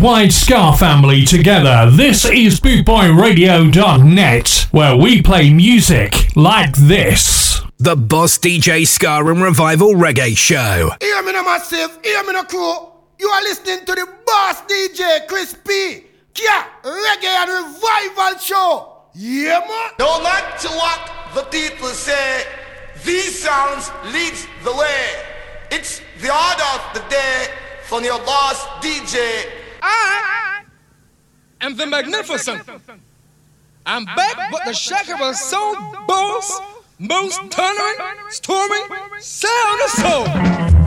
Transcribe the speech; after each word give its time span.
worldwide 0.00 0.32
Ska 0.32 0.72
family 0.78 1.26
together, 1.26 1.90
this 1.90 2.24
is 2.24 2.58
BootboyRadio.net, 2.60 4.68
where 4.70 4.96
we 4.96 5.20
play 5.20 5.52
music 5.52 6.34
like 6.34 6.74
this. 6.74 7.60
The 7.78 7.96
Boss 7.96 8.38
DJ 8.38 8.86
Ska 8.86 9.18
and 9.18 9.42
Revival 9.42 9.92
Reggae 9.92 10.34
Show. 10.34 10.92
Hear 11.00 11.22
me 11.22 11.32
now, 11.32 11.42
massive. 11.42 11.98
Hear 12.02 12.24
me 12.24 12.32
now, 12.32 12.44
crew. 12.44 12.88
You 13.18 13.28
are 13.28 13.42
listening 13.42 13.84
to 13.84 13.94
the 13.94 14.08
Boss 14.26 14.62
DJ 14.62 15.26
Chris 15.28 15.54
P. 15.66 16.04
Kia 16.32 16.64
Reggae 16.82 17.26
and 17.26 17.50
Revival 17.50 18.38
Show. 18.40 19.02
Yeah, 19.14 19.60
man. 19.68 19.90
Don't 19.98 20.22
like 20.22 20.58
to 20.60 20.68
what 20.68 21.10
the 21.34 21.42
people 21.50 21.88
say. 21.88 22.44
These 23.04 23.42
sounds 23.42 23.90
leads 24.14 24.46
the 24.64 24.72
way. 24.72 25.10
It's 25.70 26.00
the 26.22 26.32
order 26.32 26.64
of 26.74 26.80
the 26.94 27.02
day 27.10 27.48
from 27.84 28.02
your 28.02 28.18
boss 28.20 28.64
DJ. 28.82 29.59
I 29.82 30.62
am 31.60 31.76
the 31.76 31.86
magnificent. 31.86 32.62
I'm 33.86 34.04
back, 34.04 34.50
but 34.50 34.64
the 34.64 34.72
shaker 34.72 35.16
was 35.16 35.40
so 35.40 35.74
boss, 36.06 36.60
most 36.98 37.40
thundering, 37.50 37.96
storming, 38.28 38.86
sound 39.18 39.80
of 39.82 39.90
soul. 39.90 40.79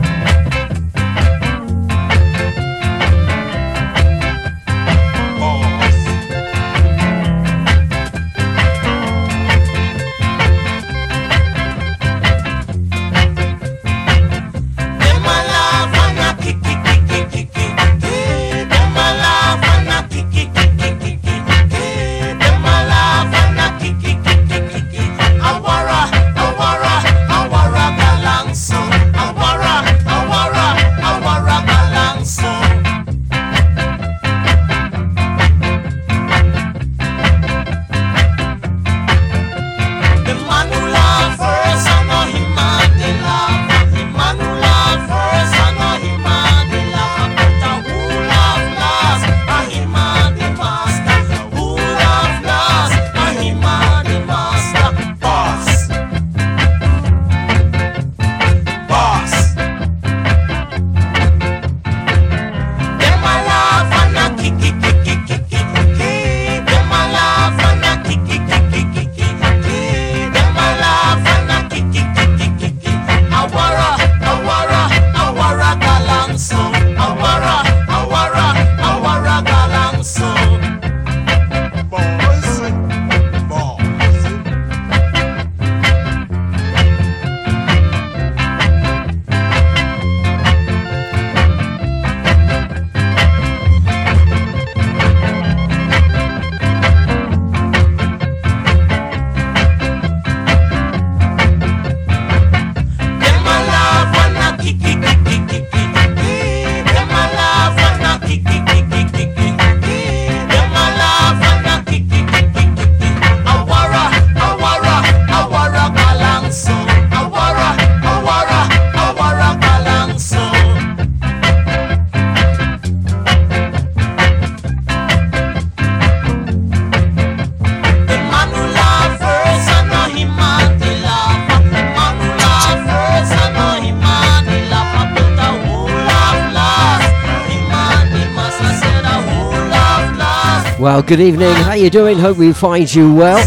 Well, 140.94 141.02
good 141.02 141.18
evening. 141.18 141.52
How 141.56 141.72
you 141.72 141.90
doing? 141.90 142.20
Hope 142.20 142.36
we 142.36 142.52
find 142.52 142.94
you 142.94 143.12
well. 143.12 143.44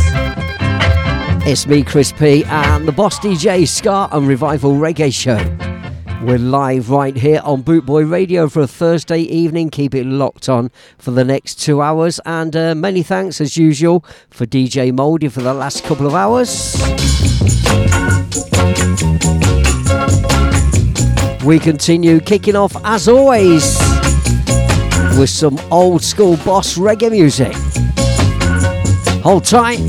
It's 1.47 1.66
me, 1.66 1.81
Chris 1.81 2.12
P, 2.12 2.44
and 2.44 2.85
the 2.85 2.91
Boss 2.91 3.19
DJ 3.19 3.66
Ska 3.66 4.09
and 4.12 4.28
Revival 4.28 4.74
Reggae 4.74 5.13
Show. 5.13 5.38
We're 6.25 6.40
live 6.40 6.90
right 6.90 7.16
here 7.16 7.40
on 7.46 7.63
Bootboy 7.63 8.12
Radio 8.12 8.50
for 8.50 8.63
a 8.63 8.68
Thursday 8.68 9.22
evening. 9.22 9.69
Keep 9.69 9.96
it 9.96 10.06
locked 10.06 10.50
on 10.50 10.72
for 10.97 11.12
the 11.12 11.24
next 11.24 11.62
two 11.62 11.81
hours. 11.81 12.20
And 12.26 12.53
uh, 12.53 12.76
many 12.76 13.02
thanks, 13.02 13.40
as 13.40 13.55
usual, 13.55 14.03
for 14.29 14.46
DJ 14.46 14.93
Moldy 14.93 15.29
for 15.29 15.40
the 15.40 15.53
last 15.53 15.85
couple 15.85 16.05
of 16.05 16.16
hours. 16.16 16.76
We 21.46 21.59
continue 21.59 22.20
kicking 22.20 22.58
off, 22.58 22.76
as 22.84 23.08
always 23.08 23.78
with 25.17 25.29
some 25.29 25.59
old 25.72 26.03
school 26.03 26.37
boss 26.37 26.78
reggae 26.78 27.09
music. 27.09 27.53
Hold 29.23 29.46
tight. 29.46 29.79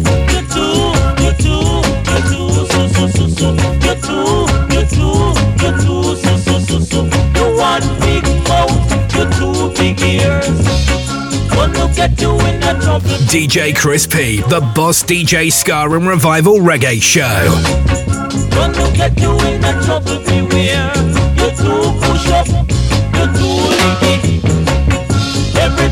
DJ 13.29 13.77
Chris 13.77 14.07
P, 14.07 14.41
the 14.43 14.61
Boss 14.75 15.03
DJ 15.03 15.53
Ska 15.53 15.91
and 15.91 16.09
Revival 16.09 16.57
Reggae 16.59 17.03
Show. 17.03 17.99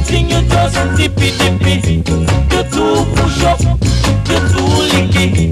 Everything 0.09 0.31
you 0.31 0.49
just 0.49 0.97
dippy 0.97 1.31
dippy. 1.37 1.97
You 1.97 2.63
do 2.71 3.05
push 3.17 3.43
up. 3.43 3.59
dippy. 5.11 5.51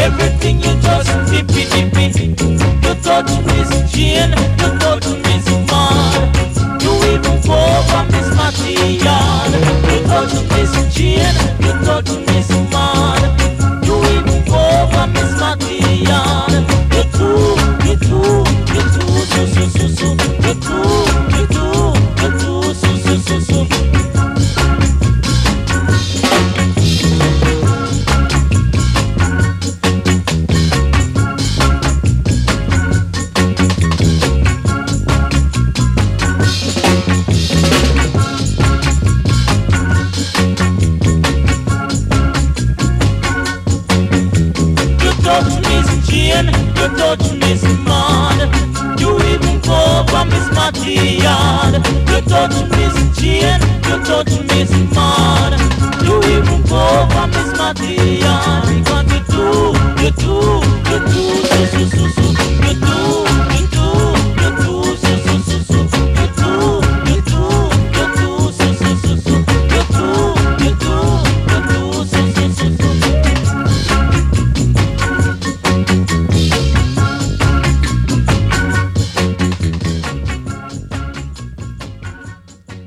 Everything 0.00 0.56
you 0.62 0.72
touch, 0.80 1.06
dippy 1.28 1.68
dippy. 1.68 2.28
You 2.32 2.94
touch 3.02 3.28
Miss 3.44 3.92
Jane, 3.92 4.30
you 4.32 4.78
touch 4.78 5.06
Miss 5.24 5.46
Maud. 5.68 6.80
You 6.80 6.92
even 7.12 7.36
go 7.44 7.60
for 7.88 8.04
Miss 8.08 9.04
yard. 9.04 9.52
You 9.84 9.98
touch 10.08 10.32
Miss 10.52 10.96
Jane, 10.96 11.36
you 11.60 11.72
touch 11.84 12.08
Miss 12.28 12.50
Maud. 12.72 13.20
You 13.84 13.96
even 14.16 14.44
go 14.46 14.88
for 14.90 15.06
Miss 15.08 15.38
Matty 15.38 16.06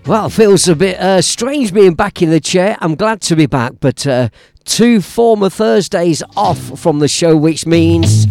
Well, 0.09 0.25
it 0.25 0.31
feels 0.31 0.67
a 0.67 0.75
bit 0.75 0.99
uh, 0.99 1.21
strange 1.21 1.71
being 1.71 1.93
back 1.93 2.23
in 2.23 2.31
the 2.31 2.39
chair. 2.39 2.75
I'm 2.81 2.95
glad 2.95 3.21
to 3.21 3.35
be 3.35 3.45
back, 3.45 3.73
but 3.79 4.07
uh, 4.07 4.29
two 4.69 5.01
former 5.01 5.49
Thursdays 5.49 6.21
off 6.37 6.79
from 6.79 6.99
the 6.99 7.07
show, 7.07 7.35
which 7.35 7.65
means 7.65 8.27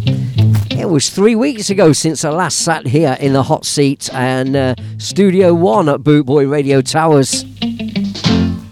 it 0.71 0.89
was 0.89 1.11
three 1.11 1.35
weeks 1.35 1.69
ago 1.69 1.93
since 1.93 2.25
I 2.25 2.31
last 2.31 2.59
sat 2.61 2.87
here 2.87 3.17
in 3.19 3.33
the 3.33 3.43
hot 3.43 3.67
seat 3.67 4.09
and 4.15 4.55
uh, 4.55 4.75
Studio 4.99 5.53
One 5.53 5.89
at 5.89 6.01
Bootboy 6.01 6.49
Radio 6.51 6.81
Towers. 6.81 7.43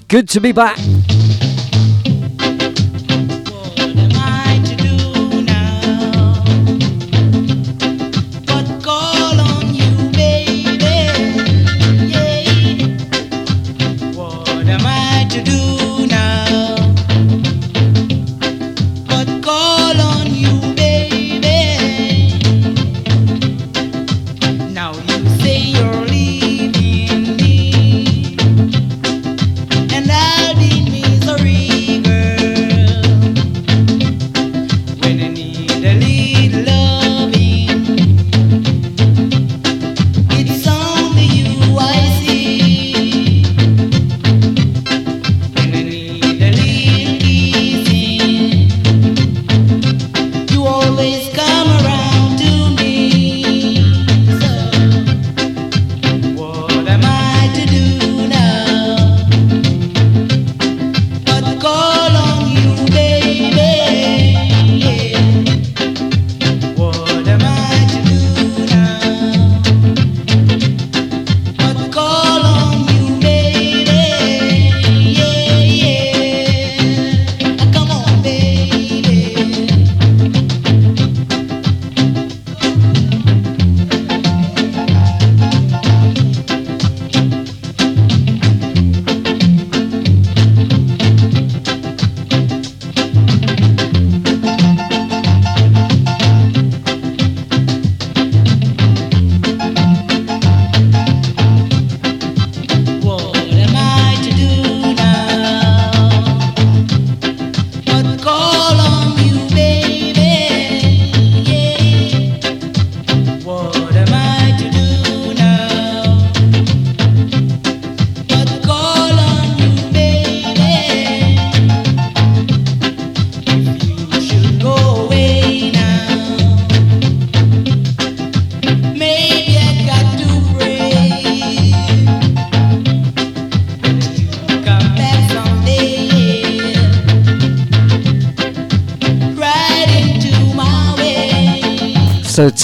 Good 0.08 0.28
to 0.28 0.40
be 0.40 0.52
back. 0.52 0.78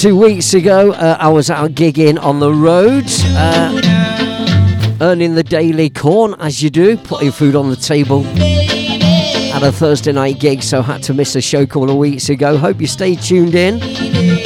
Two 0.03 0.17
weeks 0.17 0.53
ago, 0.53 0.91
uh, 0.91 1.15
I 1.17 1.29
was 1.29 1.49
out 1.49 1.71
gigging 1.75 2.21
on 2.21 2.41
the 2.41 2.51
road, 2.51 3.05
uh, 3.37 4.97
earning 4.99 5.35
the 5.35 5.45
daily 5.45 5.89
corn 5.89 6.35
as 6.39 6.61
you 6.61 6.69
do, 6.69 6.97
putting 6.97 7.31
food 7.31 7.55
on 7.55 7.69
the 7.69 7.77
table. 7.77 8.23
Had 8.23 9.63
a 9.63 9.71
Thursday 9.71 10.11
night 10.11 10.41
gig, 10.41 10.61
so 10.61 10.81
had 10.81 11.03
to 11.03 11.13
miss 11.13 11.37
a 11.37 11.41
show 11.41 11.65
call 11.65 11.83
a 11.83 11.87
couple 11.87 11.91
of 11.91 11.97
weeks 11.99 12.27
ago. 12.27 12.57
Hope 12.57 12.81
you 12.81 12.87
stay 12.87 13.15
tuned 13.15 13.55
in 13.55 13.81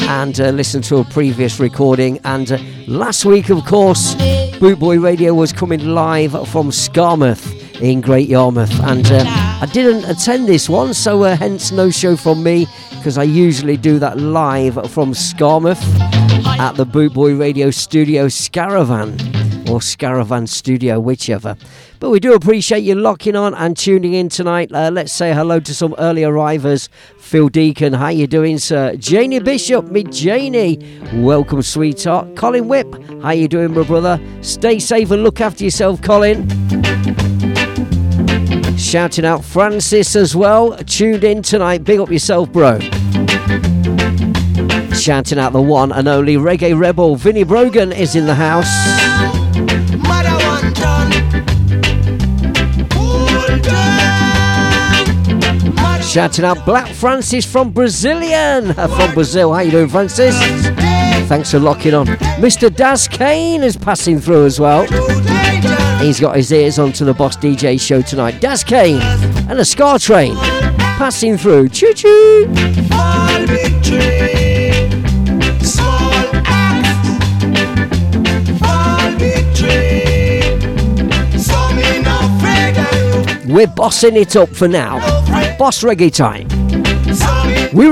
and 0.08 0.40
uh, 0.40 0.52
listened 0.52 0.84
to 0.84 0.98
a 0.98 1.04
previous 1.06 1.60
recording. 1.60 2.20
And 2.24 2.52
uh, 2.52 2.60
last 2.86 3.26
week, 3.26 3.50
of 3.50 3.66
course, 3.66 4.14
Bootboy 4.60 5.02
Radio 5.02 5.34
was 5.34 5.52
coming 5.52 5.88
live 5.88 6.34
from 6.50 6.70
Skarmouth 6.70 7.82
in 7.82 8.02
Great 8.02 8.30
Yarmouth, 8.30 8.80
and 8.82 9.08
uh, 9.12 9.24
I 9.26 9.68
didn't 9.74 10.06
attend 10.06 10.48
this 10.48 10.70
one, 10.70 10.94
so 10.94 11.24
uh, 11.24 11.36
hence 11.36 11.72
no 11.72 11.90
show 11.90 12.16
from 12.16 12.44
me 12.44 12.68
because 13.08 13.18
I 13.18 13.24
usually 13.24 13.78
do 13.78 14.00
that 14.00 14.18
live 14.18 14.74
from 14.92 15.14
Skarmouth 15.14 15.82
at 16.60 16.74
the 16.74 16.86
Bootboy 16.86 17.40
Radio 17.40 17.72
Studio 17.72 18.28
Scaravan 18.28 19.14
or 19.70 19.80
Scaravan 19.80 20.46
Studio, 20.46 21.00
whichever. 21.00 21.56
But 22.02 22.10
we 22.10 22.20
do 22.20 22.34
appreciate 22.34 22.80
you 22.84 22.96
locking 22.96 23.38
on 23.38 23.54
and 23.54 23.78
tuning 23.78 24.14
in 24.14 24.28
tonight. 24.28 24.74
Uh, 24.74 24.92
let's 24.92 25.14
say 25.14 25.34
hello 25.34 25.62
to 25.62 25.74
some 25.74 25.96
early 26.00 26.26
arrivers. 26.26 26.90
Phil 27.18 27.48
Deacon, 27.48 27.94
how 27.94 28.10
you 28.10 28.28
doing, 28.28 28.58
sir? 28.58 28.98
Janie 28.98 29.40
Bishop, 29.40 29.90
me 29.90 30.04
Janie, 30.04 30.78
welcome, 31.14 31.62
sweetheart. 31.62 32.36
Colin 32.36 32.68
Whip, 32.68 32.94
how 33.22 33.32
you 33.32 33.48
doing, 33.48 33.74
my 33.74 33.84
brother? 33.84 34.20
Stay 34.42 34.80
safe 34.80 35.12
and 35.12 35.24
look 35.24 35.40
after 35.40 35.64
yourself, 35.64 36.02
Colin. 36.02 36.46
Shouting 38.88 39.26
out 39.26 39.44
Francis 39.44 40.16
as 40.16 40.34
well. 40.34 40.78
Tuned 40.86 41.26
in 41.26 41.42
tonight. 41.42 41.84
Big 41.84 42.00
up 42.00 42.10
yourself, 42.10 42.50
bro. 42.54 42.80
Shouting 44.94 45.38
out 45.40 45.52
the 45.52 45.62
one 45.62 45.92
and 45.92 46.08
only 46.08 46.36
reggae 46.38 46.80
rebel 46.80 47.18
Vinnie 47.18 47.44
Brogan 47.44 47.92
is 47.92 48.16
in 48.16 48.26
the 48.28 48.34
house. 48.36 48.66
Mother 49.98 50.38
one 50.46 50.72
done. 50.74 51.12
Hold 52.94 53.62
down. 53.62 55.40
Mother 55.76 56.04
Shouting 56.04 56.46
out 56.46 56.66
Black 56.66 56.88
Francis 56.94 57.46
from 57.46 57.72
Brazilian. 57.72 58.72
uh, 58.72 58.88
From 58.88 59.14
Brazil. 59.14 59.54
How 59.54 59.60
you 59.62 59.72
doing, 59.72 59.90
Francis? 59.90 60.34
Thanks 61.28 61.52
for 61.52 61.60
locking 61.60 61.94
on. 61.94 62.08
Mr. 62.40 62.74
Daz 62.74 63.10
Kane 63.10 63.64
is 63.64 63.76
passing 63.76 64.20
through 64.22 64.46
as 64.46 64.62
well. 64.62 64.88
He's 66.00 66.20
got 66.20 66.36
his 66.36 66.52
ears 66.52 66.78
onto 66.78 67.06
the 67.06 67.14
Boss 67.14 67.36
DJ 67.38 67.80
show 67.80 68.02
tonight. 68.02 68.40
Daz 68.40 68.64
Kane 68.64 69.02
and 69.50 69.60
a 69.60 69.66
Ska 69.66 69.98
Train 70.00 70.36
passing 70.98 71.38
through. 71.38 71.70
Choo 71.70 71.94
choo. 71.94 72.46
Small 72.88 73.46
victory. 73.48 74.90
Small 75.60 76.24
act. 76.46 77.08
Small 78.58 79.12
victory. 79.18 80.42
So 81.38 81.74
me 81.74 82.02
not 82.04 82.24
afraid 82.38 82.78
of 82.78 83.48
you. 83.48 83.54
We're 83.54 83.68
bossing 83.68 84.16
it 84.16 84.36
up 84.36 84.50
for 84.50 84.68
now. 84.68 85.00
Boss 85.58 85.84
reggae 85.84 86.14
time. 86.14 86.48
We 87.74 87.88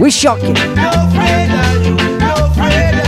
we 0.00 0.10
no 0.10 0.42
you. 0.42 0.52
No 0.52 0.90
afraid 1.08 1.50
of 1.50 2.98
you. 2.98 3.03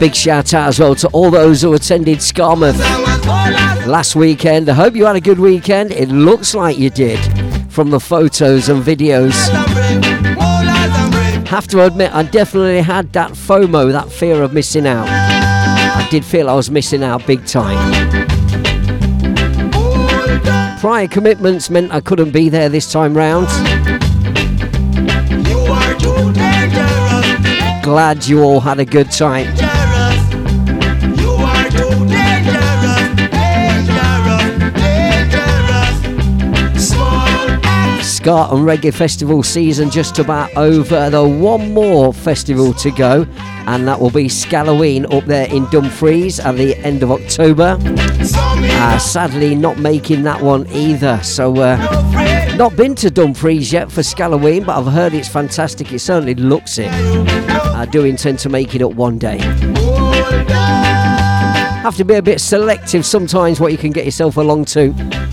Big 0.00 0.14
shout 0.14 0.54
out 0.54 0.68
as 0.68 0.80
well 0.80 0.94
to 0.94 1.08
all 1.08 1.30
those 1.30 1.60
who 1.60 1.74
attended 1.74 2.20
Skarmouth 2.20 2.78
last 3.86 4.16
weekend. 4.16 4.70
I 4.70 4.72
hope 4.72 4.96
you 4.96 5.04
had 5.04 5.14
a 5.14 5.20
good 5.20 5.38
weekend. 5.38 5.92
It 5.92 6.08
looks 6.08 6.54
like 6.54 6.78
you 6.78 6.88
did 6.88 7.20
from 7.70 7.90
the 7.90 8.00
photos 8.00 8.70
and 8.70 8.82
videos. 8.82 10.09
Have 11.50 11.66
to 11.66 11.84
admit, 11.84 12.14
I 12.14 12.22
definitely 12.22 12.80
had 12.80 13.12
that 13.14 13.32
FOMO, 13.32 13.90
that 13.90 14.12
fear 14.12 14.40
of 14.40 14.52
missing 14.52 14.86
out. 14.86 15.08
I 15.08 16.06
did 16.08 16.24
feel 16.24 16.48
I 16.48 16.54
was 16.54 16.70
missing 16.70 17.02
out 17.02 17.26
big 17.26 17.44
time. 17.44 17.76
Prior 20.78 21.08
commitments 21.08 21.68
meant 21.68 21.90
I 21.90 22.00
couldn't 22.00 22.30
be 22.30 22.50
there 22.50 22.68
this 22.68 22.92
time 22.92 23.16
round. 23.16 23.48
Glad 27.82 28.28
you 28.28 28.42
all 28.42 28.60
had 28.60 28.78
a 28.78 28.84
good 28.84 29.10
time. 29.10 29.69
Ska 38.20 38.48
and 38.50 38.66
Reggae 38.66 38.92
Festival 38.92 39.42
season 39.42 39.88
just 39.88 40.18
about 40.18 40.54
over. 40.54 41.08
There 41.08 41.26
one 41.26 41.72
more 41.72 42.12
festival 42.12 42.74
to 42.74 42.90
go, 42.90 43.26
and 43.66 43.88
that 43.88 43.98
will 43.98 44.10
be 44.10 44.28
Scalloween 44.28 45.06
up 45.10 45.24
there 45.24 45.48
in 45.48 45.64
Dumfries 45.70 46.38
at 46.38 46.56
the 46.56 46.76
end 46.84 47.02
of 47.02 47.10
October. 47.10 47.78
Uh, 47.80 48.98
sadly, 48.98 49.54
not 49.54 49.78
making 49.78 50.22
that 50.24 50.38
one 50.42 50.66
either. 50.66 51.18
So, 51.22 51.56
uh, 51.56 51.78
not 52.58 52.76
been 52.76 52.94
to 52.96 53.10
Dumfries 53.10 53.72
yet 53.72 53.90
for 53.90 54.02
Scalloween, 54.02 54.64
but 54.64 54.76
I've 54.76 54.92
heard 54.92 55.14
it's 55.14 55.28
fantastic. 55.28 55.90
It 55.90 56.00
certainly 56.00 56.34
looks 56.34 56.76
it. 56.76 56.90
I 56.92 57.86
do 57.86 58.04
intend 58.04 58.38
to 58.40 58.50
make 58.50 58.74
it 58.74 58.82
up 58.82 58.92
one 58.92 59.16
day. 59.16 59.38
Have 61.80 61.96
to 61.96 62.04
be 62.04 62.16
a 62.16 62.22
bit 62.22 62.42
selective 62.42 63.06
sometimes 63.06 63.60
what 63.60 63.72
you 63.72 63.78
can 63.78 63.92
get 63.92 64.04
yourself 64.04 64.36
along 64.36 64.66
to. 64.66 65.29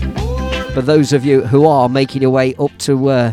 For 0.78 0.82
those 0.82 1.12
of 1.12 1.24
you 1.24 1.40
who 1.44 1.66
are 1.66 1.88
making 1.88 2.22
your 2.22 2.30
way 2.30 2.54
up 2.54 2.70
to 2.78 3.08
uh, 3.08 3.32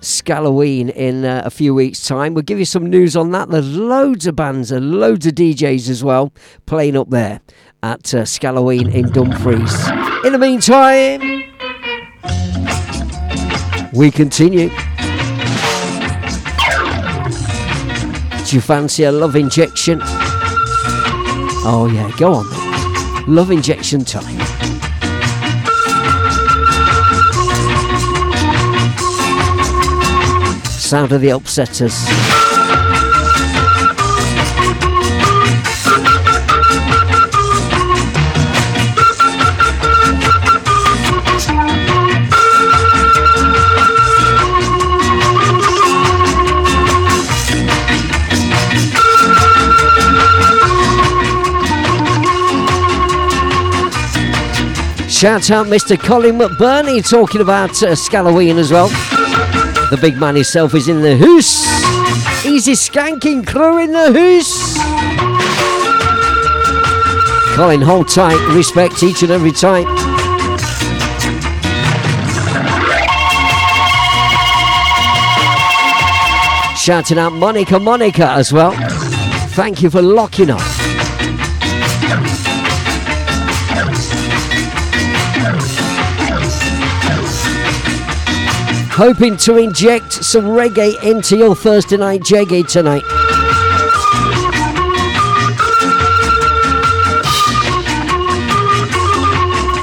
Scalloween 0.00 0.88
in 0.88 1.24
uh, 1.24 1.42
a 1.44 1.50
few 1.50 1.76
weeks' 1.76 2.04
time, 2.04 2.34
we'll 2.34 2.42
give 2.42 2.58
you 2.58 2.64
some 2.64 2.90
news 2.90 3.14
on 3.14 3.30
that. 3.30 3.50
There's 3.50 3.76
loads 3.76 4.26
of 4.26 4.34
bands 4.34 4.72
and 4.72 4.98
loads 4.98 5.24
of 5.24 5.36
DJs 5.36 5.88
as 5.88 6.02
well 6.02 6.32
playing 6.66 6.96
up 6.96 7.08
there 7.10 7.40
at 7.84 8.12
uh, 8.12 8.24
Scalloween 8.24 8.90
in 8.90 9.12
Dumfries. 9.12 9.72
In 10.24 10.32
the 10.32 10.38
meantime, 10.40 11.20
we 13.92 14.10
continue. 14.10 14.68
Do 18.44 18.56
you 18.56 18.60
fancy 18.60 19.04
a 19.04 19.12
love 19.12 19.36
injection? 19.36 20.00
Oh, 21.64 21.88
yeah, 21.94 22.10
go 22.18 22.34
on. 22.34 23.32
Love 23.32 23.52
injection 23.52 24.04
time. 24.04 24.51
Sound 30.92 31.10
of 31.12 31.22
the 31.22 31.28
upsetters. 31.28 31.96
Shout 55.08 55.50
out 55.50 55.68
Mr. 55.68 55.98
Colin 55.98 56.36
McBurney 56.36 57.08
talking 57.08 57.40
about 57.40 57.82
uh, 57.82 57.94
Scalloween 57.94 58.58
as 58.58 58.70
well. 58.70 58.90
The 59.92 59.98
big 59.98 60.16
man 60.16 60.36
himself 60.36 60.74
is 60.74 60.88
in 60.88 61.02
the 61.02 61.14
hoose. 61.18 61.66
Easy 62.46 62.72
skanking 62.72 63.46
crew 63.46 63.76
in 63.76 63.92
the 63.92 64.10
hoose. 64.10 64.78
Colin, 67.54 67.82
hold 67.82 68.08
tight. 68.08 68.40
Respect 68.56 69.02
each 69.02 69.22
and 69.22 69.30
every 69.30 69.52
time. 69.52 69.84
Shouting 76.74 77.18
out 77.18 77.34
Monica 77.34 77.78
Monica 77.78 78.30
as 78.30 78.50
well. 78.50 78.72
Thank 79.50 79.82
you 79.82 79.90
for 79.90 80.00
locking 80.00 80.48
up. 80.48 80.91
Hoping 88.94 89.38
to 89.38 89.56
inject 89.56 90.12
some 90.12 90.44
reggae 90.44 91.02
into 91.02 91.38
your 91.38 91.56
Thursday 91.56 91.96
night 91.96 92.20
jaggy 92.20 92.68
tonight. 92.68 93.02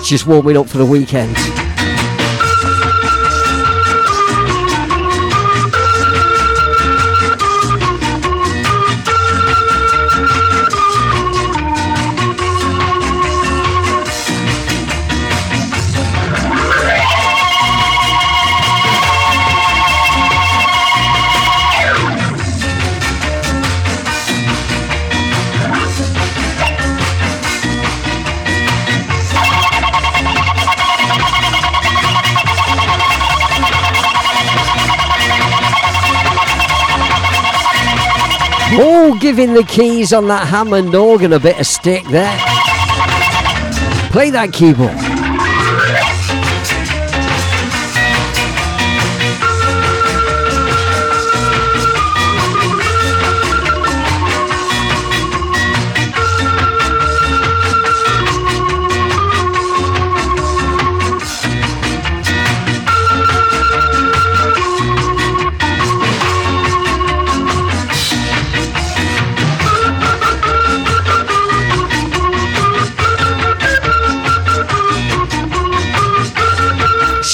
Just 0.06 0.28
warming 0.28 0.58
up 0.58 0.70
for 0.70 0.78
the 0.78 0.86
weekend. 0.86 1.59
Oh, 39.12 39.18
giving 39.18 39.56
the 39.56 39.64
keys 39.64 40.14
on 40.14 40.28
that 40.28 40.48
Hammond 40.48 40.94
organ 40.94 41.34
a 41.34 41.40
bit 41.40 41.60
of 41.60 41.66
stick 41.66 42.04
there. 42.10 42.38
Play 44.12 44.30
that 44.30 44.54
keyboard. 44.54 45.09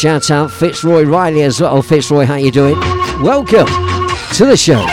Shout 0.05 0.29
out 0.29 0.51
Fitzroy 0.51 1.01
Riley 1.01 1.41
as 1.41 1.59
well. 1.59 1.81
Fitzroy, 1.81 2.25
how 2.25 2.35
you 2.35 2.51
doing? 2.51 2.79
Welcome 3.23 3.65
to 4.35 4.45
the 4.45 4.55
show. 4.55 4.85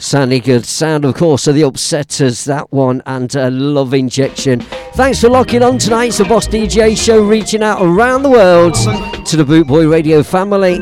Sounding 0.00 0.40
good. 0.40 0.64
Sound, 0.64 1.04
of 1.04 1.14
course, 1.14 1.46
of 1.46 1.54
the 1.54 1.60
Upsetters, 1.60 2.46
that 2.46 2.72
one, 2.72 3.02
and 3.04 3.36
uh, 3.36 3.50
Love 3.50 3.92
Injection. 3.92 4.64
Thanks 4.94 5.22
for 5.22 5.30
locking 5.30 5.62
on 5.62 5.78
tonight. 5.78 6.08
It's 6.08 6.18
the 6.18 6.24
Boss 6.26 6.46
DJ 6.46 6.94
show 6.96 7.24
reaching 7.24 7.62
out 7.62 7.80
around 7.80 8.22
the 8.22 8.28
world 8.28 8.74
to 8.74 9.36
the 9.38 9.44
Bootboy 9.44 9.90
Radio 9.90 10.22
family. 10.22 10.78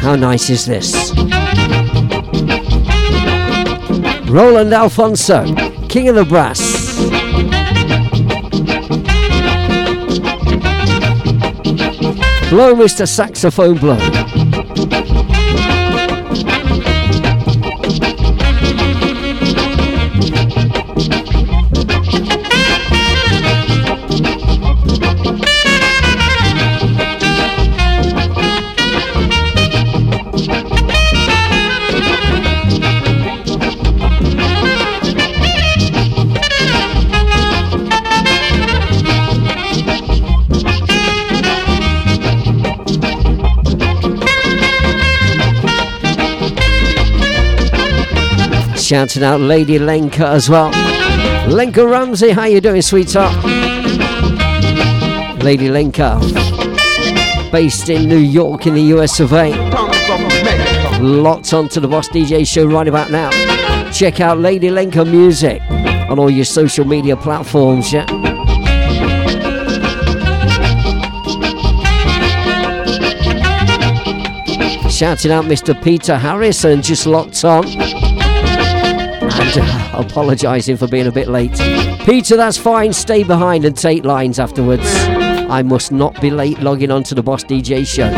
How 0.00 0.16
nice 0.16 0.48
is 0.48 0.64
this? 0.64 1.12
Roland 4.30 4.72
Alphonso, 4.72 5.44
King 5.88 6.08
of 6.08 6.14
the 6.14 6.24
Brass. 6.26 6.71
Blow, 12.52 12.74
Mr. 12.74 13.08
Saxophone 13.08 13.78
Blow. 13.78 14.21
Shouting 48.92 49.22
out 49.22 49.40
Lady 49.40 49.78
Lenka 49.78 50.26
as 50.26 50.50
well. 50.50 50.68
Lenka 51.48 51.86
Ramsey, 51.86 52.28
how 52.28 52.44
you 52.44 52.60
doing, 52.60 52.82
sweetheart? 52.82 53.34
Lady 55.42 55.70
Lenka, 55.70 56.20
based 57.50 57.88
in 57.88 58.06
New 58.06 58.18
York 58.18 58.66
in 58.66 58.74
the 58.74 58.82
US 58.94 59.18
of 59.18 59.32
A. 59.32 59.48
Locked 61.00 61.54
onto 61.54 61.80
the 61.80 61.88
Boss 61.88 62.10
DJ 62.10 62.46
show 62.46 62.66
right 62.66 62.86
about 62.86 63.10
now. 63.10 63.30
Check 63.92 64.20
out 64.20 64.36
Lady 64.36 64.70
Lenka 64.70 65.06
Music 65.06 65.62
on 66.10 66.18
all 66.18 66.28
your 66.28 66.44
social 66.44 66.84
media 66.84 67.16
platforms, 67.16 67.94
yeah? 67.94 68.04
Shouting 74.90 75.32
out 75.32 75.46
Mr. 75.46 75.82
Peter 75.82 76.18
Harrison, 76.18 76.82
just 76.82 77.06
locked 77.06 77.42
on. 77.46 78.11
And 79.42 79.58
uh, 79.58 79.90
apologising 79.94 80.76
for 80.76 80.86
being 80.86 81.08
a 81.08 81.12
bit 81.12 81.26
late. 81.26 81.52
Peter, 82.06 82.36
that's 82.36 82.56
fine. 82.56 82.92
Stay 82.92 83.24
behind 83.24 83.64
and 83.64 83.76
take 83.76 84.04
lines 84.04 84.38
afterwards. 84.38 84.84
I 84.86 85.62
must 85.62 85.90
not 85.90 86.20
be 86.20 86.30
late 86.30 86.60
logging 86.60 86.92
on 86.92 87.02
to 87.04 87.14
the 87.16 87.24
Boss 87.24 87.42
DJ 87.42 87.84
show 87.84 88.08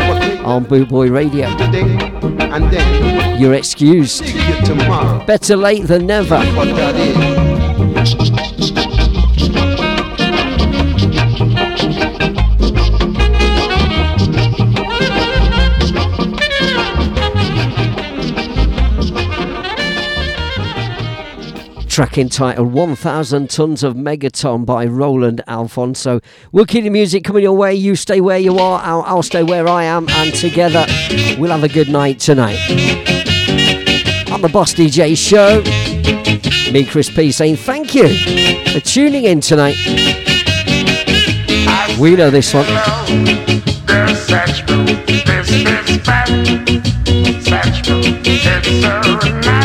on 0.45 0.65
Boot 0.65 0.87
Boy 0.87 1.09
Radio. 1.09 1.47
And 1.47 2.71
then 2.71 3.41
You're 3.41 3.55
excused. 3.55 4.23
see 4.23 4.37
you 4.37 4.65
tomorrow. 4.65 5.25
Better 5.25 5.57
late 5.57 5.87
than 5.87 6.05
never. 6.05 6.37
Track 21.95 22.17
entitled 22.17 22.73
1000 22.73 23.49
Tons 23.49 23.81
of 23.81 23.93
Megaton 23.95 24.65
by 24.65 24.85
Roland 24.85 25.41
Alphonso. 25.47 26.19
We'll 26.51 26.65
keep 26.65 26.83
the 26.83 26.89
music 26.89 27.23
coming 27.23 27.41
your 27.41 27.55
way. 27.55 27.73
You 27.73 27.95
stay 27.95 28.19
where 28.19 28.37
you 28.37 28.59
are, 28.59 28.81
I'll, 28.83 29.01
I'll 29.03 29.23
stay 29.23 29.43
where 29.43 29.65
I 29.65 29.85
am, 29.85 30.09
and 30.09 30.33
together 30.33 30.85
we'll 31.39 31.51
have 31.51 31.63
a 31.63 31.69
good 31.69 31.87
night 31.87 32.19
tonight. 32.19 32.59
On 34.29 34.41
the 34.41 34.49
Boss 34.51 34.73
DJ 34.73 35.15
show, 35.17 35.61
me, 36.73 36.83
Chris 36.83 37.09
P, 37.09 37.31
saying 37.31 37.55
thank 37.55 37.95
you 37.95 38.09
for 38.73 38.81
tuning 38.81 39.23
in 39.23 39.39
tonight. 39.39 39.77
We 41.97 42.17
know 42.17 42.29
this 42.29 42.53
one. 42.53 42.65
It's 42.67 44.25
so 48.81 49.64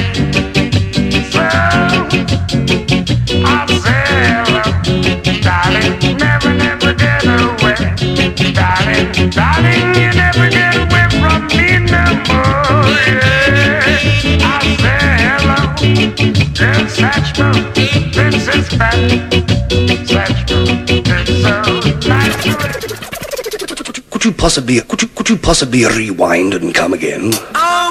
possibly 24.41 24.81
could 24.81 24.99
you 25.03 25.07
could 25.09 25.29
you 25.29 25.37
possibly 25.37 25.85
rewind 25.85 26.55
and 26.55 26.73
come 26.73 26.93
again? 26.93 27.31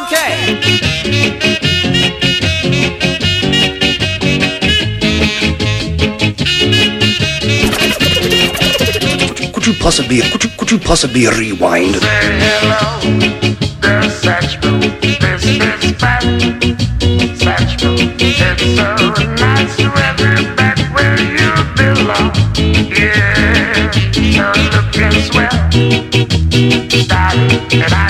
Okay. 0.03 0.59
Could 9.53 9.67
you 9.69 9.75
possibly 9.75 10.21
could 10.23 10.43
you 10.43 10.51
could 10.59 10.71
you 10.73 10.81
possibly 10.81 11.29
rewind? 11.29 11.95
say 11.95 12.27
hello. 12.43 13.01
There's 13.81 14.13
such 14.15 14.57
food. 14.61 14.91
This 15.21 15.47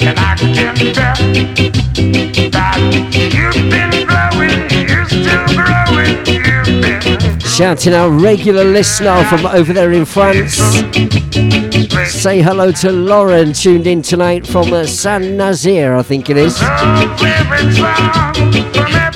and 0.00 0.18
I 0.18 0.34
can 0.36 0.54
tell 0.94 1.16
that 2.50 2.78
you've 3.32 3.54
been 3.70 4.06
growing, 4.06 4.58
you're 4.88 5.06
still 5.08 5.46
growing, 5.54 6.26
you've 6.26 6.82
been 6.82 7.40
Shouting 7.40 7.94
out 7.94 8.08
regular 8.20 8.64
listener 8.64 9.24
from 9.24 9.46
over 9.46 9.72
there 9.72 9.92
in 9.92 10.04
France. 10.04 10.56
Say 12.10 12.42
hello 12.42 12.72
to 12.72 12.90
Lauren, 12.90 13.52
tuned 13.52 13.86
in 13.86 14.02
tonight 14.02 14.46
from 14.46 14.72
uh, 14.72 14.86
San 14.86 15.36
Nazir, 15.36 15.94
I 15.94 16.02
think 16.02 16.28
it 16.30 16.36
is. 16.36 16.60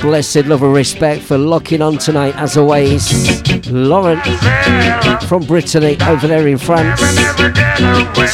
Blessed 0.01 0.47
love 0.47 0.63
and 0.63 0.73
respect 0.73 1.23
for 1.23 1.37
locking 1.37 1.83
on 1.83 1.99
tonight, 1.99 2.35
as 2.37 2.57
always. 2.57 3.43
Lauren 3.71 4.19
from 5.29 5.45
Brittany, 5.45 5.97
over 6.07 6.27
there 6.27 6.49
in 6.49 6.57
France. 6.59 7.01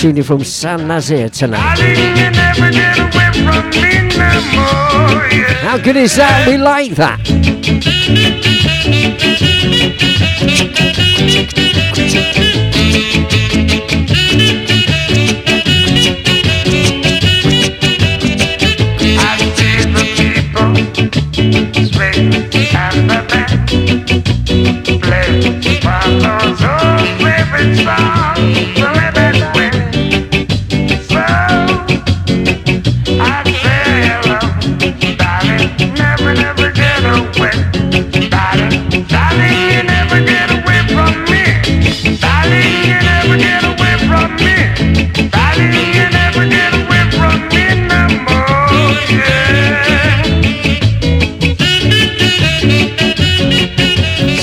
Tuning 0.01 0.23
from 0.23 0.45
San 0.45 0.87
Nazir 0.87 1.29
tonight. 1.29 1.79
How 5.61 5.79
good 5.79 5.97
is 5.97 6.15
that? 6.17 6.47
We 6.47 6.57
like 6.57 6.93
that. 6.93 7.21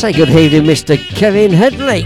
Say 0.04 0.12
good 0.12 0.32
evening, 0.32 0.64
Mr. 0.64 0.98
Kevin 1.16 1.54
Headley. 1.54 2.02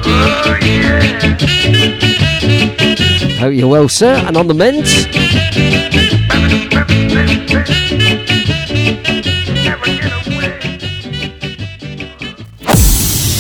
Hope 3.40 3.56
you're 3.56 3.68
well, 3.68 3.90
sir, 3.90 4.14
and 4.14 4.38
on 4.38 4.46
the 4.46 4.54
mend. 4.54 4.86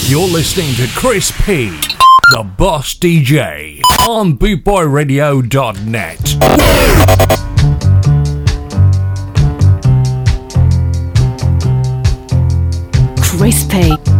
You're 0.09 0.27
listening 0.27 0.73
to 0.77 0.87
Chris 0.95 1.31
P, 1.45 1.69
the 2.31 2.41
boss 2.57 2.95
DJ, 2.95 3.79
on 4.09 4.39
bootboyradio.net. 4.39 6.17
Crispy. 13.21 14.16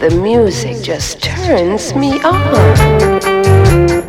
The 0.00 0.08
music 0.08 0.82
just 0.82 1.22
turns 1.22 1.94
me 1.94 2.22
on. 2.22 3.99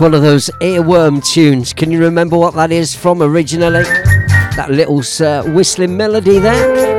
One 0.00 0.14
of 0.14 0.22
those 0.22 0.48
earworm 0.62 1.22
tunes. 1.22 1.74
Can 1.74 1.90
you 1.90 2.00
remember 2.00 2.38
what 2.38 2.54
that 2.54 2.72
is 2.72 2.94
from 2.94 3.20
originally? 3.20 3.82
That 4.56 4.68
little 4.70 5.02
uh, 5.22 5.42
whistling 5.52 5.94
melody 5.94 6.38
there? 6.38 6.96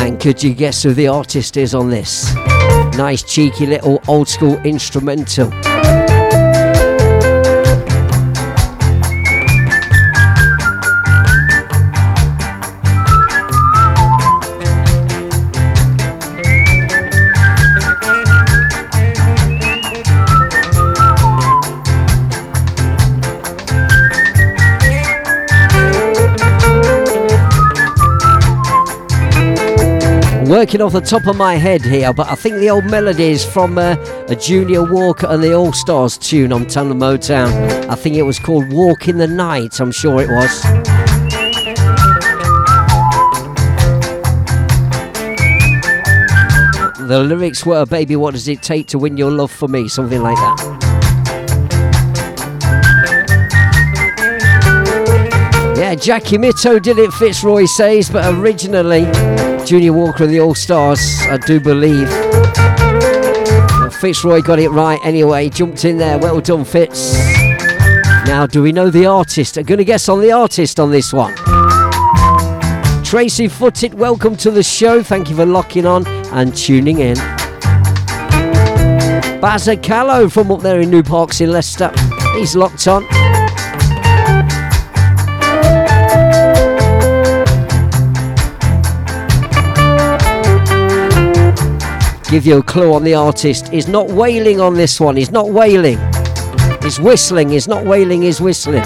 And 0.00 0.18
could 0.18 0.42
you 0.42 0.52
guess 0.52 0.82
who 0.82 0.94
the 0.94 1.06
artist 1.06 1.56
is 1.56 1.72
on 1.72 1.88
this? 1.88 2.34
Nice, 2.96 3.22
cheeky 3.22 3.66
little 3.66 4.02
old 4.08 4.28
school 4.28 4.58
instrumental. 4.64 5.52
Working 30.58 30.82
off 30.82 30.92
the 30.92 31.00
top 31.00 31.28
of 31.28 31.36
my 31.36 31.54
head 31.54 31.82
here, 31.82 32.12
but 32.12 32.26
I 32.26 32.34
think 32.34 32.56
the 32.56 32.68
old 32.68 32.84
melody 32.86 33.26
is 33.26 33.44
from 33.44 33.78
uh, 33.78 33.94
a 34.26 34.34
Junior 34.34 34.82
Walker 34.82 35.28
and 35.28 35.40
the 35.40 35.52
All 35.54 35.72
Stars 35.72 36.18
tune 36.18 36.52
on 36.52 36.64
Tamla 36.64 36.96
Motown. 36.96 37.88
I 37.88 37.94
think 37.94 38.16
it 38.16 38.22
was 38.22 38.40
called 38.40 38.72
Walk 38.72 39.06
in 39.06 39.18
the 39.18 39.28
Night, 39.28 39.78
I'm 39.78 39.92
sure 39.92 40.20
it 40.20 40.28
was. 40.28 40.62
The 47.06 47.24
lyrics 47.24 47.64
were, 47.64 47.86
Baby, 47.86 48.16
what 48.16 48.34
does 48.34 48.48
it 48.48 48.60
take 48.60 48.88
to 48.88 48.98
win 48.98 49.16
your 49.16 49.30
love 49.30 49.52
for 49.52 49.68
me? 49.68 49.86
Something 49.86 50.22
like 50.22 50.36
that. 50.38 50.74
Yeah, 55.78 55.94
Jackie 55.94 56.36
Mittoo 56.36 56.82
did 56.82 56.98
it, 56.98 57.12
Fitzroy 57.12 57.66
says, 57.66 58.10
but 58.10 58.34
originally 58.34 59.04
Junior 59.68 59.92
Walker 59.92 60.24
and 60.24 60.32
the 60.32 60.40
All 60.40 60.54
Stars, 60.54 60.98
I 61.28 61.36
do 61.36 61.60
believe. 61.60 62.08
Well, 62.08 63.90
Fitzroy 63.90 64.40
got 64.40 64.58
it 64.58 64.70
right 64.70 64.98
anyway, 65.04 65.50
jumped 65.50 65.84
in 65.84 65.98
there. 65.98 66.16
Well 66.18 66.40
done, 66.40 66.64
Fitz. 66.64 67.12
Now, 68.24 68.46
do 68.50 68.62
we 68.62 68.72
know 68.72 68.88
the 68.88 69.04
artist? 69.04 69.58
I'm 69.58 69.64
going 69.64 69.76
to 69.76 69.84
guess 69.84 70.08
on 70.08 70.22
the 70.22 70.32
artist 70.32 70.80
on 70.80 70.90
this 70.90 71.12
one. 71.12 71.34
Tracy 73.04 73.46
Footit, 73.46 73.92
welcome 73.92 74.38
to 74.38 74.50
the 74.50 74.62
show. 74.62 75.02
Thank 75.02 75.28
you 75.28 75.36
for 75.36 75.44
locking 75.44 75.84
on 75.84 76.06
and 76.32 76.56
tuning 76.56 77.00
in. 77.00 77.16
Bazza 79.38 79.82
Callow 79.82 80.30
from 80.30 80.50
up 80.50 80.62
there 80.62 80.80
in 80.80 80.88
New 80.88 81.02
Parks 81.02 81.42
in 81.42 81.52
Leicester. 81.52 81.92
He's 82.32 82.56
locked 82.56 82.88
on. 82.88 83.06
Give 92.28 92.44
you 92.44 92.58
a 92.58 92.62
clue 92.62 92.92
on 92.92 93.04
the 93.04 93.14
artist. 93.14 93.68
He's 93.68 93.88
not 93.88 94.08
wailing 94.08 94.60
on 94.60 94.74
this 94.74 95.00
one. 95.00 95.16
He's 95.16 95.30
not 95.30 95.48
wailing. 95.48 95.98
He's 96.82 97.00
whistling. 97.00 97.48
He's 97.48 97.66
not 97.66 97.86
wailing. 97.86 98.20
He's 98.20 98.38
whistling. 98.38 98.84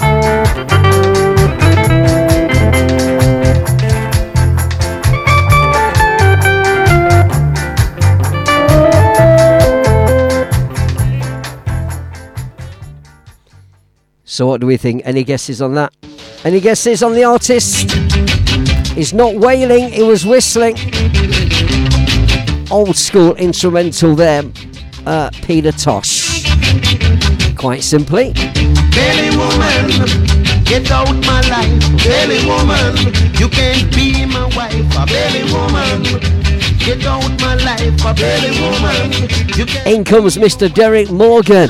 So, 14.23 14.47
what 14.47 14.61
do 14.61 14.67
we 14.67 14.77
think? 14.77 15.01
Any 15.03 15.25
guesses 15.25 15.61
on 15.61 15.75
that? 15.75 15.93
Any 16.45 16.61
guesses 16.61 17.03
on 17.03 17.13
the 17.13 17.25
artist? 17.25 17.91
He's 18.93 19.13
not 19.13 19.35
wailing, 19.35 19.91
he 19.91 20.03
was 20.03 20.25
whistling. 20.25 20.75
Old 22.73 22.97
school 22.97 23.35
instrumental 23.35 24.15
there, 24.15 24.41
uh, 25.05 25.29
Peter 25.43 25.71
Tosh. 25.71 26.43
Quite 27.55 27.83
simply. 27.83 28.33
Belly 28.33 29.29
woman, 29.37 30.65
get 30.65 30.89
out 30.89 31.13
my 31.23 31.41
life. 31.51 32.03
Belly 32.03 32.43
woman, 32.47 33.13
you 33.37 33.47
can't 33.47 33.93
be 33.93 34.25
my 34.25 34.47
wife. 34.55 34.73
A 34.97 35.05
belly 35.05 35.43
woman, 35.53 36.01
get 36.79 37.05
out 37.05 37.39
my 37.41 37.53
life. 37.63 38.05
A 38.05 38.13
belly 38.15 38.59
woman. 38.59 39.11
In 39.85 40.03
comes 40.03 40.37
Mr. 40.37 40.73
Derek 40.73 41.11
Morgan. 41.11 41.69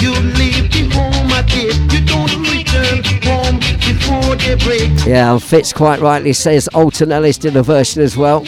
You 0.00 0.12
leave 0.12 0.72
the 0.72 0.88
home. 0.94 1.18
You 1.48 2.04
don't 2.04 2.42
return 2.50 3.02
home 3.22 3.58
before 3.58 4.36
they 4.36 4.54
break. 4.56 5.06
Yeah, 5.06 5.32
and 5.32 5.42
Fitz 5.42 5.72
quite 5.72 6.00
rightly 6.00 6.32
says 6.32 6.68
Alton 6.68 7.10
Ellis 7.12 7.38
did 7.38 7.56
a 7.56 7.62
version 7.62 8.02
as 8.02 8.16
well, 8.16 8.40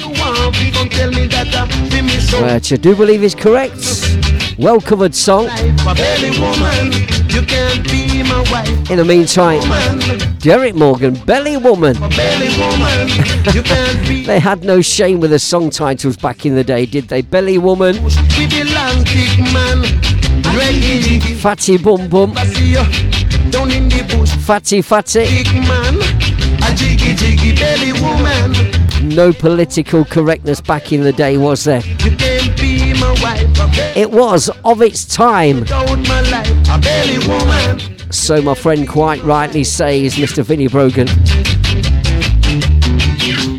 which 2.06 2.72
I 2.72 2.76
do 2.76 2.96
believe 2.96 3.22
is 3.22 3.34
correct. 3.34 3.74
Well 4.58 4.80
covered 4.80 5.14
song. 5.14 5.48
In 8.90 8.96
the 8.96 9.04
meantime, 9.06 9.60
Derek 10.38 10.74
Morgan, 10.74 11.14
Belly 11.24 11.56
Woman. 11.56 11.96
They 14.26 14.38
had 14.38 14.64
no 14.64 14.80
shame 14.80 15.20
with 15.20 15.30
the 15.30 15.38
song 15.38 15.70
titles 15.70 16.16
back 16.16 16.44
in 16.46 16.54
the 16.54 16.64
day, 16.64 16.86
did 16.86 17.08
they? 17.08 17.22
Belly 17.22 17.58
Woman, 17.58 17.96
Fatty 21.40 21.78
Bum 21.78 22.08
Bum. 22.08 22.34
Fatty 24.44 24.82
Fatty. 24.82 25.24
Belly 27.54 27.92
woman. 28.00 28.79
No 29.10 29.32
political 29.32 30.04
correctness 30.04 30.60
back 30.60 30.92
in 30.92 31.02
the 31.02 31.12
day, 31.12 31.36
was 31.36 31.64
there? 31.64 31.82
It 33.96 34.08
was 34.08 34.48
of 34.64 34.82
its 34.82 35.04
time. 35.04 35.66
So 38.12 38.40
my 38.40 38.54
friend 38.54 38.88
quite 38.88 39.20
rightly 39.24 39.64
says, 39.64 40.14
Mr. 40.14 40.44
Vinnie 40.44 40.68
Brogan. 40.68 41.08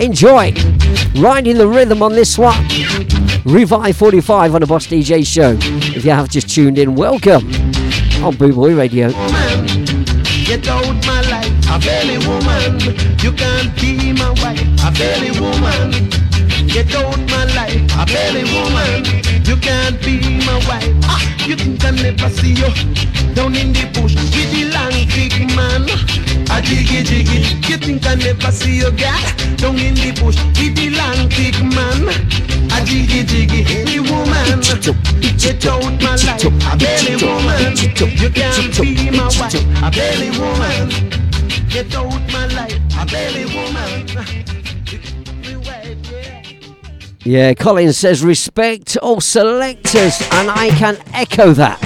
Enjoy 0.02 0.54
riding 1.22 1.58
the 1.58 1.68
rhythm 1.68 2.02
on 2.02 2.14
this 2.14 2.38
one. 2.38 2.58
Revive 3.44 3.98
45 3.98 4.56
on 4.56 4.62
the 4.62 4.68
Boss 4.68 4.88
DJ 4.88 5.28
show. 5.28 5.58
If 5.94 6.06
you 6.06 6.12
have 6.12 6.30
just 6.30 6.50
tuned 6.50 6.78
in, 6.80 6.96
welcome 6.96 7.46
on 8.24 8.38
Boot 8.38 8.56
Boy 8.56 8.74
Radio. 8.74 9.10
A 11.72 11.80
belly 11.80 12.18
woman, 12.28 12.82
you 13.24 13.32
can't 13.32 13.74
be 13.80 14.12
my 14.12 14.30
wife. 14.44 14.60
A 14.84 14.92
belly 14.92 15.32
woman, 15.40 16.10
get 16.68 16.94
out 16.94 17.18
my 17.32 17.46
life. 17.56 17.80
A 17.96 18.06
belly 18.06 18.44
woman, 18.52 19.06
you 19.48 19.56
can't 19.56 19.96
be 20.04 20.20
my 20.46 20.60
wife. 20.68 20.92
Ah, 21.06 21.24
you 21.48 21.56
think 21.56 21.84
I 21.86 21.92
never 21.92 22.30
see 22.30 22.52
you 22.60 22.68
down 23.34 23.56
in 23.56 23.72
the 23.72 23.88
bush 23.96 24.16
with 24.36 24.52
the 24.52 24.68
long 24.76 24.92
thick 25.16 25.40
man. 25.56 25.88
A 26.52 26.62
jiggy 26.62 27.04
jiggy, 27.04 27.40
you 27.72 27.78
think 27.78 28.06
I 28.06 28.16
never 28.16 28.52
see 28.52 28.76
you 28.76 28.92
girl 28.92 29.24
down 29.56 29.80
in 29.80 29.96
the 29.96 30.12
bush 30.20 30.36
with 30.60 30.76
the 30.76 30.90
long 30.92 31.30
thick 31.32 31.56
man. 31.64 32.04
A 32.76 32.84
jiggy 32.84 33.24
jiggy, 33.24 33.64
the 33.88 34.00
woman, 34.12 34.60
get 35.38 35.66
out 35.66 35.88
my 36.04 36.16
life. 36.28 36.44
A 36.44 36.76
belly 36.76 37.16
woman, 37.24 37.78
you 38.20 38.30
can't 38.30 38.76
be 38.78 39.10
my 39.10 39.32
wife. 39.40 39.56
A 39.82 39.90
belly 39.90 40.32
woman, 40.38 41.31
get 41.72 41.96
out 41.96 42.12
my 42.34 42.46
life. 42.48 42.80
A 43.00 43.06
belly 43.06 43.46
woman. 43.46 44.08
Yeah. 44.08 44.52
Yeah, 47.24 47.54
Colin 47.54 47.94
says 47.94 48.24
respect 48.24 48.98
all 48.98 49.22
selectors, 49.22 50.20
and 50.32 50.50
I 50.50 50.70
can 50.72 50.98
echo 51.14 51.54
that. 51.54 51.80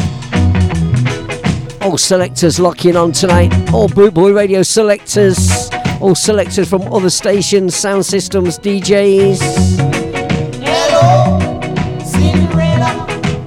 All 1.81 1.97
selectors 1.97 2.57
locking 2.57 2.95
on 2.95 3.11
tonight. 3.11 3.51
All 3.73 3.89
Boot 3.89 4.13
Boy 4.13 4.33
Radio 4.33 4.63
selectors. 4.63 5.69
All 5.99 6.15
selectors 6.15 6.69
from 6.69 6.81
other 6.83 7.09
stations, 7.09 7.75
sound 7.75 8.05
systems, 8.05 8.57
DJs. 8.57 9.41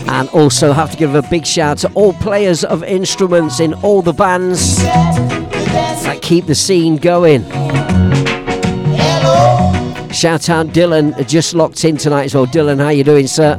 And 0.09 0.29
also 0.29 0.73
have 0.73 0.91
to 0.91 0.97
give 0.99 1.15
a 1.15 1.23
big 1.23 1.47
shout 1.47 1.79
to 1.79 1.93
all 1.95 2.13
players 2.13 2.65
of 2.65 2.85
instruments 2.85 3.61
in 3.61 3.73
all 3.75 4.03
the 4.03 4.13
bands 4.13 4.79
that 6.09 6.23
keep 6.23 6.47
the 6.47 6.55
scene 6.55 6.97
going. 6.97 7.43
Shout 10.11 10.49
out 10.49 10.69
Dylan, 10.69 11.13
uh, 11.19 11.23
just 11.23 11.53
locked 11.53 11.85
in 11.85 11.99
tonight 11.99 12.25
as 12.25 12.35
well. 12.35 12.47
Dylan, 12.47 12.79
how 12.81 12.89
you 12.89 13.05
doing, 13.05 13.27
sir? 13.27 13.59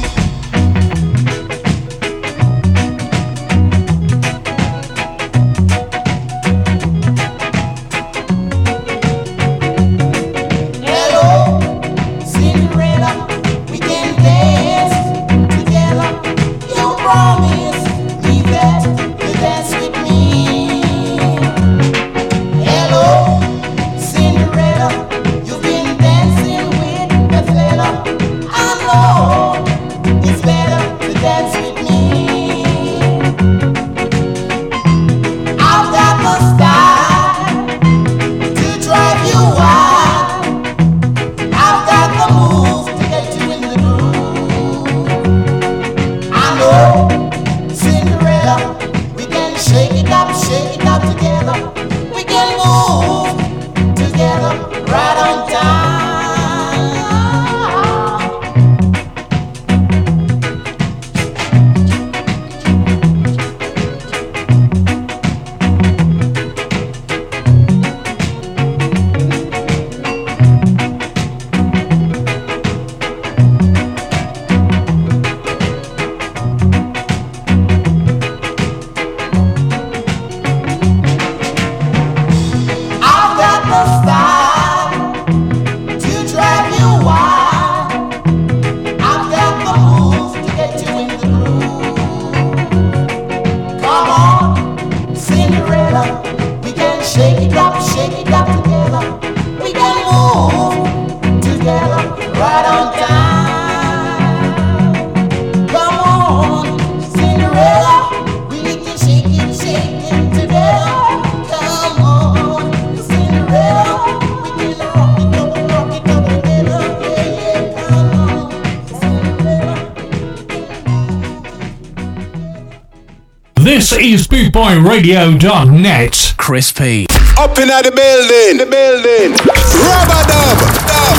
bootboyradio.net. 124.78 126.34
Chris 126.36 126.72
P. 126.72 127.06
Up 127.38 127.58
in 127.58 127.68
the 127.68 127.92
building, 127.94 128.58
the 128.58 128.66
building. 128.66 129.32
Rubber 129.34 130.22
dub, 130.30 130.58
dub, 130.86 131.17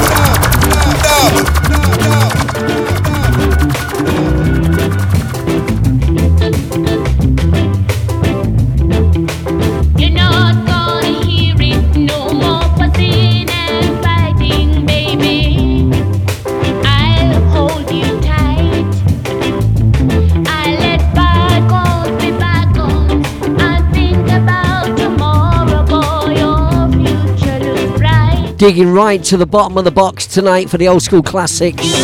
Digging 28.60 28.92
right 28.92 29.24
to 29.24 29.38
the 29.38 29.46
bottom 29.46 29.78
of 29.78 29.86
the 29.86 29.92
box 29.92 30.28
tonight 30.28 30.70
for 30.70 30.78
the 30.78 30.90
old 30.90 31.02
school 31.02 31.24
classics. 31.24 31.82
You 31.82 31.92
you 31.94 32.04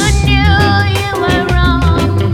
were 1.20 1.46
wrong. 1.52 2.34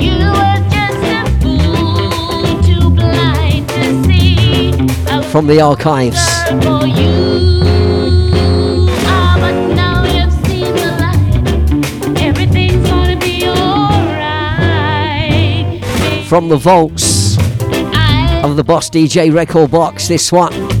You 0.00 0.24
were 0.24 0.60
just 0.72 1.04
a 1.04 1.28
fool, 1.42 2.62
too 2.62 2.88
blind 2.88 3.68
to 3.68 4.04
see. 4.04 4.72
I 5.06 5.22
From 5.30 5.46
the 5.48 5.60
archives. 5.60 6.16
Ah, 9.04 9.36
but 9.38 9.74
now 9.74 10.02
you've 10.06 10.32
seen 10.46 10.72
the 10.74 10.90
light. 10.98 12.22
Everything's 12.22 12.88
gonna 12.88 13.18
be 13.18 13.46
alright. 13.46 14.64
From 16.26 16.48
the 16.48 16.56
vaults 16.56 17.36
of 18.42 18.56
the 18.56 18.64
Boss 18.64 18.88
DJ 18.88 19.30
record 19.30 19.70
box, 19.70 20.08
this 20.08 20.32
one. 20.32 20.71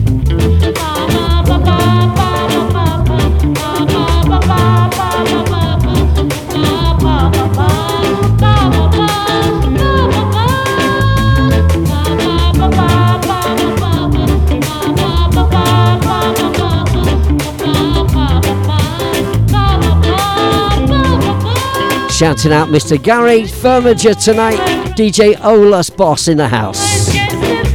Shouting 22.22 22.52
out 22.52 22.68
Mr. 22.68 23.02
Gary 23.02 23.42
Firmager 23.42 24.14
tonight. 24.14 24.56
DJ 24.96 25.36
Ola's 25.42 25.90
boss 25.90 26.28
in 26.28 26.36
the 26.36 26.46
house. 26.46 27.12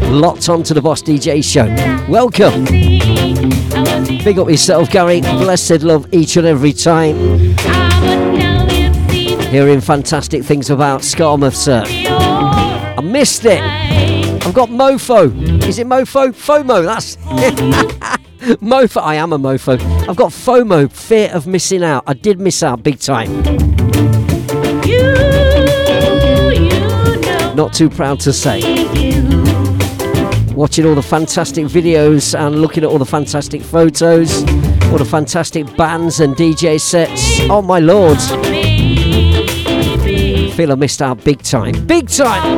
Locked 0.04 0.48
on 0.48 0.64
to 0.64 0.74
the 0.74 0.82
Boss 0.82 1.02
DJ 1.02 1.44
show. 1.44 1.66
Welcome. 2.10 2.64
Big 4.24 4.40
up 4.40 4.48
yourself, 4.50 4.90
Gary. 4.90 5.20
Blessed 5.20 5.82
love 5.82 6.08
each 6.14 6.38
and 6.38 6.48
every 6.48 6.72
time. 6.72 7.18
Hearing 9.50 9.82
fantastic 9.82 10.46
things 10.46 10.70
about 10.70 11.02
Skamouth, 11.02 11.54
sir. 11.54 11.84
I 11.86 13.02
missed 13.02 13.44
it. 13.44 13.62
I've 13.62 14.54
got 14.54 14.70
mofo. 14.70 15.62
Is 15.66 15.78
it 15.78 15.88
mofo? 15.88 16.30
FOMO. 16.30 16.86
That's 16.86 17.18
mofo. 18.62 19.02
I 19.02 19.16
am 19.16 19.34
a 19.34 19.38
mofo. 19.38 19.78
I've 20.08 20.16
got 20.16 20.32
FOMO, 20.32 20.90
fear 20.90 21.32
of 21.34 21.48
missing 21.48 21.84
out. 21.84 22.06
I 22.08 22.14
did 22.14 22.40
miss 22.40 22.64
out 22.64 22.82
big 22.82 23.00
time. 23.00 23.67
Not 27.58 27.74
too 27.74 27.90
proud 27.90 28.20
to 28.20 28.32
say. 28.32 28.62
Watching 30.54 30.86
all 30.86 30.94
the 30.94 31.02
fantastic 31.02 31.66
videos 31.66 32.38
and 32.40 32.62
looking 32.62 32.84
at 32.84 32.90
all 32.92 33.00
the 33.00 33.06
fantastic 33.06 33.64
photos, 33.64 34.44
all 34.92 35.00
the 35.00 35.06
fantastic 35.10 35.76
bands 35.76 36.20
and 36.20 36.36
DJ 36.36 36.80
sets. 36.80 37.40
Oh 37.50 37.64
my 37.64 37.80
lord. 37.80 38.20
Feel 40.54 40.72
I 40.72 40.76
missed 40.76 41.02
out 41.02 41.24
big 41.24 41.42
time. 41.42 41.84
Big 41.88 42.08
time! 42.08 42.58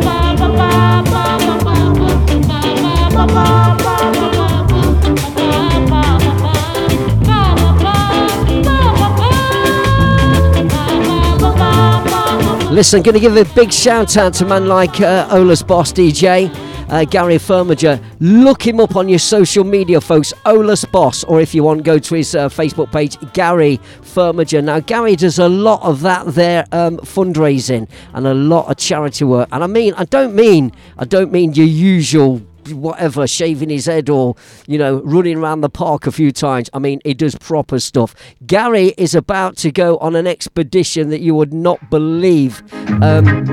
Listen, 12.80 13.00
I'm 13.00 13.04
going 13.04 13.16
to 13.16 13.20
give 13.20 13.36
a 13.36 13.44
big 13.56 13.74
shout 13.74 14.16
out 14.16 14.34
to 14.36 14.46
man 14.46 14.68
like 14.68 15.02
uh, 15.02 15.28
Ola's 15.32 15.62
boss 15.62 15.92
DJ, 15.92 16.50
uh, 16.88 17.04
Gary 17.04 17.36
Firmager. 17.36 18.02
Look 18.22 18.66
him 18.66 18.80
up 18.80 18.96
on 18.96 19.10
your 19.10 19.20
social 19.20 19.66
media, 19.66 20.00
folks. 20.00 20.34
Ola's 20.46 20.86
boss, 20.86 21.26
or 21.26 21.42
if 21.42 21.54
you 21.54 21.62
want, 21.62 21.84
go 21.84 22.00
to 22.00 22.16
his 22.16 22.34
uh, 22.36 22.48
Facebook 22.48 22.90
page, 22.90 23.18
Gary 23.34 23.82
Firmager. 24.00 24.64
Now, 24.64 24.80
Gary 24.80 25.18
does 25.18 25.40
a 25.40 25.50
lot 25.50 25.82
of 25.84 26.00
that 26.04 26.28
there 26.28 26.66
um, 26.72 27.00
fundraising 27.00 27.90
and 28.14 28.26
a 28.26 28.34
lot 28.34 28.72
of 28.72 28.78
charity 28.78 29.26
work. 29.26 29.50
And 29.52 29.62
I 29.62 29.68
mean, 29.68 29.94
I 29.96 30.06
don't 30.06 30.34
mean, 30.34 30.72
I 30.98 31.04
don't 31.04 31.34
mean 31.34 31.52
your 31.56 31.68
usual 31.68 32.42
whatever, 32.74 33.28
shaving 33.28 33.70
his 33.70 33.86
head 33.86 34.10
or, 34.10 34.36
you 34.68 34.78
know, 34.78 35.02
running 35.04 35.38
around 35.38 35.62
the 35.62 35.70
park 35.70 36.08
a 36.08 36.12
few 36.12 36.32
times. 36.32 36.70
I 36.74 36.80
mean, 36.80 37.00
he 37.04 37.14
does 37.14 37.36
proper 37.36 37.80
stuff. 37.80 38.16
Gary 38.46 38.94
is 38.98 39.16
about 39.16 39.58
to 39.58 39.72
go 39.72 39.98
on 39.98 40.16
an 40.16 40.28
expedition 40.28 41.10
that 41.10 41.22
you 41.22 41.36
would 41.36 41.54
not 41.54 41.90
believe. 41.90 42.62
Um, 43.02 43.46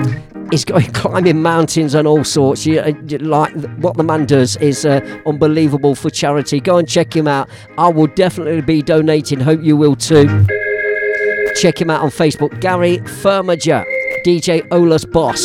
he's 0.50 0.64
going 0.64 0.87
climbing 0.92 1.42
mountains 1.42 1.94
and 1.94 2.07
all 2.07 2.24
sorts. 2.24 2.66
You, 2.66 2.81
uh, 2.81 2.92
you- 3.09 3.18
like 3.18 3.52
what 3.79 3.96
the 3.96 4.05
man 4.05 4.27
does 4.27 4.56
is 4.56 4.85
uh, 4.85 5.00
unbelievable 5.27 5.94
for 5.94 6.10
charity. 6.10 6.60
Go 6.60 6.79
and 6.79 6.88
check 6.88 7.14
him 7.14 7.27
out. 7.29 7.48
I 7.79 7.88
will 7.88 8.06
definitely 8.08 8.60
be 8.62 8.83
donating. 8.83 9.40
Hope 9.40 9.62
you 9.62 9.77
will 9.77 9.96
too. 9.96 10.27
Check 11.56 11.81
him 11.81 11.88
out 11.90 12.02
on 12.02 12.10
Facebook. 12.10 12.60
Gary 12.60 12.98
Firmager, 12.98 13.85
DJ 14.25 14.67
Ola's 14.71 15.04
boss 15.06 15.40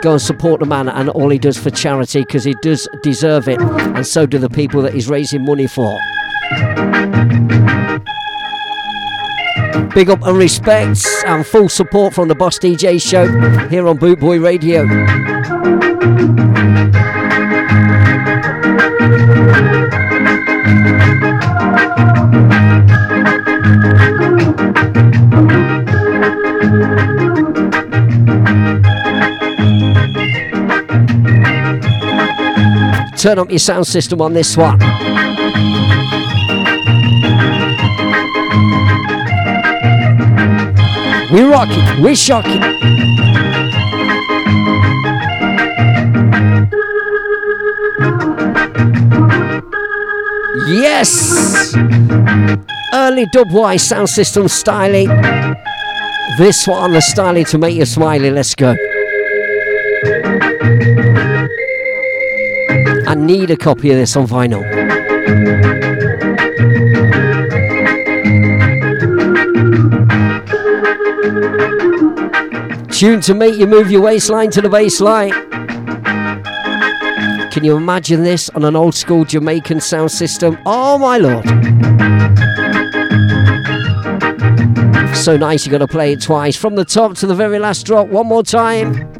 go 0.00 0.12
and 0.12 0.22
support 0.22 0.60
the 0.60 0.66
man 0.66 0.88
and 0.88 1.08
all 1.10 1.28
he 1.30 1.38
does 1.38 1.58
for 1.58 1.70
charity 1.70 2.20
because 2.20 2.44
he 2.44 2.54
does 2.62 2.88
deserve 3.02 3.48
it 3.48 3.60
and 3.60 4.06
so 4.06 4.26
do 4.26 4.38
the 4.38 4.48
people 4.48 4.82
that 4.82 4.94
he's 4.94 5.08
raising 5.08 5.44
money 5.44 5.66
for. 5.66 5.98
Big 9.94 10.08
up 10.08 10.22
and 10.22 10.38
respects 10.38 11.24
and 11.24 11.46
full 11.46 11.68
support 11.68 12.14
from 12.14 12.28
the 12.28 12.34
boss 12.34 12.58
dj 12.58 13.00
show 13.02 13.26
here 13.68 13.88
on 13.88 13.96
boot 13.96 14.20
boy 14.20 14.40
radio 14.40 14.86
turn 33.20 33.38
up 33.38 33.50
your 33.50 33.58
sound 33.58 33.86
system 33.86 34.22
on 34.22 34.32
this 34.32 34.56
one 34.56 34.78
We 41.30 41.42
rock 41.42 41.68
it, 41.70 42.00
we 42.02 42.16
shock 42.16 42.44
it. 42.44 42.60
Yes! 50.66 51.72
Early 52.92 53.26
dubwise 53.26 53.80
sound 53.82 54.08
system 54.08 54.48
styling. 54.48 55.06
This 56.36 56.66
one, 56.66 56.94
the 56.94 57.00
styling 57.00 57.44
to 57.44 57.58
make 57.58 57.76
you 57.76 57.84
smiley. 57.84 58.32
Let's 58.32 58.56
go. 58.56 58.74
I 63.10 63.16
need 63.16 63.50
a 63.50 63.56
copy 63.56 63.90
of 63.90 63.96
this 63.96 64.14
on 64.14 64.28
vinyl. 64.28 64.62
Tune 72.92 73.20
to 73.22 73.34
make 73.34 73.56
you 73.56 73.66
move 73.66 73.90
your 73.90 74.02
waistline 74.02 74.52
to 74.52 74.62
the 74.62 74.68
baseline. 74.68 75.32
Can 77.50 77.64
you 77.64 77.76
imagine 77.76 78.22
this 78.22 78.48
on 78.50 78.62
an 78.62 78.76
old 78.76 78.94
school 78.94 79.24
Jamaican 79.24 79.80
sound 79.80 80.12
system? 80.12 80.56
Oh 80.64 80.96
my 80.96 81.18
lord. 81.18 81.44
So 85.16 85.36
nice, 85.36 85.66
you 85.66 85.72
got 85.72 85.78
to 85.78 85.88
play 85.88 86.12
it 86.12 86.22
twice. 86.22 86.54
From 86.54 86.76
the 86.76 86.84
top 86.84 87.16
to 87.16 87.26
the 87.26 87.34
very 87.34 87.58
last 87.58 87.84
drop, 87.86 88.06
one 88.06 88.28
more 88.28 88.44
time. 88.44 89.19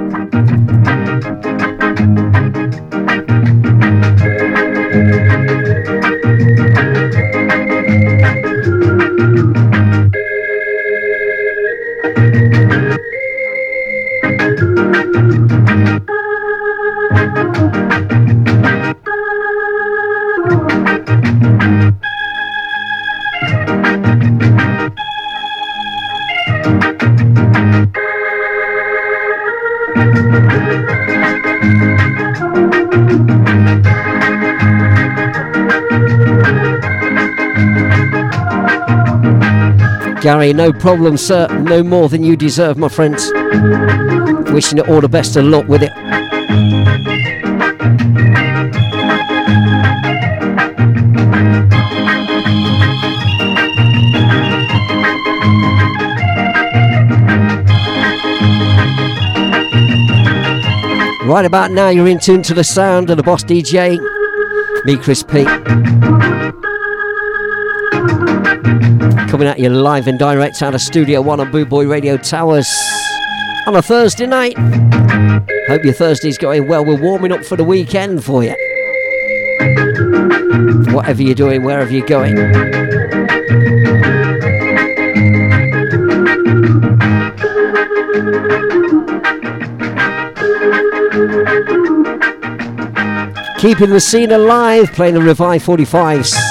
Gary, 40.30 40.52
no 40.52 40.72
problem, 40.72 41.16
sir. 41.16 41.48
No 41.62 41.82
more 41.82 42.08
than 42.08 42.22
you 42.22 42.36
deserve, 42.36 42.78
my 42.78 42.88
friends. 42.88 43.32
Wishing 44.52 44.78
you 44.78 44.84
all 44.84 45.00
the 45.00 45.08
best 45.10 45.34
of 45.34 45.44
luck 45.44 45.66
with 45.66 45.82
it. 45.82 45.90
Right 61.26 61.44
about 61.44 61.72
now, 61.72 61.88
you're 61.88 62.06
in 62.06 62.20
tune 62.20 62.42
to 62.42 62.54
the 62.54 62.62
sound 62.62 63.10
of 63.10 63.16
the 63.16 63.24
boss 63.24 63.42
DJ, 63.42 63.98
me, 64.84 64.96
Chris 64.96 65.24
P. 65.24 66.39
Coming 69.40 69.52
at 69.52 69.58
you 69.58 69.70
live 69.70 70.06
and 70.06 70.18
direct 70.18 70.60
out 70.60 70.74
of 70.74 70.82
Studio 70.82 71.22
One 71.22 71.40
on 71.40 71.50
Boot 71.50 71.70
Boy 71.70 71.86
Radio 71.86 72.18
Towers 72.18 72.68
on 73.66 73.74
a 73.74 73.80
Thursday 73.80 74.26
night. 74.26 74.54
Hope 75.66 75.82
your 75.82 75.94
Thursday's 75.94 76.36
going 76.36 76.68
well. 76.68 76.84
We're 76.84 77.00
warming 77.00 77.32
up 77.32 77.46
for 77.46 77.56
the 77.56 77.64
weekend 77.64 78.22
for 78.22 78.44
you. 78.44 78.54
Whatever 80.94 81.22
you're 81.22 81.34
doing, 81.34 81.62
wherever 81.62 81.90
you're 81.90 82.06
going. 82.06 82.36
Keeping 93.56 93.88
the 93.88 94.00
scene 94.00 94.32
alive, 94.32 94.92
playing 94.92 95.14
the 95.14 95.22
Revive 95.22 95.64
45s. 95.64 96.49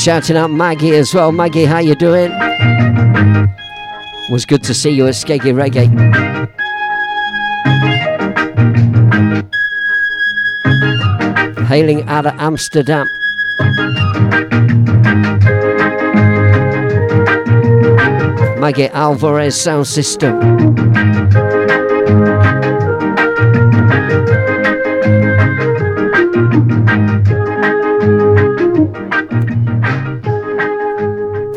Shouting 0.00 0.38
out 0.38 0.50
Maggie 0.50 0.94
as 0.94 1.12
well. 1.12 1.30
Maggie, 1.30 1.66
how 1.66 1.78
you 1.78 1.94
doing? 1.94 2.30
Was 4.30 4.46
good 4.46 4.62
to 4.62 4.72
see 4.72 4.88
you 4.88 5.06
at 5.06 5.12
Skeggy 5.12 5.52
Reggae. 5.52 5.90
Hailing 11.66 12.08
out 12.08 12.24
of 12.24 12.32
Amsterdam. 12.38 13.06
Maggie 18.58 18.88
Alvarez 18.88 19.60
Sound 19.60 19.86
System. 19.86 20.40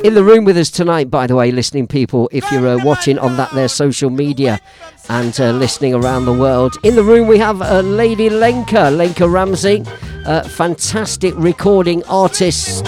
In 0.04 0.16
the 0.16 0.24
room 0.24 0.44
with 0.44 0.58
us 0.58 0.70
tonight, 0.70 1.10
by 1.10 1.28
the 1.28 1.36
way, 1.38 1.50
listening 1.50 1.88
people, 1.88 2.30
if 2.34 2.52
you're 2.52 2.68
uh, 2.68 2.84
watching 2.84 3.18
on 3.18 3.38
that 3.38 3.52
their 3.52 3.70
social 3.70 4.10
media 4.10 4.60
and 5.08 5.40
uh, 5.40 5.52
listening 5.52 5.94
around 5.94 6.26
the 6.26 6.34
world, 6.34 6.76
in 6.84 6.96
the 6.98 7.04
room 7.04 7.26
we 7.26 7.38
have 7.38 7.62
uh, 7.62 7.80
Lady 7.80 8.30
Lenka, 8.30 8.90
Lenka 8.90 9.30
Ramsey, 9.30 9.82
uh, 10.26 10.44
fantastic 10.44 11.34
recording 11.38 12.04
artist. 12.04 12.86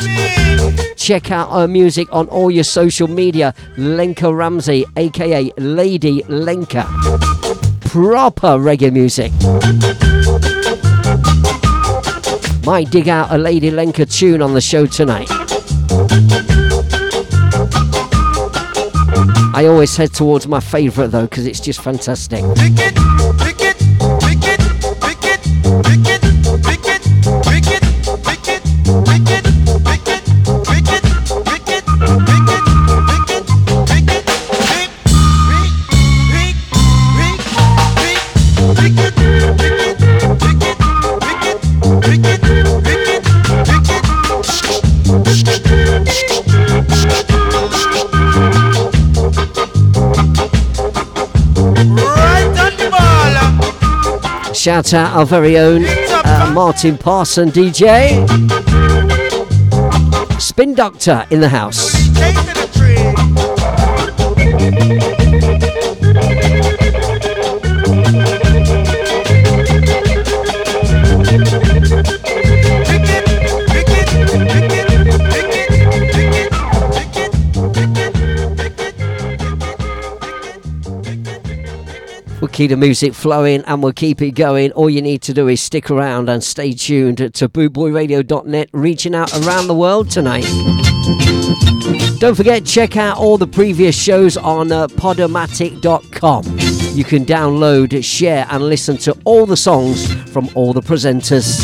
Check 0.98 1.32
out 1.32 1.54
her 1.54 1.70
music 1.70 2.12
on 2.12 2.28
all 2.28 2.52
your 2.52 2.66
social 2.66 3.08
media, 3.08 3.54
Lenka 3.78 4.34
Ramsey, 4.34 4.84
aka 4.98 5.54
Lady 5.56 6.22
Lenka. 6.28 6.84
Proper 7.80 8.58
reggae 8.60 8.92
music. 8.92 9.32
Might 12.66 12.92
dig 12.92 13.08
out 13.08 13.32
a 13.32 13.38
Lady 13.38 13.72
Lenka 13.72 14.06
tune 14.06 14.42
on 14.42 14.54
the 14.54 14.60
show 14.60 14.86
tonight. 14.86 15.30
I 19.56 19.68
always 19.68 19.96
head 19.96 20.14
towards 20.14 20.50
my 20.50 20.60
favourite 20.60 21.12
though 21.12 21.22
because 21.22 21.48
it's 21.48 21.62
just 21.62 21.80
fantastic. 21.80 22.44
Shout 54.66 54.96
out 54.96 55.16
our 55.16 55.28
very 55.28 55.60
own 55.60 55.84
uh, 55.86 56.52
Martin 56.52 56.98
Parson 56.98 57.52
DJ. 57.52 58.28
Spin 60.42 60.74
Doctor 60.74 61.24
in 61.30 61.40
the 61.40 61.50
house. 61.50 62.05
Keep 82.56 82.70
the 82.70 82.78
music 82.78 83.14
flowing 83.14 83.62
and 83.66 83.84
we'll 83.84 83.92
keep 83.92 84.22
it 84.22 84.32
going. 84.32 84.72
All 84.72 84.90
you 84.90 85.02
need 85.02 85.22
to 85.24 85.34
do 85.34 85.50
is 85.50 85.62
stick 85.62 85.92
around 85.92 86.30
and 86.30 86.42
stay 86.42 86.72
tuned 86.72 87.18
to 87.18 87.50
bootboyradio.net, 87.50 88.70
reaching 88.72 89.14
out 89.14 89.34
around 89.44 89.68
the 89.68 89.76
world 89.76 90.10
tonight. 90.10 90.46
Don't 92.20 92.36
forget, 92.36 92.66
check 92.66 92.96
out 92.96 93.18
all 93.18 93.38
the 93.38 93.46
previous 93.46 93.94
shows 94.02 94.38
on 94.38 94.72
uh, 94.72 94.88
podomatic.com. 94.88 96.44
You 96.98 97.04
can 97.04 97.26
download, 97.26 98.02
share, 98.02 98.48
and 98.50 98.64
listen 98.64 98.96
to 99.00 99.18
all 99.26 99.46
the 99.46 99.58
songs 99.58 100.10
from 100.32 100.50
all 100.56 100.72
the 100.72 100.82
presenters. 100.82 101.62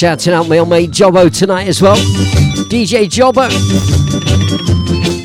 Shouting 0.00 0.32
out 0.32 0.48
my 0.48 0.56
old 0.56 0.70
mate 0.70 0.92
Jobbo 0.92 1.28
tonight 1.28 1.68
as 1.68 1.82
well. 1.82 1.96
DJ 2.70 3.04
Jobbo. 3.04 3.50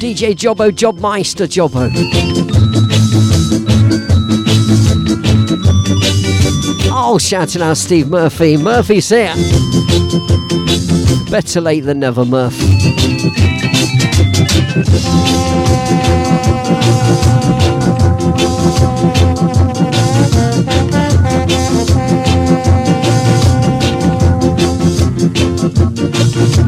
DJ 0.02 0.36
Jobbo, 0.36 0.70
Jobmeister 0.70 1.48
Jobbo. 1.48 1.90
Oh, 6.92 7.18
shouting 7.18 7.62
out 7.62 7.78
Steve 7.78 8.10
Murphy. 8.10 8.58
Murphy's 8.58 9.08
here. 9.08 9.34
Better 11.32 11.62
late 11.62 11.86
than 11.86 12.00
never, 12.00 12.26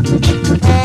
Música 0.09 0.77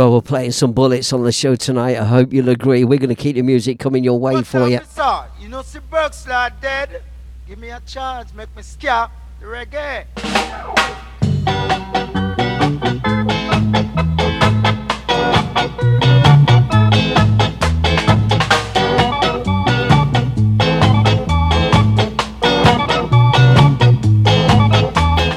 Well, 0.00 0.12
we're 0.14 0.22
playing 0.22 0.52
some 0.52 0.72
bullets 0.72 1.12
on 1.12 1.24
the 1.24 1.30
show 1.30 1.56
tonight. 1.56 1.98
I 1.98 2.04
hope 2.04 2.32
you'll 2.32 2.48
agree. 2.48 2.84
We're 2.84 2.98
going 2.98 3.10
to 3.10 3.14
keep 3.14 3.36
the 3.36 3.42
music 3.42 3.78
coming 3.78 4.02
your 4.02 4.18
way 4.18 4.40
for 4.42 4.66
you. 4.66 4.80
Sir, 4.88 5.26
you 5.38 5.50
know, 5.50 5.60
see 5.60 5.78
Berksley 5.90 6.58
dead. 6.62 7.02
Give 7.46 7.58
me 7.58 7.68
a 7.68 7.80
chance, 7.80 8.32
make 8.32 8.48
me 8.56 8.62
scare 8.62 9.08
the 9.40 9.44
reggae. 9.44 10.06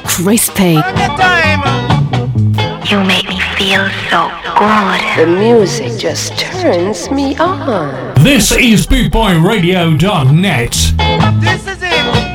Crispy. 0.08 0.80
You 2.90 3.04
make 3.04 3.33
me 3.64 3.70
feel 3.70 3.90
so 4.10 4.30
good. 4.58 5.18
The 5.18 5.26
music 5.40 5.98
just 5.98 6.38
turns 6.38 7.10
me 7.10 7.38
on. 7.38 8.14
This 8.16 8.52
is 8.52 8.86
BootboyRadio.net. 8.88 10.72
This 11.42 11.68
is 11.68 11.82
it. 11.82 12.33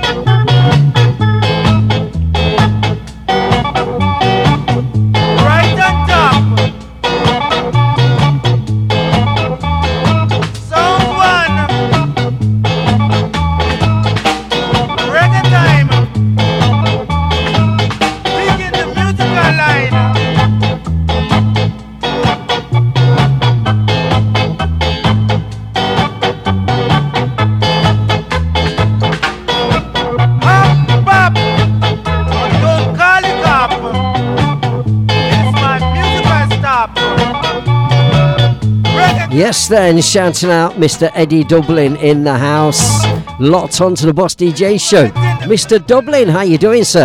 Yes, 39.39 39.69
then, 39.69 40.03
shouting 40.03 40.51
out 40.51 40.73
Mr. 40.73 41.13
Eddie 41.15 41.45
Dublin 41.45 41.95
in 41.99 42.25
the 42.25 42.37
house. 42.37 43.05
Locked 43.39 43.81
onto 43.81 44.05
the 44.05 44.13
Boss 44.13 44.35
DJ 44.35 44.81
show. 44.81 45.11
Mr. 45.47 45.79
Dublin, 45.87 46.27
how 46.29 46.41
you 46.41 46.59
doing, 46.59 46.83
sir? 46.83 47.05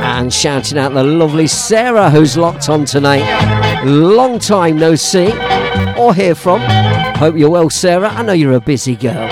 And 0.00 0.32
shouting 0.32 0.78
out 0.78 0.94
the 0.94 1.04
lovely 1.04 1.48
Sarah 1.48 2.08
who's 2.08 2.38
locked 2.38 2.70
on 2.70 2.86
tonight. 2.86 3.84
Long 3.84 4.38
time 4.38 4.78
no 4.78 4.94
see 4.94 5.32
or 5.98 6.14
hear 6.14 6.34
from. 6.34 6.62
Hope 7.16 7.36
you're 7.36 7.50
well, 7.50 7.68
Sarah. 7.68 8.08
I 8.08 8.22
know 8.22 8.32
you're 8.32 8.54
a 8.54 8.60
busy 8.60 8.96
girl. 8.96 9.28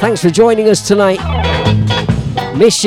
Thanks 0.00 0.22
for 0.22 0.30
joining 0.30 0.68
us 0.68 0.88
tonight. 0.88 1.20
Miss 2.56 2.84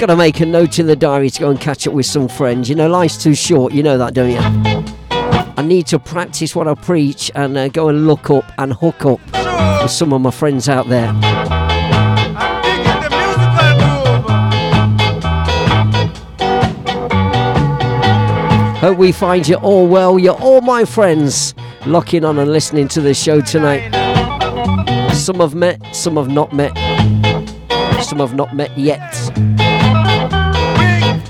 ya. 0.00 0.06
Gotta 0.06 0.16
make 0.16 0.40
a 0.40 0.46
note 0.46 0.78
in 0.78 0.86
the 0.86 0.96
diary 0.96 1.30
to 1.30 1.40
go 1.40 1.50
and 1.50 1.60
catch 1.60 1.86
up 1.86 1.94
with 1.94 2.06
some 2.06 2.28
friends. 2.28 2.68
You 2.68 2.74
know, 2.74 2.88
life's 2.88 3.22
too 3.22 3.34
short. 3.34 3.72
You 3.72 3.82
know 3.82 3.98
that, 3.98 4.14
don't 4.14 4.30
you? 4.30 4.38
I 5.56 5.62
need 5.62 5.86
to 5.88 5.98
practice 5.98 6.54
what 6.54 6.68
I 6.68 6.74
preach 6.74 7.30
and 7.34 7.56
uh, 7.56 7.68
go 7.68 7.88
and 7.88 8.06
look 8.06 8.30
up 8.30 8.44
and 8.58 8.72
hook 8.72 9.04
up 9.04 9.20
with 9.82 9.90
some 9.90 10.12
of 10.12 10.20
my 10.20 10.30
friends 10.30 10.68
out 10.68 10.88
there. 10.88 11.12
Hope 18.78 18.96
we 18.96 19.10
find 19.10 19.48
you 19.48 19.56
all 19.56 19.88
well. 19.88 20.20
You're 20.20 20.40
all 20.40 20.60
my 20.60 20.84
friends 20.84 21.52
locking 21.84 22.24
on 22.24 22.38
and 22.38 22.52
listening 22.52 22.86
to 22.88 23.00
the 23.00 23.12
show 23.12 23.40
tonight. 23.40 23.90
Some 25.12 25.40
have 25.40 25.56
met, 25.56 25.84
some 25.96 26.16
have 26.16 26.28
not 26.28 26.52
met, 26.52 26.76
some 28.04 28.18
have 28.18 28.36
not 28.36 28.54
met 28.54 28.78
yet. 28.78 29.17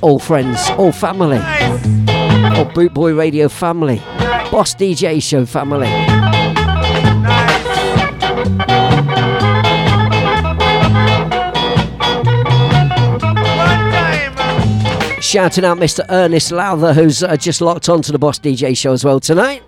All 0.01 0.20
friends, 0.20 0.70
all 0.78 0.92
family, 0.92 1.38
all 1.38 2.66
Bootboy 2.66 3.18
Radio 3.18 3.49
family, 3.49 3.99
Boss 4.51 4.74
DJ 4.74 5.20
Show 5.20 5.44
family. 5.44 5.88
Shouting 15.20 15.64
out 15.64 15.78
Mr. 15.78 16.07
Ernest 16.09 16.53
Lowther, 16.53 16.94
who's 16.94 17.22
uh, 17.24 17.36
just 17.36 17.61
locked 17.61 17.88
onto 17.88 18.12
the 18.12 18.18
Boss 18.18 18.38
DJ 18.38 18.76
show 18.76 18.92
as 18.92 19.05
well 19.05 19.18
tonight. 19.18 19.62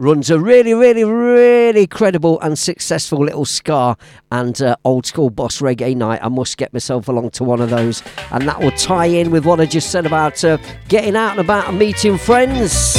Runs 0.00 0.30
a 0.30 0.38
really, 0.38 0.74
really, 0.74 1.02
really 1.02 1.88
credible 1.88 2.40
and 2.40 2.56
successful 2.56 3.18
little 3.18 3.44
ska 3.44 3.96
and 4.30 4.62
uh, 4.62 4.76
old 4.84 5.06
school 5.06 5.28
boss 5.28 5.60
reggae 5.60 5.96
night. 5.96 6.20
I 6.22 6.28
must 6.28 6.56
get 6.56 6.72
myself 6.72 7.08
along 7.08 7.30
to 7.30 7.42
one 7.42 7.60
of 7.60 7.70
those, 7.70 8.04
and 8.30 8.46
that 8.46 8.60
will 8.60 8.70
tie 8.70 9.06
in 9.06 9.32
with 9.32 9.44
what 9.44 9.60
I 9.60 9.66
just 9.66 9.90
said 9.90 10.06
about 10.06 10.44
uh, 10.44 10.58
getting 10.86 11.16
out 11.16 11.32
and 11.32 11.40
about 11.40 11.66
and 11.66 11.80
meeting 11.80 12.16
friends. 12.16 12.94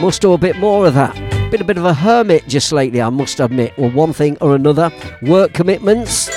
Must 0.00 0.22
do 0.22 0.32
a 0.32 0.38
bit 0.38 0.58
more 0.58 0.86
of 0.86 0.94
that. 0.94 1.16
Been 1.50 1.60
a 1.60 1.64
bit 1.64 1.76
of 1.76 1.84
a 1.84 1.94
hermit 1.94 2.46
just 2.46 2.70
lately, 2.70 3.02
I 3.02 3.10
must 3.10 3.40
admit. 3.40 3.76
Well, 3.76 3.90
one 3.90 4.12
thing 4.12 4.38
or 4.40 4.54
another, 4.54 4.92
work 5.22 5.52
commitments. 5.52 6.30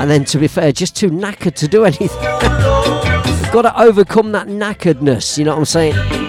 And 0.00 0.10
then, 0.10 0.24
to 0.24 0.38
be 0.38 0.48
fair, 0.48 0.72
just 0.72 0.96
too 0.96 1.10
knackered 1.10 1.54
to 1.54 1.68
do 1.68 1.84
anything. 1.84 2.08
Got 3.52 3.62
to 3.62 3.80
overcome 3.80 4.32
that 4.32 4.48
knackeredness, 4.48 5.38
you 5.38 5.44
know 5.44 5.52
what 5.52 5.60
I'm 5.60 5.64
saying? 5.64 6.25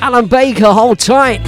Alan 0.00 0.26
Baker, 0.26 0.72
hold 0.72 0.98
tight. 0.98 1.40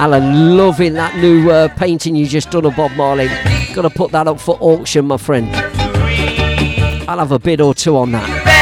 Alan, 0.00 0.56
loving 0.56 0.94
that 0.94 1.14
new 1.16 1.50
uh, 1.50 1.68
painting 1.76 2.16
you 2.16 2.26
just 2.26 2.50
done 2.50 2.64
of 2.64 2.74
Bob 2.74 2.92
Marley. 2.92 3.28
Got 3.74 3.82
to 3.82 3.90
put 3.90 4.12
that 4.12 4.26
up 4.26 4.40
for 4.40 4.56
auction, 4.60 5.06
my 5.06 5.18
friend. 5.18 5.54
I'll 7.06 7.18
have 7.18 7.32
a 7.32 7.38
bid 7.38 7.60
or 7.60 7.74
two 7.74 7.96
on 7.96 8.12
that. 8.12 8.59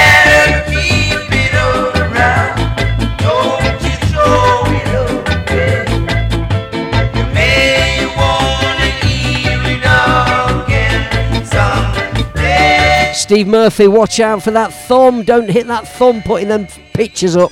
Steve 13.28 13.46
Murphy, 13.46 13.86
watch 13.86 14.20
out 14.20 14.42
for 14.42 14.52
that 14.52 14.72
thumb. 14.72 15.22
Don't 15.22 15.50
hit 15.50 15.66
that 15.66 15.86
thumb 15.86 16.22
putting 16.22 16.48
them 16.48 16.66
pictures 16.94 17.36
up. 17.36 17.50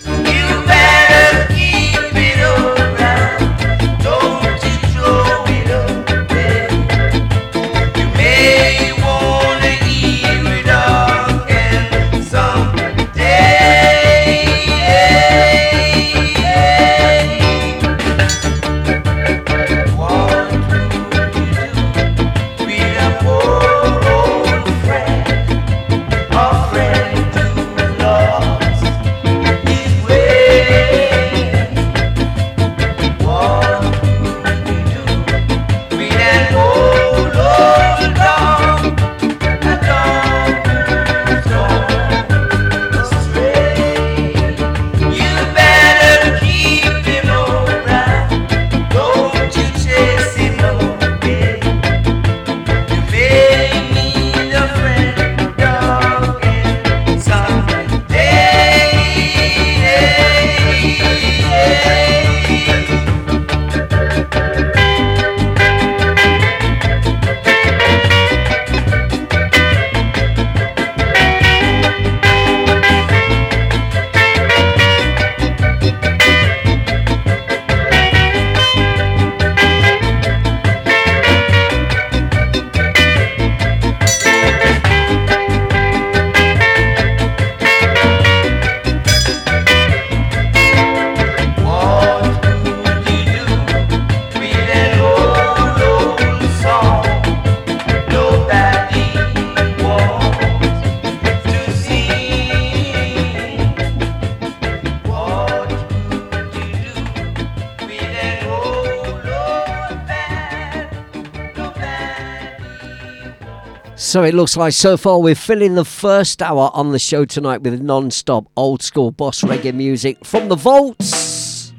So 114.16 114.22
it 114.22 114.32
looks 114.32 114.56
like 114.56 114.72
so 114.72 114.96
far 114.96 115.20
we're 115.20 115.34
filling 115.34 115.74
the 115.74 115.84
first 115.84 116.40
hour 116.40 116.70
on 116.72 116.90
the 116.90 116.98
show 116.98 117.26
tonight 117.26 117.60
with 117.60 117.82
non 117.82 118.10
stop 118.10 118.46
old 118.56 118.82
school 118.82 119.10
boss 119.10 119.42
reggae 119.42 119.74
music 119.74 120.24
from 120.24 120.48
the 120.48 120.56
vaults. 120.56 121.74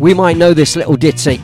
We 0.00 0.14
might 0.14 0.36
know 0.36 0.52
this 0.52 0.74
little 0.74 0.96
ditty. 0.96 1.40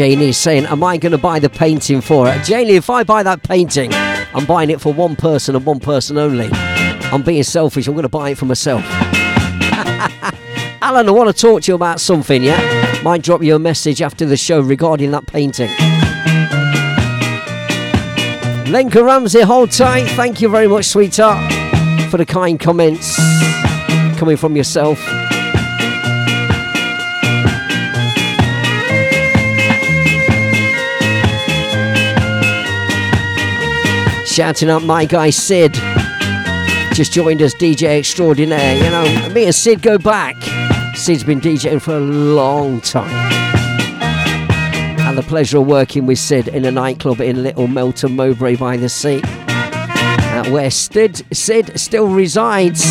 Now 0.00 0.06
Janie's 0.06 0.38
saying, 0.38 0.64
Am 0.64 0.82
I 0.82 0.96
going 0.96 1.12
to 1.12 1.18
buy 1.18 1.40
the 1.40 1.50
painting 1.50 2.00
for 2.00 2.26
it? 2.26 2.42
Janie, 2.42 2.72
if 2.72 2.88
I 2.88 3.04
buy 3.04 3.22
that 3.22 3.42
painting, 3.42 3.92
I'm 3.92 4.46
buying 4.46 4.70
it 4.70 4.80
for 4.80 4.94
one 4.94 5.14
person 5.14 5.54
and 5.54 5.66
one 5.66 5.78
person 5.78 6.16
only. 6.16 6.48
I'm 7.12 7.22
being 7.22 7.42
selfish, 7.42 7.86
I'm 7.86 7.92
going 7.92 8.04
to 8.04 8.08
buy 8.08 8.30
it 8.30 8.38
for 8.38 8.46
myself. 8.46 8.82
Alan, 10.80 11.06
I 11.06 11.10
want 11.10 11.28
to 11.28 11.38
talk 11.38 11.64
to 11.64 11.72
you 11.72 11.74
about 11.74 12.00
something, 12.00 12.42
yeah? 12.42 13.02
Might 13.02 13.20
drop 13.20 13.42
you 13.42 13.54
a 13.54 13.58
message 13.58 14.00
after 14.00 14.24
the 14.24 14.38
show 14.38 14.60
regarding 14.62 15.10
that 15.10 15.26
painting. 15.26 15.68
Lenka 18.72 19.04
Ramsey, 19.04 19.42
hold 19.42 19.70
tight. 19.70 20.06
Thank 20.12 20.40
you 20.40 20.48
very 20.48 20.66
much, 20.66 20.86
sweetheart, 20.86 21.52
for 22.10 22.16
the 22.16 22.24
kind 22.24 22.58
comments 22.58 23.18
coming 24.18 24.38
from 24.38 24.56
yourself. 24.56 24.98
Shouting 34.40 34.70
out 34.70 34.82
my 34.82 35.04
guy 35.04 35.28
Sid. 35.28 35.74
Just 36.94 37.12
joined 37.12 37.42
us, 37.42 37.52
DJ 37.52 37.98
extraordinaire. 37.98 38.74
You 38.74 38.90
know, 38.90 39.28
me 39.34 39.44
and 39.44 39.54
Sid 39.54 39.82
go 39.82 39.98
back. 39.98 40.34
Sid's 40.96 41.22
been 41.22 41.42
DJing 41.42 41.82
for 41.82 41.98
a 41.98 42.00
long 42.00 42.80
time. 42.80 43.10
And 45.00 45.18
the 45.18 45.22
pleasure 45.22 45.58
of 45.58 45.66
working 45.66 46.06
with 46.06 46.18
Sid 46.18 46.48
in 46.48 46.64
a 46.64 46.70
nightclub 46.70 47.20
in 47.20 47.42
Little 47.42 47.66
Melton 47.66 48.16
Mowbray 48.16 48.56
by 48.56 48.78
the 48.78 48.88
Sea. 48.88 49.20
Uh, 49.22 50.48
where 50.48 50.70
Sid, 50.70 51.22
Sid 51.36 51.78
still 51.78 52.08
resides 52.08 52.82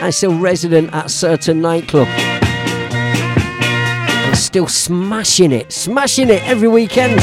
and 0.00 0.14
still 0.14 0.38
resident 0.38 0.94
at 0.94 1.10
certain 1.10 1.60
nightclub. 1.60 2.06
And 2.06 2.38
still 4.38 4.68
smashing 4.68 5.50
it, 5.50 5.72
smashing 5.72 6.30
it 6.30 6.48
every 6.48 6.68
weekend. 6.68 7.20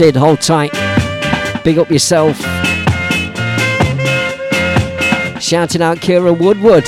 Sid, 0.00 0.16
hold 0.16 0.40
tight. 0.40 0.72
Big 1.62 1.78
up 1.78 1.90
yourself. 1.90 2.38
Shouting 5.38 5.82
out 5.82 5.98
Kira 5.98 6.32
Woodward. 6.32 6.84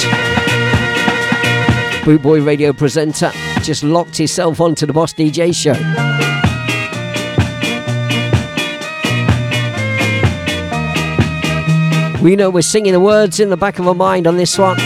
Bootboy 2.07 2.47
radio 2.47 2.73
presenter. 2.73 3.31
Just 3.63 3.85
locked 3.85 4.17
himself 4.17 4.63
onto 4.63 4.87
the 4.87 4.95
Boss 4.95 5.13
DJ 5.13 5.55
show. 5.55 5.75
We 12.23 12.35
know 12.35 12.49
we're 12.49 12.63
singing 12.63 12.95
the 12.95 13.01
words 13.01 13.41
in 13.41 13.51
the 13.51 13.59
back 13.59 13.79
of 13.79 13.87
our 13.87 13.95
mind 13.95 14.27
on 14.27 14.39
this 14.39 14.57
one. 14.59 14.79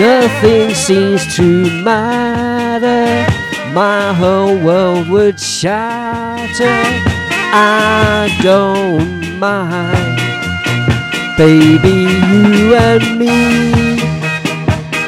Nothing 0.00 0.72
seems 0.72 1.36
to 1.36 1.82
matter. 1.82 2.17
My 3.78 4.12
whole 4.12 4.58
world 4.58 5.08
would 5.08 5.38
shatter. 5.38 6.82
I 7.54 8.28
don't 8.42 9.38
mind. 9.38 10.18
Baby, 11.38 12.10
you 12.26 12.74
and 12.74 13.20
me. 13.20 14.02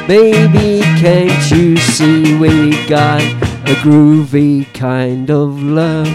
Baby, 0.07 0.79
can't 1.03 1.51
you 1.51 1.75
see 1.75 2.37
we 2.37 2.87
got 2.87 3.21
a 3.67 3.75
groovy 3.83 4.73
kind 4.73 5.29
of 5.29 5.61
love? 5.61 6.07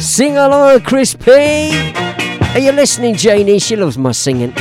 Sing 0.00 0.38
along, 0.38 0.80
Chris 0.80 1.12
P. 1.14 1.32
Are 2.54 2.58
you 2.58 2.72
listening, 2.72 3.14
Janie? 3.14 3.58
She 3.58 3.76
loves 3.76 3.98
my 3.98 4.12
singing. 4.12 4.54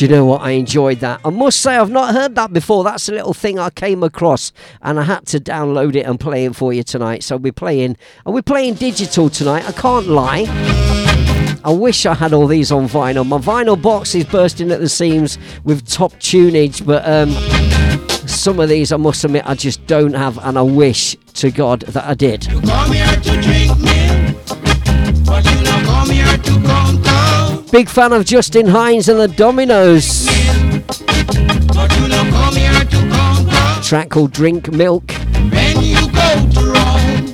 Do 0.00 0.06
you 0.06 0.12
know 0.12 0.24
what? 0.24 0.40
I 0.40 0.52
enjoyed 0.52 1.00
that. 1.00 1.20
I 1.26 1.28
must 1.28 1.60
say, 1.60 1.76
I've 1.76 1.90
not 1.90 2.14
heard 2.14 2.34
that 2.36 2.54
before. 2.54 2.84
That's 2.84 3.10
a 3.10 3.12
little 3.12 3.34
thing 3.34 3.58
I 3.58 3.68
came 3.68 4.02
across, 4.02 4.50
and 4.80 4.98
I 4.98 5.02
had 5.02 5.26
to 5.26 5.38
download 5.38 5.94
it 5.94 6.06
and 6.06 6.18
play 6.18 6.46
it 6.46 6.56
for 6.56 6.72
you 6.72 6.82
tonight. 6.82 7.22
So 7.22 7.36
we're 7.36 7.52
playing, 7.52 7.98
and 8.24 8.34
we're 8.34 8.40
playing 8.40 8.76
digital 8.76 9.28
tonight. 9.28 9.68
I 9.68 9.72
can't 9.72 10.06
lie. 10.06 10.46
I 11.66 11.70
wish 11.70 12.06
I 12.06 12.14
had 12.14 12.32
all 12.32 12.46
these 12.46 12.72
on 12.72 12.88
vinyl. 12.88 13.26
My 13.26 13.36
vinyl 13.36 13.82
box 13.82 14.14
is 14.14 14.24
bursting 14.24 14.70
at 14.70 14.80
the 14.80 14.88
seams 14.88 15.36
with 15.64 15.86
top 15.86 16.12
tunage, 16.14 16.86
but 16.86 17.06
um, 17.06 17.32
some 18.26 18.58
of 18.58 18.70
these, 18.70 18.92
I 18.92 18.96
must 18.96 19.22
admit, 19.22 19.42
I 19.44 19.54
just 19.54 19.86
don't 19.86 20.14
have, 20.14 20.38
and 20.38 20.58
I 20.58 20.62
wish 20.62 21.14
to 21.34 21.50
God 21.50 21.80
that 21.80 22.06
I 22.06 22.14
did. 22.14 22.46
Big 27.72 27.88
fan 27.88 28.12
of 28.12 28.24
Justin 28.24 28.66
Hinds 28.66 29.08
and 29.08 29.20
the 29.20 29.28
Dominoes. 29.28 30.26
But 31.68 31.96
you 31.96 32.08
not 32.08 32.26
come 32.28 32.56
here 32.56 32.72
to 32.72 33.08
come 33.08 33.46
down. 33.46 33.82
Track 33.82 34.10
called 34.10 34.32
Drink 34.32 34.72
Milk. 34.72 35.08
When 35.52 35.80
you 35.80 36.00
go 36.10 36.48
to 36.54 36.60
Rome, 36.74 37.26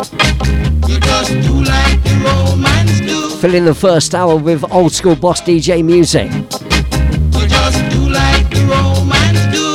you 0.86 1.00
just 1.00 1.32
do 1.40 1.64
like 1.64 2.02
the 2.04 2.20
Romans 2.22 3.00
do. 3.00 3.30
Filling 3.38 3.64
the 3.64 3.74
first 3.74 4.14
hour 4.14 4.36
with 4.36 4.62
old 4.70 4.92
school 4.92 5.16
boss 5.16 5.40
DJ 5.40 5.82
music. 5.82 6.30
You 6.30 7.48
just 7.48 7.78
do 7.90 8.08
like 8.10 8.50
the 8.50 8.62
Romans 8.70 9.40
do. 9.56 9.66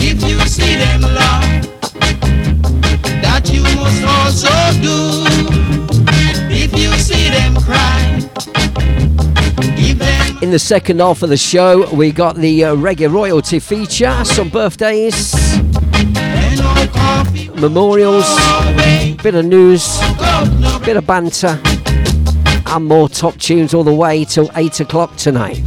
If 0.00 0.22
you 0.22 0.38
see 0.46 0.76
them 0.76 1.02
love, 1.02 1.44
that 3.20 3.50
you 3.52 3.62
must 3.62 4.04
also 4.04 4.80
do. 4.80 5.27
In 10.48 10.52
the 10.52 10.58
second 10.58 11.00
half 11.00 11.22
of 11.22 11.28
the 11.28 11.36
show, 11.36 11.94
we 11.94 12.10
got 12.10 12.36
the 12.36 12.64
uh, 12.64 12.74
reggae 12.74 13.12
royalty 13.12 13.58
feature, 13.58 14.24
some 14.24 14.48
birthdays, 14.48 15.34
memorials, 17.60 18.24
bit 19.22 19.34
of 19.34 19.44
news, 19.44 20.00
bit 20.86 20.96
of 20.96 21.06
banter, 21.06 21.60
and 22.64 22.86
more 22.86 23.10
top 23.10 23.36
tunes 23.36 23.74
all 23.74 23.84
the 23.84 23.92
way 23.92 24.24
till 24.24 24.50
8 24.56 24.80
o'clock 24.80 25.14
tonight. 25.16 25.60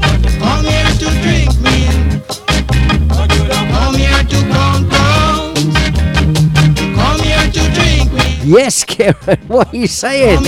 Yes, 8.44 8.84
Kieran, 8.84 9.38
what 9.48 9.72
are 9.72 9.76
you 9.76 9.88
saying? 9.88 10.40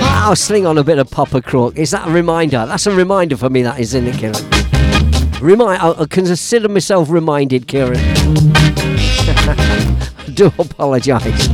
I'll 0.00 0.36
sling 0.36 0.66
on 0.66 0.76
a 0.76 0.84
bit 0.84 0.98
of 0.98 1.10
Papa 1.10 1.40
Crook. 1.40 1.78
Is 1.78 1.90
that 1.92 2.06
a 2.06 2.10
reminder? 2.10 2.66
That's 2.66 2.86
a 2.86 2.94
reminder 2.94 3.36
for 3.36 3.48
me, 3.48 3.62
that 3.62 3.80
is, 3.80 3.94
isn't 3.94 4.08
it, 4.08 4.16
Kieran? 4.16 5.40
Remind, 5.40 5.80
I'll 5.80 6.06
consider 6.06 6.68
myself 6.68 7.08
reminded, 7.08 7.66
Kieran. 7.66 7.96
I 7.98 9.96
do 10.34 10.52
apologise. 10.58 11.48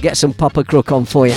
Get 0.00 0.16
some 0.16 0.32
Papa 0.32 0.62
Crook 0.62 0.92
on 0.92 1.04
for 1.04 1.26
you. 1.26 1.34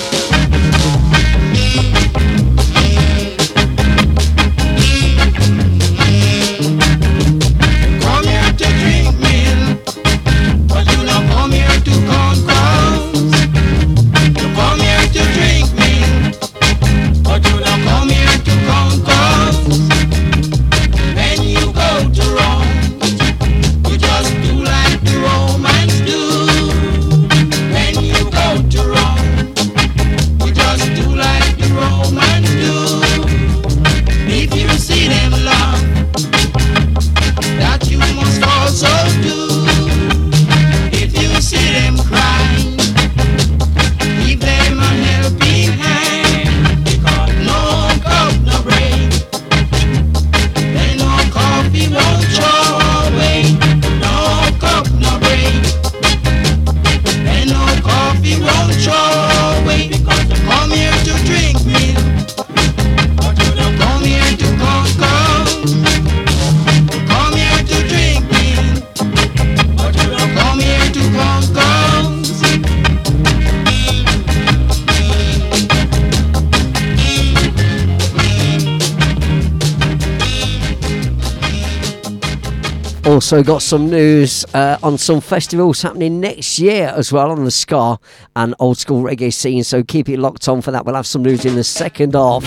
Also 83.20 83.44
got 83.44 83.62
some 83.62 83.90
news 83.90 84.46
uh, 84.54 84.78
on 84.82 84.98
some 84.98 85.20
festivals 85.20 85.82
happening 85.82 86.22
next 86.22 86.58
year 86.58 86.94
as 86.96 87.12
well 87.12 87.32
on 87.32 87.44
the 87.44 87.52
ska 87.52 88.00
and 88.38 88.56
old 88.60 88.78
school 88.78 89.04
reggae 89.04 89.32
scene. 89.32 89.62
So 89.62 89.84
keep 89.84 90.08
it 90.08 90.20
locked 90.20 90.48
on 90.48 90.62
for 90.62 90.72
that. 90.72 90.86
We'll 90.86 90.96
have 90.96 91.06
some 91.06 91.24
news 91.24 91.44
in 91.44 91.56
the 91.56 91.64
second 91.66 92.14
half 92.14 92.46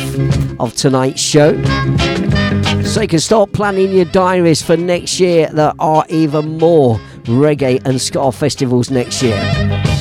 of 0.59 0.75
tonight's 0.75 1.21
show. 1.21 1.63
So 2.85 3.03
you 3.03 3.09
can 3.09 3.21
start 3.21 3.53
planning 3.53 3.93
your 3.93 4.07
diaries 4.07 4.63
for 4.63 4.79
next 4.79 5.21
year. 5.21 5.51
There 5.53 5.75
are 5.79 6.07
even 6.09 6.57
more 6.57 6.97
reggae 7.25 7.85
and 7.85 8.01
ska 8.01 8.33
festivals 8.33 8.91
next 8.91 9.23
year. 9.23 9.92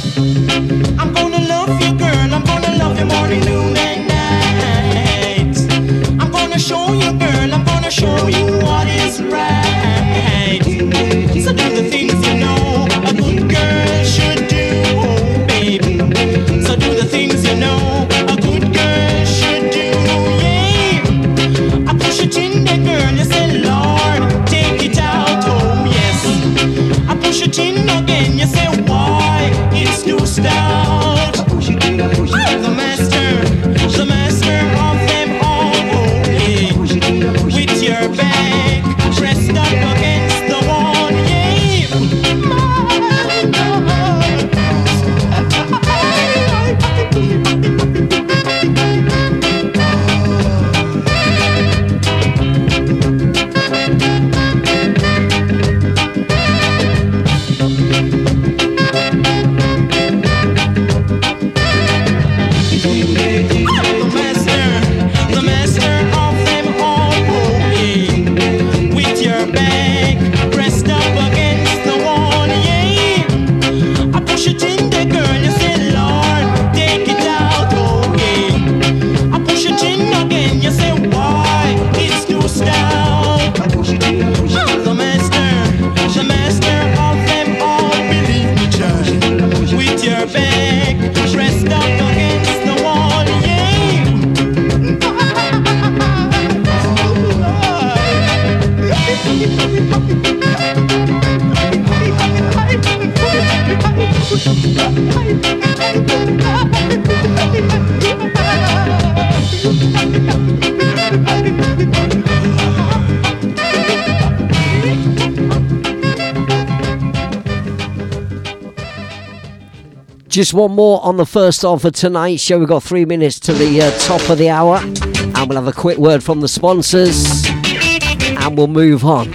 Just 120.32 120.54
one 120.54 120.72
more 120.72 121.04
on 121.04 121.18
the 121.18 121.26
first 121.26 121.62
half 121.62 121.84
of 121.84 121.92
tonight's 121.92 122.42
show. 122.42 122.58
We've 122.58 122.66
got 122.66 122.84
three 122.84 123.04
minutes 123.04 123.38
to 123.42 123.54
the 123.54 123.82
uh, 123.82 123.92
top 124.00 124.30
of 124.30 124.38
the 124.38 124.50
hour, 124.50 124.78
and 124.78 125.50
we'll 125.50 125.62
have 125.62 125.68
a 125.68 125.74
quick 125.74 125.98
word 125.98 126.24
from 126.24 126.40
the 126.40 126.48
sponsors, 126.48 127.46
and 127.46 128.58
we'll 128.58 128.68
move 128.68 129.04
on. 129.04 129.30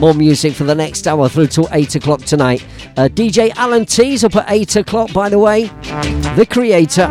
More 0.00 0.12
music 0.12 0.54
for 0.54 0.64
the 0.64 0.74
next 0.74 1.06
hour 1.06 1.28
through 1.28 1.46
till 1.46 1.68
8 1.70 1.94
o'clock 1.94 2.22
tonight. 2.22 2.66
Uh, 2.96 3.02
DJ 3.06 3.54
Alan 3.54 3.86
T's 3.86 4.24
up 4.24 4.34
at 4.34 4.50
8 4.50 4.74
o'clock, 4.76 5.12
by 5.12 5.28
the 5.28 5.38
way. 5.38 5.66
The 6.34 6.44
creator. 6.50 7.06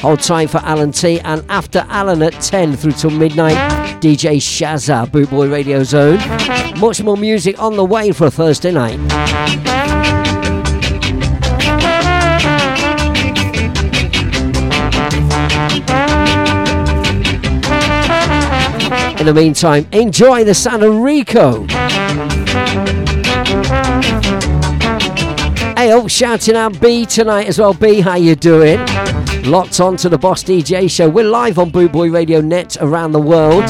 Hold 0.00 0.20
tight 0.20 0.50
for 0.50 0.58
Alan 0.58 0.92
T. 0.92 1.20
And 1.20 1.42
after 1.48 1.86
Alan 1.88 2.20
at 2.20 2.34
10 2.34 2.76
through 2.76 2.92
till 2.92 3.08
midnight, 3.08 3.56
DJ 4.02 4.36
Shazza, 4.36 5.06
Bootboy 5.06 5.50
Radio 5.50 5.82
Zone. 5.84 6.18
Much 6.78 7.02
more 7.02 7.16
music 7.16 7.58
on 7.58 7.76
the 7.76 7.84
way 7.84 8.12
for 8.12 8.26
a 8.26 8.30
Thursday 8.30 8.72
night. 8.72 9.99
In 19.20 19.26
the 19.26 19.34
meantime, 19.34 19.86
enjoy 19.92 20.44
the 20.44 20.54
of 20.82 20.96
Rico. 20.96 21.66
Hey, 25.76 25.92
oh, 25.92 26.06
shouting 26.08 26.56
out 26.56 26.80
B 26.80 27.04
tonight 27.04 27.46
as 27.46 27.58
well. 27.58 27.74
B, 27.74 28.00
how 28.00 28.14
you 28.14 28.34
doing? 28.34 28.78
Locked 29.44 29.78
on 29.78 29.98
to 29.98 30.08
the 30.08 30.16
Boss 30.16 30.42
DJ 30.42 30.90
show. 30.90 31.06
We're 31.06 31.28
live 31.28 31.58
on 31.58 31.70
Bootboy 31.70 32.10
Radio 32.10 32.40
Net 32.40 32.78
around 32.80 33.12
the 33.12 33.20
world. 33.20 33.64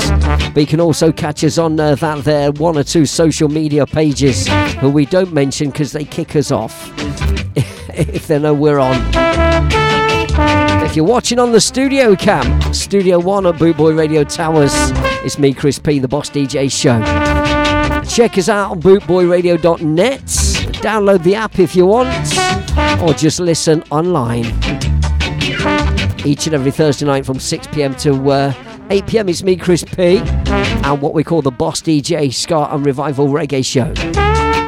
But 0.55 0.59
you 0.59 0.67
can 0.69 0.81
also 0.81 1.11
catch 1.11 1.43
us 1.43 1.59
on 1.59 1.81
uh, 1.81 1.97
that 1.97 2.23
there 2.23 2.53
one 2.53 2.79
or 2.79 2.85
two 2.85 3.05
social 3.05 3.49
media 3.49 3.87
pages 3.87 4.47
who 4.79 4.89
we 4.89 5.05
don't 5.05 5.33
mention 5.33 5.71
because 5.71 5.91
they 5.91 6.05
kick 6.05 6.37
us 6.37 6.53
off 6.53 6.93
if 7.97 8.29
they 8.29 8.39
know 8.39 8.55
we're 8.55 8.79
on. 8.79 9.01
If 10.85 10.95
you're 10.95 11.05
watching 11.05 11.41
on 11.41 11.51
the 11.51 11.61
studio 11.61 12.15
cam, 12.15 12.73
Studio 12.73 13.19
One 13.19 13.47
at 13.47 13.57
Bootboy 13.57 13.97
Radio 13.97 14.23
Towers, 14.25 14.73
it's 15.25 15.39
me, 15.39 15.53
Chris 15.53 15.79
P, 15.79 15.99
the 15.99 16.09
Boss 16.09 16.31
DJ 16.31 16.71
Show. 16.71 17.01
Check 18.05 18.39
us 18.39 18.49
out 18.49 18.71
on 18.71 18.81
bootboyradio.net. 18.81 20.21
Download 20.81 21.23
the 21.23 21.35
app 21.35 21.59
if 21.59 21.77
you 21.77 21.87
want, 21.87 22.09
or 23.03 23.13
just 23.15 23.41
listen 23.41 23.83
online. 23.91 24.47
Each 26.25 26.47
and 26.47 26.55
every 26.55 26.71
Thursday 26.71 27.07
night 27.07 27.25
from 27.25 27.39
6 27.39 27.67
pm 27.69 27.95
to 27.97 28.31
uh, 28.31 28.55
8 28.91 29.07
pm, 29.07 29.29
it's 29.29 29.43
me, 29.43 29.57
Chris 29.57 29.85
P, 29.85 30.19
and 30.19 31.01
what 31.01 31.15
we 31.15 31.25
call 31.25 31.43
the 31.43 31.51
Boss 31.51 31.81
DJ 31.83 32.33
Ska 32.33 32.75
and 32.75 32.85
Revival 32.85 33.29
Reggae 33.29 33.65
Show. 33.65 33.93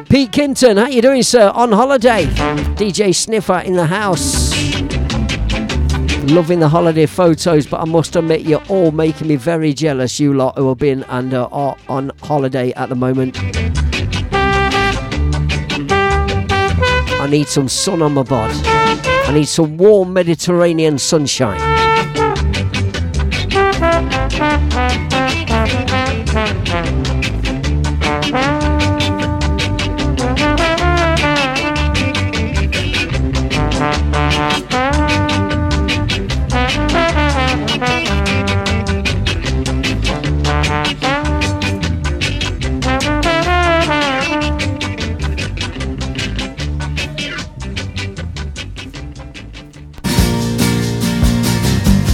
Pete 0.05 0.31
Kinton, 0.31 0.77
how 0.77 0.89
you 0.89 1.01
doing, 1.01 1.23
sir? 1.23 1.51
On 1.55 1.73
holiday. 1.73 2.27
DJ 2.77 3.15
Sniffer 3.15 3.61
in 3.61 3.75
the 3.75 3.87
house. 3.87 4.53
Loving 6.25 6.61
the 6.61 6.69
holiday 6.69 7.07
photos, 7.07 7.67
but 7.67 7.81
I 7.81 7.85
must 7.85 8.15
admit 8.15 8.43
you're 8.43 8.63
all 8.69 8.93
making 8.93 9.27
me 9.27 9.37
very 9.37 9.75
jealous, 9.75 10.21
you 10.21 10.33
lot 10.33 10.57
who 10.57 10.69
have 10.69 10.79
been 10.79 11.03
and 11.05 11.35
uh, 11.35 11.49
are 11.51 11.77
on 11.89 12.13
holiday 12.23 12.73
at 12.73 12.89
the 12.89 12.95
moment. 12.95 13.37
I 17.21 17.27
need 17.29 17.49
some 17.49 17.69
sun 17.69 18.03
on 18.03 18.15
my 18.15 18.23
bod. 18.23 18.51
I 18.65 19.33
need 19.35 19.49
some 19.49 19.77
warm 19.77 20.13
Mediterranean 20.13 20.99
sunshine. 20.99 21.61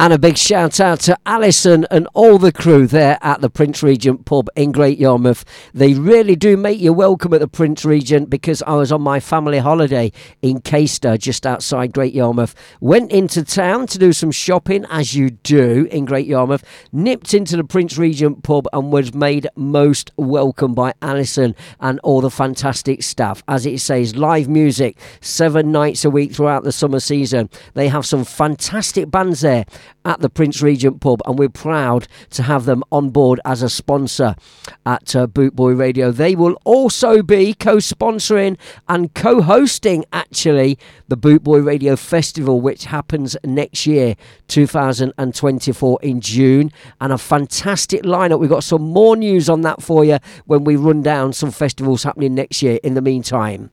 And 0.00 0.14
a 0.14 0.18
big 0.18 0.38
shout 0.38 0.80
out 0.80 1.00
to 1.00 1.18
Alison 1.26 1.86
and 1.90 2.08
all 2.14 2.38
the 2.38 2.52
crew 2.52 2.86
there 2.86 3.18
at 3.20 3.42
the 3.42 3.50
Prince 3.50 3.82
Regent 3.82 4.24
pub 4.24 4.48
in 4.56 4.72
Great 4.72 4.98
Yarmouth. 4.98 5.44
They 5.74 5.92
really 5.92 6.36
do 6.36 6.56
make 6.56 6.80
you 6.80 6.94
welcome 6.94 7.34
at 7.34 7.40
the 7.40 7.46
Prince 7.46 7.84
Regent 7.84 8.30
because 8.30 8.62
I 8.62 8.76
was 8.76 8.92
on 8.92 9.02
my 9.02 9.20
family 9.20 9.58
holiday 9.58 10.10
in 10.40 10.62
Caister, 10.62 11.18
just 11.18 11.46
outside 11.46 11.92
Great 11.92 12.14
Yarmouth. 12.14 12.54
Went 12.80 13.12
into 13.12 13.44
town 13.44 13.86
to 13.88 13.98
do 13.98 14.14
some 14.14 14.30
shopping, 14.30 14.86
as 14.88 15.14
you 15.14 15.32
do 15.32 15.86
in 15.90 16.06
Great 16.06 16.26
Yarmouth. 16.26 16.64
Nipped 16.92 17.34
into 17.34 17.58
the 17.58 17.64
Prince 17.64 17.98
Regent 17.98 18.42
pub 18.42 18.68
and 18.72 18.90
was 18.90 19.12
made 19.12 19.48
most 19.54 20.12
welcome 20.16 20.72
by 20.72 20.94
Alison 21.02 21.54
and 21.78 22.00
all 22.02 22.22
the 22.22 22.30
fantastic 22.30 23.02
staff. 23.02 23.42
As 23.46 23.66
it 23.66 23.78
says, 23.80 24.16
live 24.16 24.48
music 24.48 24.96
seven 25.20 25.70
nights 25.70 26.06
a 26.06 26.10
week 26.10 26.32
throughout 26.32 26.64
the 26.64 26.72
summer 26.72 27.00
season. 27.00 27.50
They 27.74 27.88
have 27.88 28.06
some 28.06 28.24
fantastic 28.24 29.10
bands 29.10 29.42
there 29.42 29.66
at 30.04 30.20
the 30.20 30.30
Prince 30.30 30.62
Regent 30.62 31.00
pub, 31.00 31.20
and 31.26 31.38
we're 31.38 31.48
proud 31.48 32.06
to 32.30 32.42
have 32.42 32.64
them 32.64 32.82
on 32.90 33.10
board 33.10 33.40
as 33.44 33.62
a 33.62 33.68
sponsor 33.68 34.34
at 34.86 35.14
uh, 35.14 35.26
Bootboy 35.26 35.78
Radio. 35.78 36.10
They 36.10 36.34
will 36.34 36.58
also 36.64 37.22
be 37.22 37.54
co 37.54 37.76
sponsoring 37.76 38.56
and 38.88 39.12
co 39.14 39.42
hosting, 39.42 40.04
actually, 40.12 40.78
the 41.08 41.16
Bootboy 41.16 41.64
Radio 41.64 41.96
Festival, 41.96 42.60
which 42.60 42.84
happens 42.84 43.36
next 43.44 43.86
year, 43.86 44.16
2024, 44.48 45.98
in 46.02 46.20
June. 46.20 46.70
And 47.00 47.12
a 47.12 47.18
fantastic 47.18 48.02
lineup. 48.02 48.40
We've 48.40 48.50
got 48.50 48.64
some 48.64 48.82
more 48.82 49.16
news 49.16 49.48
on 49.48 49.62
that 49.62 49.82
for 49.82 50.04
you 50.04 50.18
when 50.46 50.64
we 50.64 50.76
run 50.76 51.02
down 51.02 51.32
some 51.32 51.50
festivals 51.50 52.02
happening 52.02 52.34
next 52.34 52.62
year. 52.62 52.78
In 52.82 52.94
the 52.94 53.02
meantime, 53.02 53.70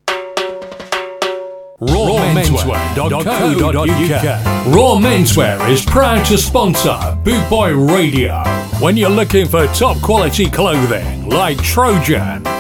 rawmenswear.co.uk. 1.82 4.46
Raw 4.74 4.96
Menswear 5.00 5.70
is 5.70 5.86
proud 5.86 6.26
to 6.26 6.36
sponsor 6.36 6.98
Boot 7.24 7.48
Boy 7.52 7.76
Radio. 7.76 8.42
When 8.80 8.98
you're 8.98 9.12
looking 9.12 9.48
for 9.48 9.68
top 9.68 10.02
quality 10.02 10.50
clothing 10.50 11.30
like 11.30 11.62
Trojan, 11.62 12.42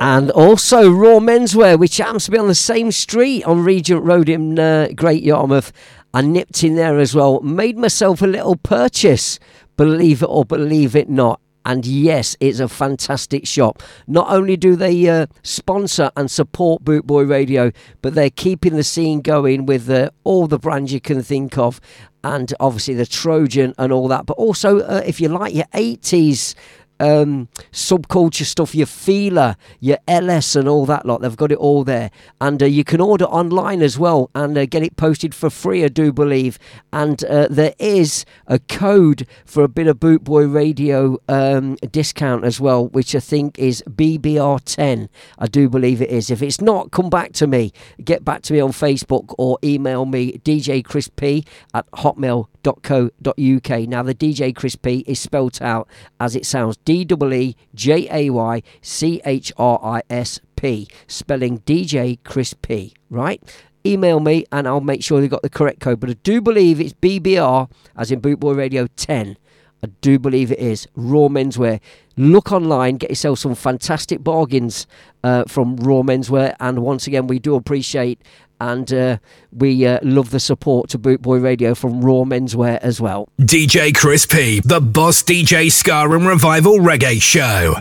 And 0.00 0.30
also 0.30 0.90
Raw 0.90 1.18
Menswear, 1.18 1.78
which 1.78 1.98
happens 1.98 2.24
to 2.24 2.30
be 2.30 2.38
on 2.38 2.48
the 2.48 2.54
same 2.54 2.90
street 2.90 3.44
on 3.44 3.62
Regent 3.62 4.02
Road 4.02 4.30
in 4.30 4.58
uh, 4.58 4.88
Great 4.96 5.22
Yarmouth. 5.22 5.72
I 6.14 6.22
nipped 6.22 6.64
in 6.64 6.74
there 6.74 6.98
as 6.98 7.14
well. 7.14 7.40
Made 7.40 7.76
myself 7.76 8.22
a 8.22 8.26
little 8.26 8.56
purchase, 8.56 9.38
believe 9.76 10.22
it 10.22 10.26
or 10.26 10.46
believe 10.46 10.96
it 10.96 11.10
not. 11.10 11.38
And 11.66 11.84
yes, 11.84 12.34
it's 12.40 12.60
a 12.60 12.68
fantastic 12.68 13.46
shop. 13.46 13.82
Not 14.06 14.30
only 14.30 14.56
do 14.56 14.74
they 14.74 15.06
uh, 15.06 15.26
sponsor 15.42 16.10
and 16.16 16.30
support 16.30 16.82
Bootboy 16.82 17.28
Radio, 17.28 17.70
but 18.00 18.14
they're 18.14 18.30
keeping 18.30 18.76
the 18.76 18.82
scene 18.82 19.20
going 19.20 19.66
with 19.66 19.90
uh, 19.90 20.10
all 20.24 20.46
the 20.46 20.58
brands 20.58 20.94
you 20.94 21.00
can 21.02 21.22
think 21.22 21.58
of. 21.58 21.78
And 22.24 22.52
obviously 22.58 22.94
the 22.94 23.04
Trojan 23.04 23.74
and 23.76 23.92
all 23.92 24.08
that. 24.08 24.24
But 24.24 24.38
also, 24.38 24.80
uh, 24.80 25.02
if 25.04 25.20
you 25.20 25.28
like 25.28 25.54
your 25.54 25.66
80s 25.74 26.54
um, 27.00 27.48
subculture 27.72 28.44
stuff, 28.44 28.74
your 28.74 28.86
Fila, 28.86 29.56
your 29.80 29.98
Ellesse, 30.06 30.54
and 30.54 30.68
all 30.68 30.86
that 30.86 31.06
lot. 31.06 31.22
They've 31.22 31.36
got 31.36 31.50
it 31.50 31.58
all 31.58 31.82
there, 31.82 32.10
and 32.40 32.62
uh, 32.62 32.66
you 32.66 32.84
can 32.84 33.00
order 33.00 33.24
online 33.24 33.82
as 33.82 33.98
well 33.98 34.30
and 34.34 34.56
uh, 34.56 34.66
get 34.66 34.82
it 34.82 34.96
posted 34.96 35.34
for 35.34 35.50
free. 35.50 35.84
I 35.84 35.88
do 35.88 36.12
believe, 36.12 36.58
and 36.92 37.24
uh, 37.24 37.48
there 37.50 37.74
is 37.78 38.24
a 38.46 38.58
code 38.58 39.26
for 39.44 39.64
a 39.64 39.68
bit 39.68 39.86
of 39.86 39.98
Bootboy 39.98 40.52
Radio 40.52 41.18
um, 41.28 41.76
discount 41.90 42.44
as 42.44 42.60
well, 42.60 42.88
which 42.88 43.14
I 43.14 43.20
think 43.20 43.58
is 43.58 43.82
BBR10. 43.88 45.08
I 45.38 45.46
do 45.46 45.68
believe 45.68 46.02
it 46.02 46.10
is. 46.10 46.30
If 46.30 46.42
it's 46.42 46.60
not, 46.60 46.90
come 46.90 47.10
back 47.10 47.32
to 47.34 47.46
me. 47.46 47.72
Get 48.04 48.24
back 48.24 48.42
to 48.42 48.52
me 48.52 48.60
on 48.60 48.70
Facebook 48.72 49.34
or 49.38 49.58
email 49.64 50.04
me 50.04 50.38
DJ 50.44 50.84
Chris 50.84 51.08
P 51.08 51.44
at 51.72 51.90
hotmail.co.uk. 51.92 53.88
Now 53.88 54.02
the 54.02 54.14
DJ 54.14 54.54
Chris 54.54 54.76
P 54.76 55.04
is 55.06 55.18
spelt 55.18 55.62
out 55.62 55.88
as 56.18 56.36
it 56.36 56.44
sounds. 56.46 56.76
D 56.90 57.04
W 57.04 57.32
E 57.32 57.56
J 57.72 58.08
A 58.10 58.30
Y 58.30 58.62
C 58.82 59.22
H 59.24 59.52
R 59.56 59.78
I 59.80 60.02
S 60.10 60.40
P, 60.56 60.88
spelling 61.06 61.60
DJ 61.60 62.18
Chris 62.24 62.52
P, 62.52 62.94
right? 63.08 63.40
Email 63.86 64.18
me 64.18 64.44
and 64.50 64.66
I'll 64.66 64.80
make 64.80 65.04
sure 65.04 65.20
they 65.20 65.28
got 65.28 65.42
the 65.42 65.48
correct 65.48 65.78
code. 65.78 66.00
But 66.00 66.10
I 66.10 66.14
do 66.14 66.40
believe 66.40 66.80
it's 66.80 66.92
BBR, 66.94 67.70
as 67.96 68.10
in 68.10 68.20
Bootboy 68.20 68.56
Radio 68.56 68.88
10. 68.96 69.36
I 69.84 69.86
do 70.00 70.18
believe 70.18 70.50
it 70.50 70.58
is. 70.58 70.88
Raw 70.96 71.28
Menswear. 71.28 71.80
Look 72.16 72.50
online, 72.50 72.96
get 72.96 73.10
yourself 73.10 73.38
some 73.38 73.54
fantastic 73.54 74.24
bargains 74.24 74.88
uh, 75.22 75.44
from 75.44 75.76
Raw 75.76 76.02
Menswear. 76.02 76.56
And 76.58 76.80
once 76.80 77.06
again, 77.06 77.28
we 77.28 77.38
do 77.38 77.54
appreciate 77.54 78.20
and 78.60 78.92
uh, 78.92 79.18
we 79.52 79.86
uh, 79.86 79.98
love 80.02 80.30
the 80.30 80.40
support 80.40 80.90
to 80.90 80.98
Bootboy 80.98 81.42
Radio 81.42 81.74
from 81.74 82.02
Raw 82.02 82.24
Menswear 82.24 82.78
as 82.78 83.00
well. 83.00 83.28
DJ 83.40 83.94
Chris 83.94 84.26
P, 84.26 84.60
the 84.60 84.80
Boss 84.80 85.22
DJ 85.22 85.72
Ska 85.72 86.08
and 86.10 86.26
Revival 86.26 86.78
Reggae 86.78 87.20
Show. 87.20 87.74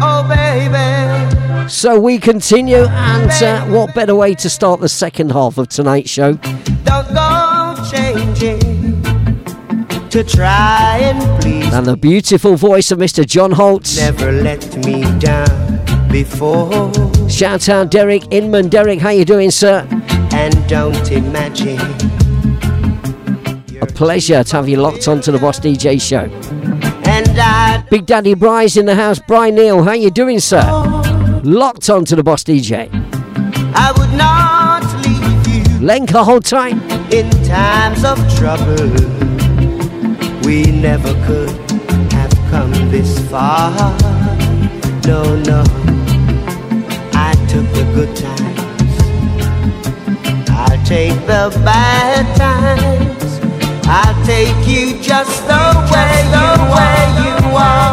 Oh, 0.00 0.28
baby. 0.28 1.68
So 1.68 2.00
we 2.00 2.18
continue, 2.18 2.86
and 2.86 3.30
uh, 3.42 3.66
what 3.66 3.94
better 3.94 4.14
way 4.14 4.34
to 4.36 4.50
start 4.50 4.80
the 4.80 4.88
second 4.88 5.32
half 5.32 5.58
of 5.58 5.68
tonight's 5.68 6.10
show? 6.10 6.32
Don't 6.32 7.14
go 7.14 7.76
changing 7.90 9.02
to 10.10 10.24
try 10.24 10.98
and 11.02 11.42
please. 11.42 11.72
And 11.74 11.86
the 11.86 11.96
beautiful 11.96 12.56
voice 12.56 12.90
of 12.90 12.98
Mr. 12.98 13.26
John 13.26 13.52
Holt. 13.52 13.94
Never 13.96 14.32
let 14.32 14.76
me 14.86 15.02
down 15.18 15.97
before. 16.10 16.90
Shout 17.28 17.68
out 17.68 17.90
Derek 17.90 18.32
Inman. 18.32 18.68
Derek, 18.68 18.98
how 19.00 19.10
you 19.10 19.24
doing, 19.24 19.50
sir? 19.50 19.86
And 20.32 20.54
don't 20.68 21.10
imagine 21.10 21.78
A 23.80 23.86
pleasure 23.86 24.42
to 24.44 24.56
have 24.56 24.68
you 24.68 24.76
locked 24.78 25.08
onto 25.08 25.30
the 25.32 25.38
Boss 25.38 25.58
DJ 25.60 26.00
show. 26.00 26.24
And 27.08 27.28
I 27.38 27.84
Big 27.90 28.06
Daddy 28.06 28.34
Bry's 28.34 28.76
in 28.76 28.86
the 28.86 28.94
house. 28.94 29.18
Brian 29.26 29.54
Neal, 29.54 29.82
how 29.82 29.92
you 29.92 30.10
doing, 30.10 30.40
sir? 30.40 30.62
Locked 31.44 31.88
onto 31.90 32.16
the 32.16 32.22
Boss 32.22 32.44
DJ. 32.44 32.88
I 33.74 33.92
would 33.96 34.12
not 34.16 34.82
leave 35.06 35.46
you 35.46 35.86
Lenka, 35.86 36.24
hold 36.24 36.44
tight. 36.44 36.74
in 37.12 37.30
times 37.44 38.04
of 38.04 38.18
trouble. 38.36 38.90
We 40.44 40.64
never 40.64 41.12
could 41.26 41.50
have 42.12 42.32
come 42.50 42.72
this 42.90 43.18
far. 43.30 43.70
No, 45.06 45.36
no. 45.42 45.64
I 47.98 48.04
took 48.04 48.14
the 48.14 48.14
good 48.14 48.16
times. 48.16 49.00
I'll 50.50 50.84
take 50.86 51.18
the 51.26 51.50
bad 51.64 52.26
times. 52.36 53.40
I'll 53.86 54.14
take 54.24 54.68
you 54.68 55.02
just 55.02 55.46
the 55.48 55.58
way, 55.90 56.22
the 56.30 56.46
way 56.74 57.00
you 57.24 57.34
are. 57.58 57.90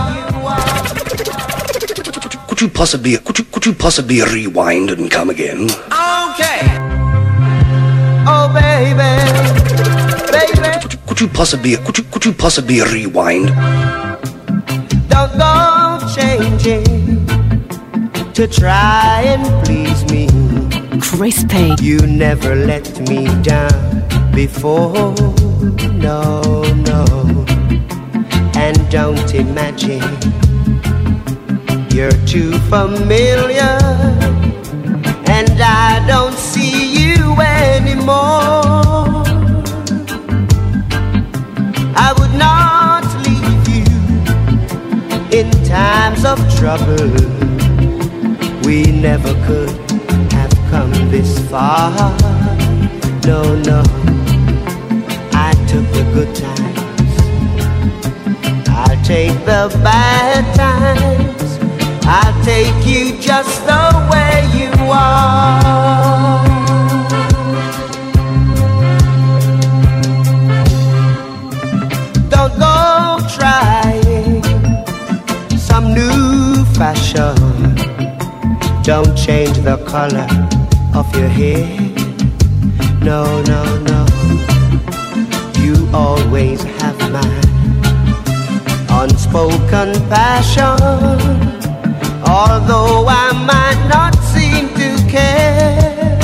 Could 2.47 2.61
you 2.61 2.69
possibly 2.69 3.17
could 3.17 3.39
you 3.39 3.45
could 3.45 3.65
you 3.65 3.73
possibly 3.73 4.21
rewind 4.21 4.91
and 4.91 5.09
come 5.09 5.31
again? 5.31 5.63
Okay. 5.63 6.61
Oh, 8.27 8.47
baby. 8.53 9.09
Baby. 10.29 10.69
Could 11.07 11.19
you 11.21 11.27
possibly 11.29 11.77
could 11.77 11.97
you 11.97 12.03
could 12.03 12.25
you 12.25 12.33
possibly 12.33 12.81
rewind? 12.81 13.47
Don't 15.09 15.37
go 15.37 15.99
changing 16.13 16.94
to 18.35 18.45
try 18.47 19.23
and 19.25 19.65
please 19.65 20.03
me. 20.11 20.27
Crispy. 20.99 21.73
You 21.81 21.99
never 22.05 22.53
let 22.53 22.99
me 23.09 23.27
down 23.41 24.03
before. 24.33 25.15
No, 25.93 26.41
no. 26.91 27.45
And 28.55 28.77
don't 28.89 29.33
imagine 29.33 30.03
you're 31.93 32.19
too 32.27 32.51
familiar. 32.67 33.77
And 35.27 35.55
I 35.61 36.03
don't 36.05 36.35
see 36.35 36.91
you 36.91 37.39
anymore. 37.39 39.23
I 41.95 42.13
would 42.19 42.35
not 42.37 43.05
leave 43.25 43.65
you 43.77 45.39
in 45.39 45.49
times 45.63 46.25
of 46.25 46.37
trouble. 46.57 47.44
We 48.65 48.91
never 48.91 49.31
could 49.45 49.69
have 50.31 50.51
come 50.71 50.91
this 51.11 51.37
far. 51.51 51.91
No, 53.23 53.53
no. 53.61 53.83
I 55.33 55.53
took 55.67 55.85
the 55.93 56.03
good 56.15 56.33
times. 56.33 57.13
I'll 58.67 59.03
take 59.03 59.37
the 59.45 59.69
bad 59.83 60.43
times. 60.55 61.59
I'll 62.07 62.43
take 62.43 62.87
you 62.87 63.21
just 63.21 63.63
the 63.67 64.07
way 64.11 64.49
you 64.57 64.71
are. 64.89 66.43
Don't 72.29 72.57
go 72.57 73.19
trying 73.37 74.41
some 75.55 75.93
new 75.93 76.65
fashion. 76.73 77.44
Don't 78.85 79.17
change 79.17 79.57
the 79.63 79.77
color 79.87 80.27
of 80.93 81.11
your 81.17 81.27
hair. 81.27 81.65
No, 83.01 83.41
no, 83.41 83.63
no. 83.81 84.05
You 85.59 85.89
always 85.91 86.61
have 86.61 86.99
my 87.11 87.25
unspoken 89.01 89.93
passion. 90.07 90.77
Although 92.29 93.07
I 93.07 93.31
might 93.51 93.87
not 93.89 94.13
seem 94.33 94.69
to 94.75 94.89
care, 95.09 96.19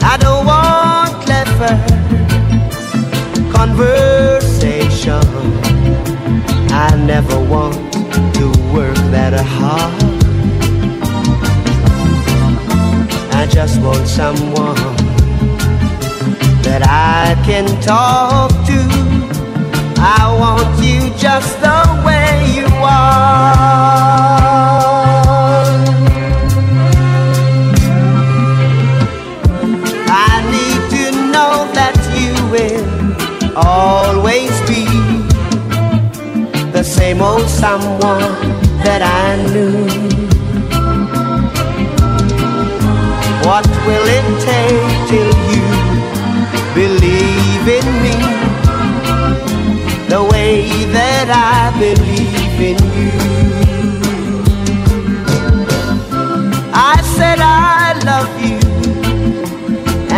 I 0.00 0.16
don't 0.16 0.46
want 0.46 1.12
clever 1.26 1.76
conversation. 3.52 5.22
I 6.72 6.96
never 6.96 7.38
want 7.44 7.91
to 8.12 8.46
work 8.72 8.96
that 9.10 9.32
hard. 9.34 9.92
I 13.34 13.46
just 13.46 13.80
want 13.80 14.06
someone 14.06 14.76
that 16.62 16.82
I 16.86 17.34
can 17.44 17.66
talk 17.80 18.50
to. 18.70 18.78
I 19.98 20.22
want 20.42 20.78
you 20.84 21.10
just 21.16 21.60
the 21.60 22.02
way 22.06 22.54
you 22.56 22.66
are. 22.66 23.62
I 30.08 30.34
need 30.54 30.80
to 30.96 31.04
know 31.32 31.54
that 31.78 31.96
you 32.18 32.32
will 32.54 33.56
always 33.56 34.11
same 36.92 37.22
old 37.22 37.48
someone 37.48 38.32
that 38.84 39.00
I 39.00 39.28
knew. 39.52 39.78
What 43.48 43.66
will 43.86 44.06
it 44.18 44.26
take 44.50 44.90
till 45.10 45.32
you 45.52 45.66
believe 46.80 47.64
in 47.78 47.86
me 48.04 48.16
the 50.12 50.22
way 50.32 50.68
that 50.98 51.28
I 51.32 51.72
believe 51.84 52.58
in 52.70 52.78
you? 52.98 53.12
I 56.74 56.96
said 57.16 57.38
I 57.40 57.94
love 58.10 58.32
you, 58.48 58.60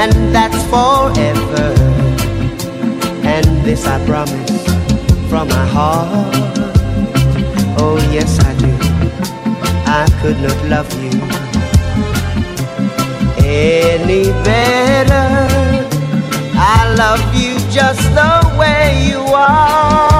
and 0.00 0.12
that's 0.34 0.62
forever. 0.74 1.68
And 3.34 3.46
this 3.64 3.86
I 3.86 4.04
promise 4.06 4.64
from 5.28 5.48
my 5.48 5.66
heart. 5.66 6.53
Oh, 7.78 7.96
yes, 8.12 8.38
I 8.40 8.54
do. 8.58 8.70
I 9.86 10.06
could 10.20 10.38
not 10.40 10.58
love 10.68 10.90
you 11.02 11.10
any 13.44 14.24
better. 14.44 15.28
I 16.56 16.94
love 16.96 17.22
you 17.34 17.58
just 17.70 18.02
the 18.14 18.56
way 18.58 19.06
you 19.08 19.20
are. 19.20 20.13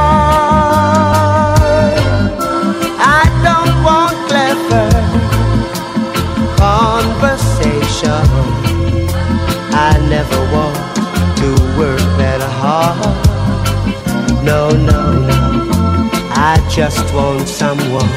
Just 16.75 17.15
want 17.15 17.47
someone 17.49 18.09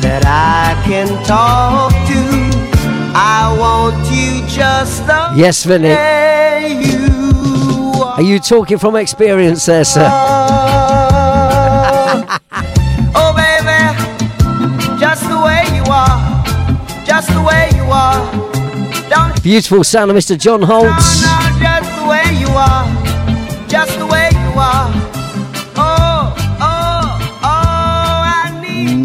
that 0.00 0.22
I 0.24 0.80
can 0.86 1.08
talk 1.24 1.90
to. 2.08 2.20
I 3.16 3.54
want 3.58 3.96
you 4.12 4.46
just 4.46 5.04
the 5.06 5.32
Yes, 5.34 5.64
Vinny. 5.64 5.88
way 5.88 6.80
you 6.84 8.02
Are 8.04 8.22
you 8.22 8.38
talking 8.38 8.78
from 8.78 8.94
experience 8.96 9.66
there, 9.66 9.84
sir? 9.84 10.08
Oh, 13.12 13.32
baby, 13.34 13.80
just 15.00 15.22
the 15.28 15.36
way 15.40 15.64
you 15.74 15.82
are, 15.90 16.44
just 17.04 17.28
the 17.28 17.42
way 17.42 17.70
you 17.74 17.82
are. 17.90 18.20
Don't 19.08 19.42
Beautiful 19.42 19.82
sound 19.84 20.10
of 20.12 20.16
Mr. 20.16 20.38
John 20.38 20.62
Holt. 20.62 20.84
know 20.84 20.96
just 20.96 21.39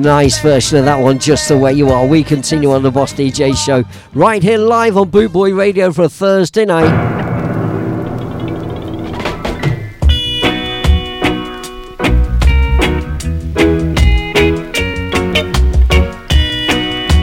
Nice 0.05 0.39
version 0.39 0.77
of 0.77 0.85
that 0.85 0.99
one, 0.99 1.17
just 1.17 1.47
the 1.47 1.57
way 1.57 1.73
you 1.73 1.89
are. 1.89 2.05
We 2.05 2.23
continue 2.23 2.71
on 2.71 2.83
the 2.83 2.91
Boss 2.91 3.11
DJ 3.11 3.57
show 3.57 3.83
right 4.13 4.43
here 4.43 4.59
live 4.59 4.97
on 4.97 5.09
Boot 5.09 5.33
Boy 5.33 5.51
Radio 5.51 5.91
for 5.91 6.03
a 6.03 6.09
Thursday 6.09 6.63
night. 6.63 6.85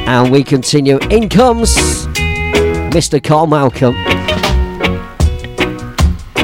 And 0.08 0.32
we 0.32 0.42
continue. 0.42 0.98
In 1.08 1.28
comes 1.28 1.76
Mr. 2.90 3.22
Carl 3.22 3.46
Malcolm. 3.46 3.94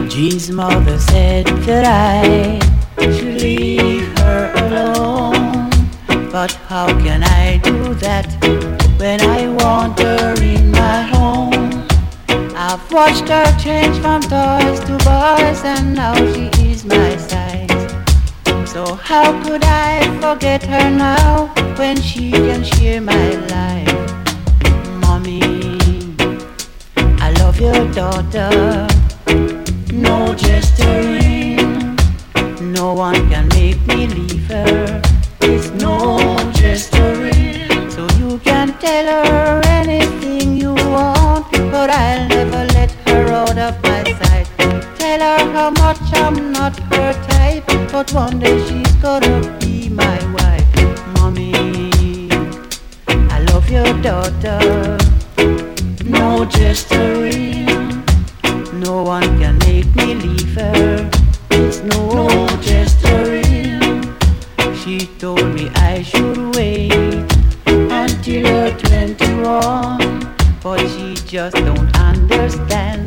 Jean's 0.09 0.53
mother 0.53 1.01
said 1.01 1.47
that 1.47 1.85
I 1.85 2.61
should 3.11 3.43
leave. 3.43 3.98
But 6.39 6.53
how 6.69 6.87
can 6.87 7.25
I 7.25 7.57
do 7.65 7.95
that 7.95 8.29
when 8.97 9.21
I 9.21 9.49
want 9.61 9.99
her 9.99 10.41
in 10.41 10.71
my 10.71 11.03
home? 11.03 11.85
I've 12.55 12.93
watched 12.93 13.29
her 13.29 13.51
change 13.59 13.99
from 13.99 14.21
toys 14.23 14.79
to 14.87 14.95
boys, 15.03 15.65
and 15.65 15.97
now 15.97 16.15
she 16.15 16.47
is 16.71 16.85
my 16.85 17.17
size. 17.17 17.83
So 18.71 18.95
how 18.95 19.43
could 19.43 19.65
I 19.65 19.99
forget 20.21 20.63
her 20.63 20.89
now 20.89 21.49
when 21.77 22.01
she 22.01 22.31
can 22.31 22.63
share 22.63 23.01
my 23.01 23.31
life? 23.57 23.99
Mommy, 25.03 25.43
I 27.19 27.35
love 27.41 27.59
your 27.59 27.83
daughter. 27.91 28.87
No 29.93 30.37
gesturing, 30.37 31.99
no 32.61 32.95
one 32.95 33.29
can 33.29 33.49
make 33.49 33.85
me 33.89 34.07
leave 34.07 34.47
her. 34.47 35.08
It's 35.41 35.71
no 35.83 36.19
gesturing, 36.53 37.91
so 37.91 38.07
you 38.19 38.39
can 38.39 38.77
tell 38.79 39.25
her 39.25 39.61
anything 39.67 40.57
you 40.57 40.75
want, 40.75 41.51
but 41.53 41.91
I'll 41.91 42.29
never 42.29 42.65
let 42.75 42.91
her 43.07 43.29
out 43.29 43.59
of 43.59 43.83
my 43.83 44.03
sight. 44.21 44.49
Tell 44.99 45.21
her 45.21 45.53
how 45.53 45.71
much 45.71 46.01
I'm 46.15 46.53
not 46.53 46.79
her 46.93 47.13
type, 47.29 47.67
but 47.93 48.13
one 48.13 48.39
day 48.41 48.59
she's 48.67 48.93
gonna 48.97 49.57
be 49.61 49.89
my 49.89 50.19
wife. 50.35 50.67
Mommy, 51.15 51.53
I 53.31 53.41
love 53.53 53.71
your 53.71 53.93
daughter. 54.03 54.99
No 56.05 56.45
gesturing, 56.45 57.67
no 58.75 59.03
one 59.03 59.39
can 59.39 59.59
make 59.59 59.95
me 59.95 60.15
leave 60.15 60.55
her. 60.55 61.11
It's 61.51 61.81
no 61.83 62.47
gesturing. 62.61 63.28
She 64.89 65.01
told 65.19 65.45
me 65.55 65.69
I 65.75 66.01
should 66.01 66.57
wait 66.57 66.95
until 67.67 68.47
her 68.47 68.71
21, 68.79 70.35
but 70.63 70.81
she 70.89 71.15
just 71.27 71.57
don't 71.57 71.95
understand 71.95 73.07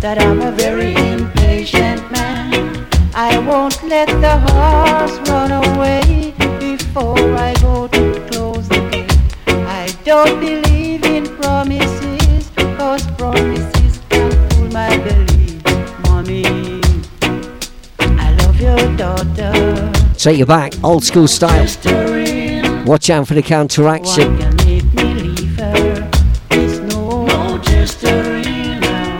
that 0.00 0.20
I'm 0.20 0.40
a 0.40 0.50
very 0.50 0.94
impatient 0.96 2.02
man. 2.10 2.88
I 3.14 3.38
won't 3.38 3.80
let 3.84 4.08
the 4.08 4.36
horse 4.50 5.16
run 5.30 5.52
away 5.52 6.34
before 6.58 7.20
I 7.36 7.54
go 7.62 7.86
to 7.86 8.28
close 8.28 8.68
the 8.68 8.80
gate. 8.90 9.16
I 9.46 9.94
don't 10.02 10.40
believe 10.40 11.04
in 11.04 11.24
promises, 11.36 12.50
cause 12.76 13.06
promises 13.12 14.00
can 14.08 14.32
fool 14.50 14.66
my 14.72 14.98
belief. 14.98 15.62
Mommy, 16.02 16.80
I 18.00 18.34
love 18.40 18.60
your 18.60 18.96
daughter. 18.96 19.91
Take 20.22 20.38
you 20.38 20.46
back, 20.46 20.72
old 20.84 21.02
school 21.02 21.26
style. 21.26 21.66
Watch 22.86 23.10
out 23.10 23.26
for 23.26 23.34
the 23.34 23.42
counteraction. 23.42 24.38
Can 24.38 24.56
make 24.58 24.94
me 24.94 25.14
leave 25.14 25.58
her. 25.58 26.10
It's 26.52 26.78
no, 26.94 27.26
no 27.26 27.58
gesturing 27.58 28.78
now. 28.78 29.10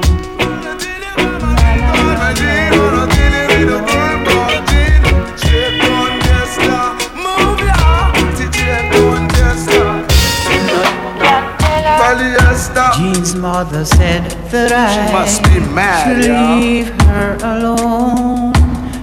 Jean's 12.97 13.35
mother 13.35 13.85
said 13.85 14.31
that 14.53 14.71
I 14.71 15.13
must 15.13 15.43
be 15.43 15.59
mad, 15.75 16.23
should 16.23 16.31
yeah. 16.31 16.55
leave 16.55 16.89
her 17.03 17.37
alone. 17.43 18.53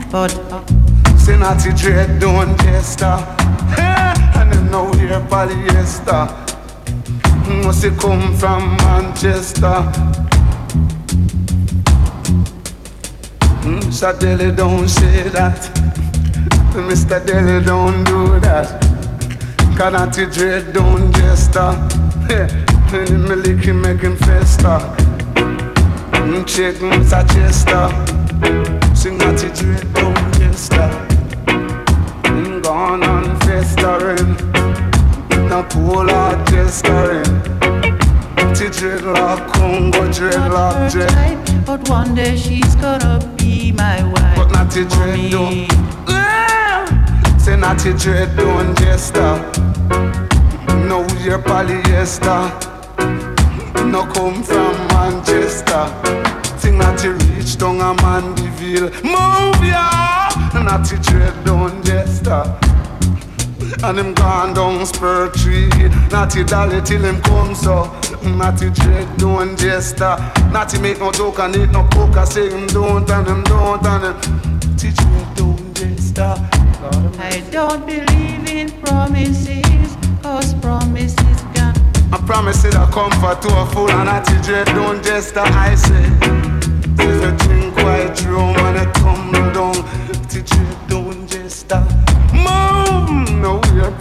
But 0.09 0.78
Natty 1.39 1.71
Dread 1.73 2.19
doing 2.19 2.55
Jester 2.57 3.17
And 4.35 4.51
them 4.51 4.69
now 4.71 4.91
here 4.93 5.19
polyester 5.29 6.27
Must 7.63 7.83
it 7.85 7.97
come 7.97 8.35
from 8.37 8.75
Manchester 8.77 9.83
Mm, 13.61 13.81
Mr. 13.83 14.17
Deli 14.19 14.51
don't 14.55 14.87
say 14.87 15.29
that 15.29 15.59
Mr. 16.73 17.23
Deli 17.25 17.63
don't 17.65 18.03
do 18.05 18.39
that 18.39 18.81
Cause 19.77 19.93
Natty 19.93 20.25
Dread 20.27 20.73
don't 20.73 21.11
Jester 21.15 21.75
And 22.93 23.29
me 23.29 23.35
lick 23.35 23.63
him 23.65 23.81
make 23.81 24.01
him 24.01 24.15
fester 24.17 24.79
Mm, 26.13 26.45
Check 26.47 26.75
Mr. 26.75 27.23
Chester 27.33 28.95
Sing 28.95 29.17
Natty 29.17 29.49
Dread 29.49 29.93
don't 29.93 30.33
Jester 30.35 30.98
and 33.59 33.67
festering. 33.67 34.35
No 35.49 35.63
polar 35.63 36.43
gesturing. 36.45 37.23
T 38.55 38.65
dreadlock, 38.65 39.51
Congo 39.53 40.07
dreadlock, 40.09 40.91
dread. 40.91 41.09
type, 41.09 41.65
but 41.65 41.89
one 41.89 42.15
day 42.15 42.35
she's 42.35 42.75
gonna 42.75 43.19
be 43.37 43.71
my 43.71 44.03
wife. 44.03 44.35
But 44.35 44.51
not 44.51 44.71
the 44.71 44.85
dread 44.85 45.31
don't. 45.31 45.69
Say 47.39 47.55
not 47.57 47.77
the 47.79 47.93
dread 47.93 48.35
don't 48.35 48.77
jester. 48.79 49.35
No 50.87 51.05
your 51.23 51.39
polyester. 51.39 52.41
No 53.91 54.05
come 54.05 54.43
from 54.43 54.75
Manchester. 54.89 55.85
Sing 56.57 56.77
not 56.77 56.97
the 56.99 57.13
reach 57.13 57.57
down 57.57 57.81
a 57.81 57.93
Mandeville. 58.01 58.89
Move 59.03 59.63
ya. 59.65 60.29
Not 60.53 60.83
the 60.87 60.97
dread 61.01 61.45
don't 61.45 61.83
jester. 61.83 62.43
And 63.83 63.99
him 63.99 64.13
gone 64.13 64.53
down 64.53 64.85
spur 64.85 65.29
tree 65.29 65.69
Natty 66.11 66.43
dolly 66.43 66.81
till 66.81 67.03
him 67.03 67.21
come 67.21 67.53
so 67.55 67.83
mm, 68.23 68.37
Natty 68.37 68.69
dread 68.71 69.17
don't 69.17 69.57
jester. 69.59 70.17
Natty 70.51 70.79
make 70.81 70.99
no 70.99 71.11
joke 71.11 71.39
and 71.39 71.55
eat 71.55 71.69
no 71.69 71.87
poker 71.91 72.25
Say 72.25 72.49
him 72.49 72.67
don't 72.67 73.09
and 73.09 73.27
him 73.27 73.43
don't 73.43 73.85
and 73.85 74.03
him. 74.03 74.59
Natty 74.59 74.91
dread 74.91 75.35
don't 75.35 75.73
jester. 75.75 76.35
I 77.21 77.43
don't 77.51 77.85
believe 77.85 78.49
in 78.49 78.71
promises, 78.81 79.97
cause 80.23 80.53
promises 80.55 81.41
can 81.53 81.75
I 82.11 82.17
promise 82.25 82.63
it 82.65 82.73
a 82.73 82.87
comfort 82.91 83.41
to 83.43 83.49
a 83.61 83.65
fool 83.67 83.89
And 83.91 84.05
Natty 84.05 84.41
dread 84.41 84.65
don't 84.67 85.03
jester. 85.03 85.41
I 85.41 85.75
say 85.75 86.05
If 87.01 87.47
you 87.49 87.71
white 87.83 88.21
rum 88.25 88.55
and 88.65 88.77
it 88.87 88.93
come 88.95 89.31
down. 89.53 89.75
Natty 90.07 90.41
dread 90.41 90.78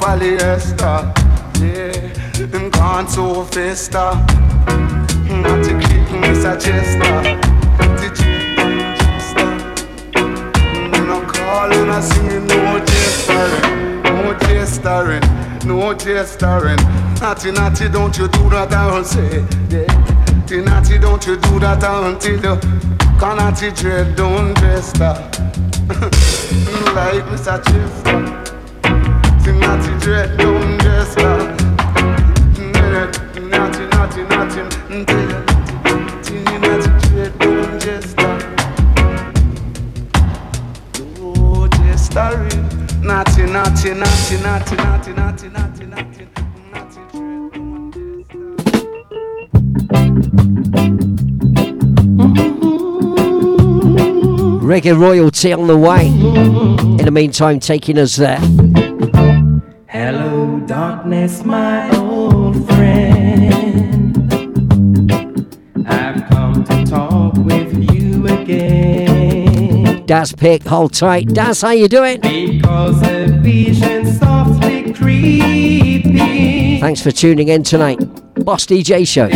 polyester 0.09 1.13
Yeah, 1.61 2.47
him 2.47 2.71
gone 2.71 3.09
so 3.09 3.45
festa. 3.45 4.15
Not 5.29 5.65
to 5.65 5.73
keep 5.85 6.09
me 6.21 6.31
suggester 6.43 7.17
dread 7.79 8.09
don't 8.09 8.97
jester 8.99 9.51
mm, 10.15 11.07
No 11.07 11.21
calling, 11.31 11.91
I 11.91 12.01
singing 12.01 12.47
no 12.47 12.79
jestering 12.89 14.03
No 14.05 14.35
jestering, 14.47 15.25
no 15.67 15.95
jestering 15.95 16.81
Natty, 17.21 17.51
natty, 17.51 17.89
don't 17.89 18.17
you 18.17 18.29
do 18.29 18.49
that 18.51 18.73
I 18.73 18.87
will 18.91 19.05
say 19.05 19.45
yeah. 19.69 20.65
Natty, 20.65 20.99
don't 20.99 21.27
you 21.27 21.37
do 21.37 21.59
that 21.61 21.85
until 21.85 22.37
you. 22.37 22.59
Can 23.21 23.37
natty 23.37 23.71
dread, 23.73 24.17
don't 24.17 24.57
jester 24.57 25.15
Like 26.95 27.25
Mr. 27.29 27.63
Chester 27.65 28.48
Natty 29.57 29.99
dread, 30.01 30.39
don't 30.39 30.79
dread, 30.79 31.17
don't 37.39 37.79
Oh, 41.21 41.69
Reggae 54.63 54.99
royalty 54.99 55.53
on 55.53 55.67
the 55.67 55.77
way. 55.77 56.07
In 56.09 56.99
the 56.99 57.11
meantime, 57.11 57.59
taking 57.59 57.99
us 57.99 58.17
there. 58.17 58.39
Hello, 58.99 60.61
darkness, 60.67 61.45
my 61.45 61.89
old 61.97 62.67
friend. 62.67 64.17
I've 65.87 66.29
come 66.29 66.65
to 66.65 66.85
talk 66.85 67.35
with 67.37 67.93
you 67.95 68.27
again. 68.27 70.05
Daz 70.05 70.33
Pick, 70.33 70.65
hold 70.65 70.95
tight. 70.95 71.29
Daz, 71.29 71.61
how 71.61 71.71
you 71.71 71.87
doing? 71.87 72.21
Because 72.21 73.01
a 73.03 73.29
vision 73.29 74.05
softly 74.05 74.93
creeping. 74.93 76.81
Thanks 76.81 77.01
for 77.01 77.13
tuning 77.13 77.49
in 77.49 77.63
tonight. 77.63 77.99
Boss 78.45 78.67
DJ 78.67 79.07
Show. 79.07 79.29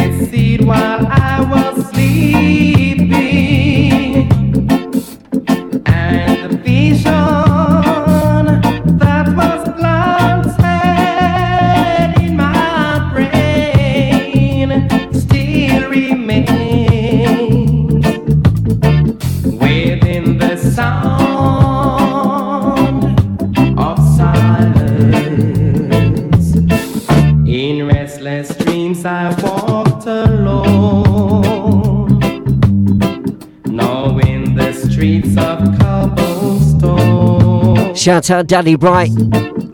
Shout 38.02 38.30
out 38.32 38.48
Daddy 38.48 38.74
Bright, 38.74 39.12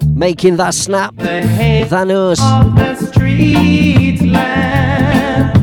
making 0.07 0.57
that 0.59 0.75
snap. 0.75 1.17
Than 1.17 2.11
us. 2.11 2.39
of 2.43 2.75
the 2.77 2.95
street 2.97 4.21
lamp. 4.21 5.57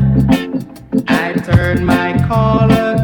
I 1.06 1.34
turn 1.34 1.84
my 1.84 2.18
collar 2.26 2.95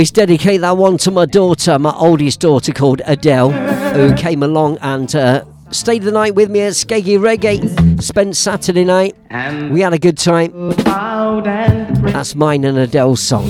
Always 0.00 0.12
dedicate 0.12 0.62
that 0.62 0.78
one 0.78 0.96
to 0.96 1.10
my 1.10 1.26
daughter, 1.26 1.78
my 1.78 1.92
oldest 1.94 2.40
daughter 2.40 2.72
called 2.72 3.02
Adele, 3.04 3.50
who 3.92 4.14
came 4.14 4.42
along 4.42 4.78
and 4.80 5.14
uh, 5.14 5.44
stayed 5.72 6.04
the 6.04 6.10
night 6.10 6.34
with 6.34 6.48
me 6.50 6.60
at 6.60 6.72
Skeggy 6.72 7.18
Reggae. 7.18 8.02
Spent 8.02 8.34
Saturday 8.34 8.86
night. 8.86 9.14
And 9.28 9.70
we 9.70 9.82
had 9.82 9.92
a 9.92 9.98
good 9.98 10.16
time. 10.16 10.70
That's 10.70 12.34
mine 12.34 12.64
and 12.64 12.78
Adele's 12.78 13.22
song. 13.22 13.44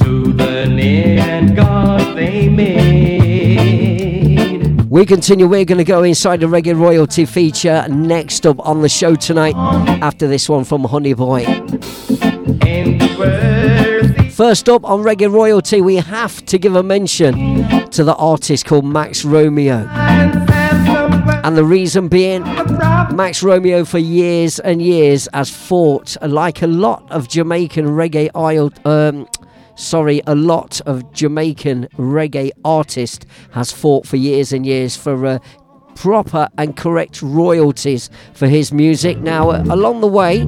to 0.00 0.32
the 0.34 0.66
near 0.68 1.54
God 1.56 2.14
they 2.14 2.50
made. 2.50 3.62
We 4.90 5.06
continue. 5.06 5.46
We're 5.46 5.64
going 5.64 5.78
to 5.78 5.84
go 5.84 6.02
inside 6.02 6.40
the 6.40 6.46
Reggae 6.46 6.78
Royalty 6.78 7.24
feature 7.24 7.86
next 7.88 8.46
up 8.46 8.60
on 8.60 8.82
the 8.82 8.90
show 8.90 9.14
tonight. 9.14 9.54
After 9.56 10.28
this 10.28 10.46
one 10.46 10.64
from 10.64 10.84
Honey 10.84 11.14
Boy. 11.14 11.46
First 14.36 14.68
up 14.68 14.84
on 14.84 15.00
Reggae 15.00 15.32
Royalty, 15.32 15.80
we 15.80 15.96
have 15.96 16.44
to 16.44 16.58
give 16.58 16.76
a 16.76 16.82
mention 16.82 17.88
to 17.88 18.04
the 18.04 18.14
artist 18.16 18.66
called 18.66 18.84
Max 18.84 19.24
Romeo. 19.24 19.88
And 21.42 21.56
the 21.56 21.64
reason 21.64 22.08
being, 22.08 22.42
Max 22.42 23.42
Romeo 23.42 23.86
for 23.86 23.96
years 23.96 24.58
and 24.58 24.82
years 24.82 25.26
has 25.32 25.48
fought, 25.48 26.18
like 26.20 26.60
a 26.60 26.66
lot 26.66 27.10
of 27.10 27.28
Jamaican 27.28 27.86
reggae 27.86 28.28
isle, 28.34 28.70
um, 28.84 29.26
sorry, 29.74 30.20
a 30.26 30.34
lot 30.34 30.82
of 30.84 31.10
Jamaican 31.14 31.88
reggae 31.96 32.50
artists 32.62 33.24
has 33.52 33.72
fought 33.72 34.06
for 34.06 34.18
years 34.18 34.52
and 34.52 34.66
years 34.66 34.94
for 34.94 35.24
uh, 35.24 35.38
proper 35.94 36.46
and 36.58 36.76
correct 36.76 37.22
royalties 37.22 38.10
for 38.34 38.48
his 38.48 38.70
music. 38.70 39.16
Now, 39.16 39.48
uh, 39.48 39.64
along 39.70 40.02
the 40.02 40.08
way, 40.08 40.46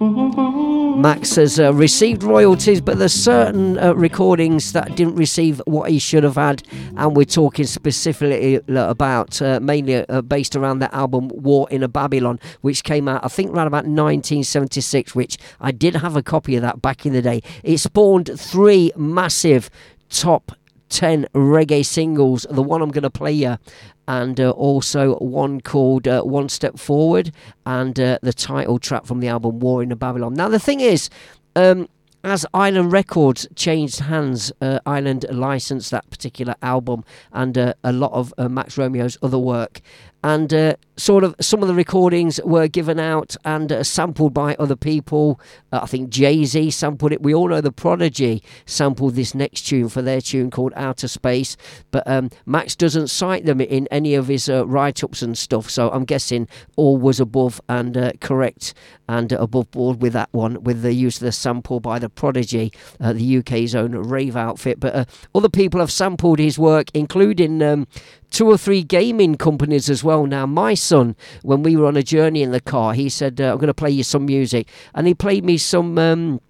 Max 0.00 1.36
has 1.36 1.60
uh, 1.60 1.72
received 1.72 2.22
royalties, 2.22 2.80
but 2.80 2.98
there's 2.98 3.12
certain 3.12 3.78
uh, 3.78 3.92
recordings 3.94 4.72
that 4.72 4.96
didn't 4.96 5.14
receive 5.14 5.62
what 5.66 5.90
he 5.90 5.98
should 5.98 6.24
have 6.24 6.34
had, 6.34 6.62
and 6.96 7.16
we're 7.16 7.24
talking 7.24 7.64
specifically 7.66 8.60
about 8.68 9.40
uh, 9.40 9.60
mainly 9.60 10.06
uh, 10.08 10.22
based 10.22 10.56
around 10.56 10.80
the 10.80 10.92
album 10.94 11.28
War 11.28 11.68
in 11.70 11.82
a 11.82 11.88
Babylon, 11.88 12.40
which 12.60 12.82
came 12.82 13.08
out 13.08 13.24
I 13.24 13.28
think 13.28 13.52
around 13.52 13.68
about 13.68 13.84
1976. 13.84 15.14
Which 15.14 15.38
I 15.60 15.70
did 15.70 15.96
have 15.96 16.16
a 16.16 16.22
copy 16.22 16.56
of 16.56 16.62
that 16.62 16.82
back 16.82 17.06
in 17.06 17.12
the 17.12 17.22
day. 17.22 17.42
It 17.62 17.78
spawned 17.78 18.30
three 18.38 18.90
massive 18.96 19.70
top 20.08 20.52
10 20.88 21.26
reggae 21.34 21.84
singles. 21.84 22.46
The 22.50 22.62
one 22.62 22.82
I'm 22.82 22.90
going 22.90 23.02
to 23.02 23.10
play 23.10 23.32
you, 23.32 23.58
and 24.06 24.38
uh, 24.40 24.50
also 24.50 25.16
one 25.16 25.60
called 25.60 26.06
uh, 26.06 26.22
One 26.22 26.48
Step 26.48 26.78
Forward, 26.78 27.32
and 27.66 27.98
uh, 27.98 28.18
the 28.22 28.32
title 28.32 28.78
track 28.78 29.06
from 29.06 29.20
the 29.20 29.28
album 29.28 29.60
War 29.60 29.82
in 29.82 29.88
the 29.88 29.96
Babylon. 29.96 30.34
Now, 30.34 30.48
the 30.48 30.58
thing 30.58 30.80
is, 30.80 31.08
um, 31.56 31.88
as 32.24 32.46
Island 32.54 32.90
Records 32.90 33.46
changed 33.54 34.00
hands, 34.00 34.50
uh, 34.62 34.78
Island 34.86 35.26
licensed 35.30 35.90
that 35.90 36.08
particular 36.08 36.54
album 36.62 37.04
and 37.32 37.56
uh, 37.56 37.74
a 37.84 37.92
lot 37.92 38.12
of 38.12 38.32
uh, 38.38 38.48
Max 38.48 38.78
Romeo's 38.78 39.18
other 39.22 39.38
work. 39.38 39.82
And 40.22 40.52
uh, 40.54 40.76
sort 40.96 41.24
of 41.24 41.34
some 41.40 41.62
of 41.62 41.68
the 41.68 41.74
recordings 41.74 42.40
were 42.44 42.68
given 42.68 42.98
out 42.98 43.36
and 43.44 43.72
uh, 43.72 43.82
sampled 43.82 44.32
by 44.32 44.54
other 44.56 44.76
people. 44.76 45.40
Uh, 45.72 45.80
I 45.82 45.86
think 45.86 46.10
Jay 46.10 46.44
Z 46.44 46.70
sampled 46.70 47.12
it. 47.12 47.22
We 47.22 47.34
all 47.34 47.48
know 47.48 47.60
the 47.60 47.72
Prodigy 47.72 48.42
sampled 48.66 49.14
this 49.14 49.34
next 49.34 49.62
tune 49.62 49.88
for 49.88 50.02
their 50.02 50.20
tune 50.20 50.50
called 50.50 50.72
Outer 50.76 51.08
Space. 51.08 51.56
But 51.90 52.06
um, 52.06 52.30
Max 52.46 52.76
doesn't 52.76 53.08
cite 53.08 53.44
them 53.44 53.60
in 53.60 53.88
any 53.90 54.14
of 54.14 54.28
his 54.28 54.48
uh, 54.48 54.66
write 54.66 55.02
ups 55.02 55.22
and 55.22 55.36
stuff. 55.36 55.68
So 55.68 55.90
I'm 55.90 56.04
guessing 56.04 56.48
all 56.76 56.96
was 56.96 57.20
above 57.20 57.60
and 57.68 57.96
uh, 57.96 58.12
correct 58.20 58.74
and 59.08 59.32
above 59.32 59.70
board 59.70 60.00
with 60.00 60.12
that 60.14 60.28
one, 60.32 60.62
with 60.62 60.82
the 60.82 60.94
use 60.94 61.16
of 61.16 61.24
the 61.24 61.32
sample 61.32 61.80
by 61.80 61.98
the 61.98 62.08
Prodigy, 62.08 62.72
uh, 63.00 63.12
the 63.12 63.38
UK's 63.38 63.74
own 63.74 63.92
rave 63.92 64.36
outfit. 64.36 64.80
But 64.80 64.94
uh, 64.94 65.04
other 65.34 65.48
people 65.48 65.80
have 65.80 65.92
sampled 65.92 66.38
his 66.38 66.58
work, 66.58 66.88
including 66.94 67.62
um, 67.62 67.86
two 68.30 68.48
or 68.48 68.58
three 68.58 68.82
gaming 68.82 69.36
companies 69.36 69.88
as 69.88 70.02
well. 70.02 70.26
Now, 70.26 70.46
my 70.46 70.74
son, 70.84 71.16
when 71.42 71.62
we 71.62 71.76
were 71.76 71.86
on 71.86 71.96
a 71.96 72.02
journey 72.02 72.42
in 72.42 72.52
the 72.52 72.60
car, 72.60 72.94
he 72.94 73.08
said, 73.08 73.40
uh, 73.40 73.52
I'm 73.52 73.58
going 73.58 73.68
to 73.68 73.74
play 73.74 73.90
you 73.90 74.04
some 74.04 74.26
music. 74.26 74.68
And 74.94 75.06
he 75.06 75.14
played 75.14 75.44
me 75.44 75.58
some. 75.58 75.98
Um, 75.98 76.40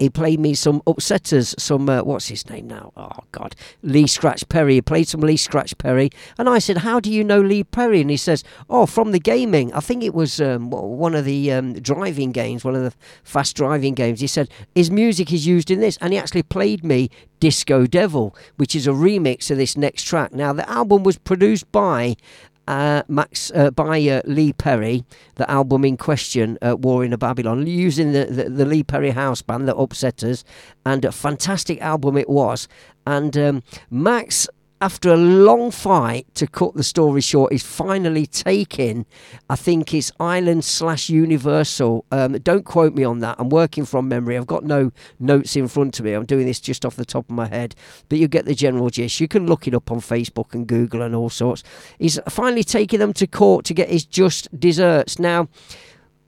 he 0.00 0.08
played 0.08 0.40
me 0.40 0.54
some 0.54 0.80
upsetters, 0.86 1.54
some 1.60 1.86
uh, 1.90 2.02
what's 2.02 2.28
his 2.28 2.48
name 2.48 2.68
now? 2.68 2.90
Oh 2.96 3.10
God, 3.32 3.54
Lee 3.82 4.06
Scratch 4.06 4.48
Perry. 4.48 4.74
He 4.76 4.80
played 4.80 5.06
some 5.06 5.20
Lee 5.20 5.36
Scratch 5.36 5.76
Perry, 5.76 6.08
and 6.38 6.48
I 6.48 6.58
said, 6.58 6.78
"How 6.78 7.00
do 7.00 7.12
you 7.12 7.22
know 7.22 7.42
Lee 7.42 7.64
Perry?" 7.64 8.00
And 8.00 8.08
he 8.08 8.16
says, 8.16 8.42
"Oh, 8.70 8.86
from 8.86 9.12
the 9.12 9.20
gaming. 9.20 9.74
I 9.74 9.80
think 9.80 10.02
it 10.02 10.14
was 10.14 10.40
um, 10.40 10.70
one 10.70 11.14
of 11.14 11.26
the 11.26 11.52
um, 11.52 11.74
driving 11.74 12.32
games, 12.32 12.64
one 12.64 12.74
of 12.74 12.82
the 12.82 12.94
fast 13.24 13.54
driving 13.56 13.92
games." 13.92 14.20
He 14.20 14.26
said 14.26 14.48
his 14.74 14.90
music 14.90 15.34
is 15.34 15.46
used 15.46 15.70
in 15.70 15.80
this, 15.80 15.98
and 16.00 16.14
he 16.14 16.18
actually 16.18 16.44
played 16.44 16.82
me 16.82 17.10
Disco 17.38 17.86
Devil, 17.86 18.34
which 18.56 18.74
is 18.74 18.86
a 18.86 18.92
remix 18.92 19.50
of 19.50 19.58
this 19.58 19.76
next 19.76 20.04
track. 20.04 20.32
Now, 20.32 20.54
the 20.54 20.68
album 20.70 21.02
was 21.02 21.18
produced 21.18 21.70
by 21.72 22.16
uh, 22.70 23.02
Max 23.08 23.50
uh, 23.52 23.72
by 23.72 24.00
uh, 24.08 24.22
Lee 24.26 24.52
Perry, 24.52 25.04
the 25.34 25.50
album 25.50 25.84
in 25.84 25.96
question, 25.96 26.56
uh, 26.62 26.76
War 26.76 27.04
in 27.04 27.12
a 27.12 27.18
Babylon, 27.18 27.66
using 27.66 28.12
the, 28.12 28.26
the, 28.26 28.44
the 28.48 28.64
Lee 28.64 28.84
Perry 28.84 29.10
house 29.10 29.42
band, 29.42 29.66
the 29.66 29.74
Upsetters, 29.74 30.44
and 30.86 31.04
a 31.04 31.10
fantastic 31.10 31.80
album 31.80 32.16
it 32.16 32.28
was. 32.28 32.68
And 33.04 33.36
um, 33.36 33.62
Max 33.90 34.48
after 34.80 35.10
a 35.10 35.16
long 35.16 35.70
fight, 35.70 36.26
to 36.34 36.46
cut 36.46 36.74
the 36.74 36.82
story 36.82 37.20
short, 37.20 37.52
is 37.52 37.62
finally 37.62 38.24
taking, 38.26 39.04
I 39.50 39.56
think 39.56 39.92
it's 39.92 40.10
Island 40.18 40.64
slash 40.64 41.10
Universal. 41.10 42.06
Um, 42.10 42.32
don't 42.38 42.64
quote 42.64 42.94
me 42.94 43.04
on 43.04 43.18
that. 43.18 43.36
I'm 43.38 43.50
working 43.50 43.84
from 43.84 44.08
memory. 44.08 44.38
I've 44.38 44.46
got 44.46 44.64
no 44.64 44.90
notes 45.18 45.54
in 45.54 45.68
front 45.68 45.98
of 45.98 46.06
me. 46.06 46.14
I'm 46.14 46.24
doing 46.24 46.46
this 46.46 46.60
just 46.60 46.86
off 46.86 46.96
the 46.96 47.04
top 47.04 47.28
of 47.28 47.34
my 47.34 47.46
head. 47.46 47.74
But 48.08 48.18
you 48.18 48.26
get 48.26 48.46
the 48.46 48.54
general 48.54 48.88
gist. 48.88 49.20
You 49.20 49.28
can 49.28 49.46
look 49.46 49.68
it 49.68 49.74
up 49.74 49.90
on 49.90 50.00
Facebook 50.00 50.54
and 50.54 50.66
Google 50.66 51.02
and 51.02 51.14
all 51.14 51.28
sorts. 51.28 51.62
He's 51.98 52.18
finally 52.28 52.64
taking 52.64 53.00
them 53.00 53.12
to 53.14 53.26
court 53.26 53.66
to 53.66 53.74
get 53.74 53.90
his 53.90 54.06
just 54.06 54.48
desserts. 54.58 55.18
Now, 55.18 55.48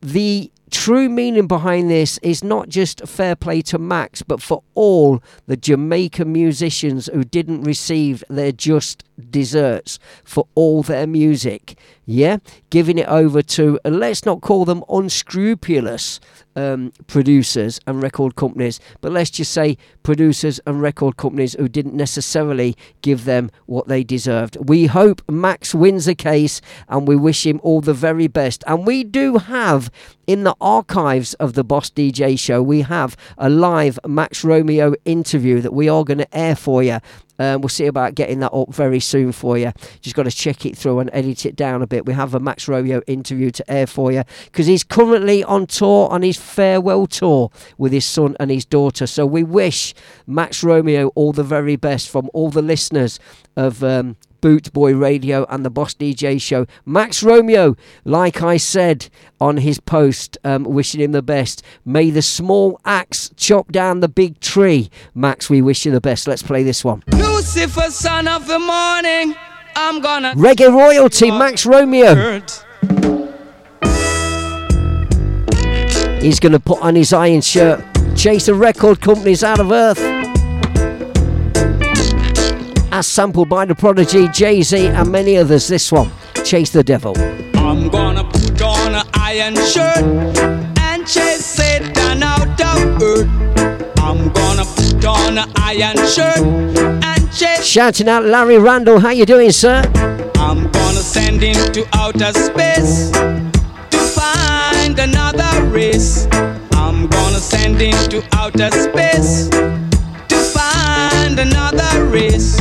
the 0.02 0.50
true 0.73 1.09
meaning 1.09 1.47
behind 1.47 1.90
this 1.90 2.19
is 2.19 2.43
not 2.43 2.69
just 2.69 3.07
fair 3.07 3.36
play 3.36 3.61
to 3.62 3.78
Max, 3.78 4.23
but 4.23 4.43
for 4.43 4.62
all 4.74 5.23
the 5.47 5.57
Jamaican 5.57 6.32
musicians 6.32 7.09
who 7.12 7.23
didn't 7.23 7.62
receive 7.62 8.24
their 8.28 8.51
just 8.51 9.05
desserts 9.31 9.99
for 10.24 10.49
all 10.55 10.82
their 10.82 11.07
music. 11.07 11.78
Yeah, 12.05 12.39
giving 12.70 12.99
it 12.99 13.07
over 13.07 13.43
to, 13.43 13.78
let's 13.85 14.24
not 14.24 14.40
call 14.40 14.65
them 14.65 14.82
unscrupulous 14.89 16.19
um, 16.57 16.93
producers 17.07 17.78
and 17.86 18.03
record 18.03 18.35
companies, 18.35 18.81
but 19.01 19.12
let's 19.12 19.31
just 19.31 19.53
say 19.53 19.78
producers 20.03 20.59
and 20.66 20.82
record 20.82 21.16
companies 21.16 21.55
who 21.55 21.69
didn't 21.69 21.94
necessarily 21.94 22.77
give 23.03 23.24
them 23.24 23.51
what 23.66 23.86
they 23.86 24.03
deserved. 24.03 24.57
We 24.69 24.86
hope 24.86 25.23
Max 25.31 25.74
wins 25.74 26.07
the 26.07 26.16
case 26.16 26.61
and 26.89 27.07
we 27.07 27.15
wish 27.15 27.47
him 27.47 27.61
all 27.62 27.81
the 27.81 27.94
very 27.94 28.27
best. 28.27 28.65
And 28.66 28.86
we 28.86 29.05
do 29.05 29.39
have 29.39 29.90
in 30.27 30.44
the 30.44 30.55
archives 30.61 31.35
of 31.35 31.55
the 31.55 31.65
Boss 31.65 31.90
DJ 31.90 32.39
show, 32.39 32.62
we 32.62 32.82
have 32.82 33.16
a 33.39 33.49
live 33.49 33.99
Max 34.07 34.44
Romeo 34.44 34.94
interview 35.05 35.61
that 35.61 35.73
we 35.73 35.89
are 35.89 36.05
going 36.05 36.19
to 36.19 36.36
air 36.36 36.55
for 36.55 36.82
you. 36.82 36.99
Um, 37.39 37.61
we'll 37.61 37.70
see 37.70 37.86
about 37.86 38.15
getting 38.15 38.39
that 38.40 38.53
up 38.53 38.73
very 38.73 39.01
soon 39.01 39.32
for 39.32 39.59
you. 39.59 39.73
Just 40.01 40.15
got 40.15 40.24
to 40.24 40.31
check 40.31 40.65
it 40.65 40.77
through 40.77 41.01
and 41.01 41.11
edit 41.12 41.44
it 41.44 41.57
down 41.57 41.82
a 41.82 41.86
bit. 41.86 42.07
We 42.07 42.12
have 42.12 42.35
a 42.35 42.40
Max 42.40 42.69
Romeo 42.69 43.03
interview 43.07 43.51
to 43.51 43.70
air 43.70 43.86
for 43.86 44.12
you 44.12 44.23
because 44.44 44.66
he's 44.66 44.85
currently 44.85 45.43
on 45.43 45.66
tour 45.66 46.09
on 46.11 46.23
his 46.23 46.36
farewell 46.36 47.07
tour 47.07 47.51
with 47.78 47.93
his 47.93 48.05
son 48.05 48.36
and 48.39 48.51
his 48.51 48.65
daughter. 48.65 49.09
So 49.09 49.27
we 49.27 49.43
wish 49.43 49.93
Max 50.27 50.62
Romeo 50.62 51.09
all 51.16 51.32
the 51.32 51.43
very 51.43 51.74
best 51.74 52.09
from 52.09 52.31
all 52.32 52.51
the 52.51 52.62
listeners 52.62 53.19
of 53.57 53.82
um, 53.82 54.16
Boot 54.43 54.70
Boy 54.74 54.94
Radio 54.94 55.47
and 55.48 55.64
the 55.64 55.70
Boss 55.70 55.94
DJ 55.94 56.39
show. 56.39 56.66
Max 56.85 57.23
Romeo, 57.23 57.77
like 58.05 58.43
I 58.43 58.59
said 58.59 59.09
on 59.40 59.56
his 59.56 59.81
post, 59.81 60.36
um, 60.44 60.64
wishing 60.64 61.01
him 61.01 61.12
the 61.12 61.23
best. 61.23 61.62
May 61.86 62.10
the 62.10 62.20
small 62.20 62.78
axe 62.85 63.31
chop 63.36 63.73
down 63.73 64.01
the 64.01 64.09
big 64.09 64.39
tree. 64.40 64.90
Max, 65.14 65.48
we 65.48 65.62
wish 65.62 65.86
you 65.86 65.93
the 65.93 66.01
best. 66.01 66.27
Let's 66.28 66.43
play 66.43 66.62
this 66.62 66.85
one. 66.85 67.02
Lucifer, 67.12 67.90
son 67.90 68.28
of 68.28 68.47
the 68.47 68.59
morning, 68.59 69.35
I'm 69.77 70.02
gonna. 70.02 70.35
Reggae 70.35 70.70
royalty, 70.74 71.31
Max 71.31 71.64
Romeo. 71.64 72.43
He's 76.20 76.39
going 76.39 76.52
to 76.52 76.60
put 76.60 76.81
on 76.81 76.94
his 76.94 77.12
iron 77.12 77.40
shirt, 77.40 77.85
chase 78.16 78.47
the 78.47 78.55
record 78.55 79.01
companies 79.01 79.43
out 79.43 79.59
of 79.59 79.73
earth. 79.73 80.22
As 83.02 83.08
sampled 83.08 83.48
by 83.48 83.64
the 83.64 83.74
Prodigy, 83.74 84.28
Jay 84.28 84.62
Z, 84.62 84.86
and 84.86 85.10
many 85.10 85.36
others. 85.36 85.66
This 85.66 85.90
one, 85.90 86.08
Chase 86.44 86.70
the 86.70 86.84
Devil. 86.84 87.18
I'm 87.56 87.88
gonna 87.88 88.22
put 88.22 88.62
on 88.62 88.94
an 88.94 89.04
iron 89.14 89.56
shirt 89.56 90.04
and 90.78 91.04
chase 91.04 91.44
Satan 91.44 92.22
out 92.22 92.60
of 92.60 93.02
earth. 93.02 93.28
I'm 93.98 94.30
gonna 94.30 94.64
put 94.64 95.04
on 95.04 95.36
an 95.36 95.50
iron 95.56 95.96
shirt 96.06 96.38
and 96.38 97.32
chase. 97.32 97.64
Shouting 97.64 98.08
out 98.08 98.24
Larry 98.24 98.58
Randall, 98.58 99.00
how 99.00 99.10
you 99.10 99.26
doing, 99.26 99.50
sir? 99.50 99.82
I'm 100.36 100.70
gonna 100.70 101.02
send 101.02 101.42
him 101.42 101.72
to 101.72 101.84
outer 101.94 102.32
space 102.32 103.10
to 103.90 103.98
find 103.98 104.96
another 104.96 105.66
race. 105.72 106.28
I'm 106.74 107.08
gonna 107.08 107.40
send 107.40 107.80
him 107.80 107.98
to 108.10 108.22
outer 108.32 108.70
space 108.70 109.48
to 109.48 110.36
find 110.54 111.36
another 111.40 112.04
race. 112.04 112.60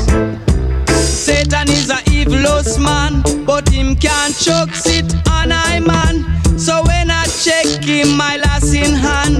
Satan 1.21 1.69
is 1.69 1.91
a 1.91 1.99
evilous 2.09 2.79
man, 2.79 3.21
but 3.45 3.69
him 3.69 3.95
can't 3.95 4.35
choke 4.35 4.71
it 4.87 5.13
on 5.29 5.51
I 5.51 5.79
man. 5.79 6.25
So 6.57 6.81
when 6.87 7.11
I 7.11 7.25
check 7.27 7.83
him, 7.83 8.17
my 8.17 8.37
last 8.37 8.73
in 8.73 8.95
hand, 8.95 9.35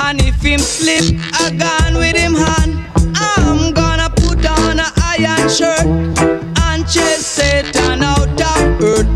and 0.00 0.18
if 0.22 0.40
him 0.40 0.60
slip, 0.60 1.04
I 1.34 1.50
gone 1.50 1.96
with 1.98 2.16
him 2.16 2.34
hand. 2.34 2.72
I'm 3.16 3.74
gonna 3.74 4.08
put 4.08 4.46
on 4.46 4.80
a 4.80 4.90
iron 4.96 5.46
shirt 5.50 5.84
and 6.64 6.88
chase 6.88 7.26
Satan 7.26 8.02
out 8.02 8.40
of 8.40 8.80
earth. 8.80 9.06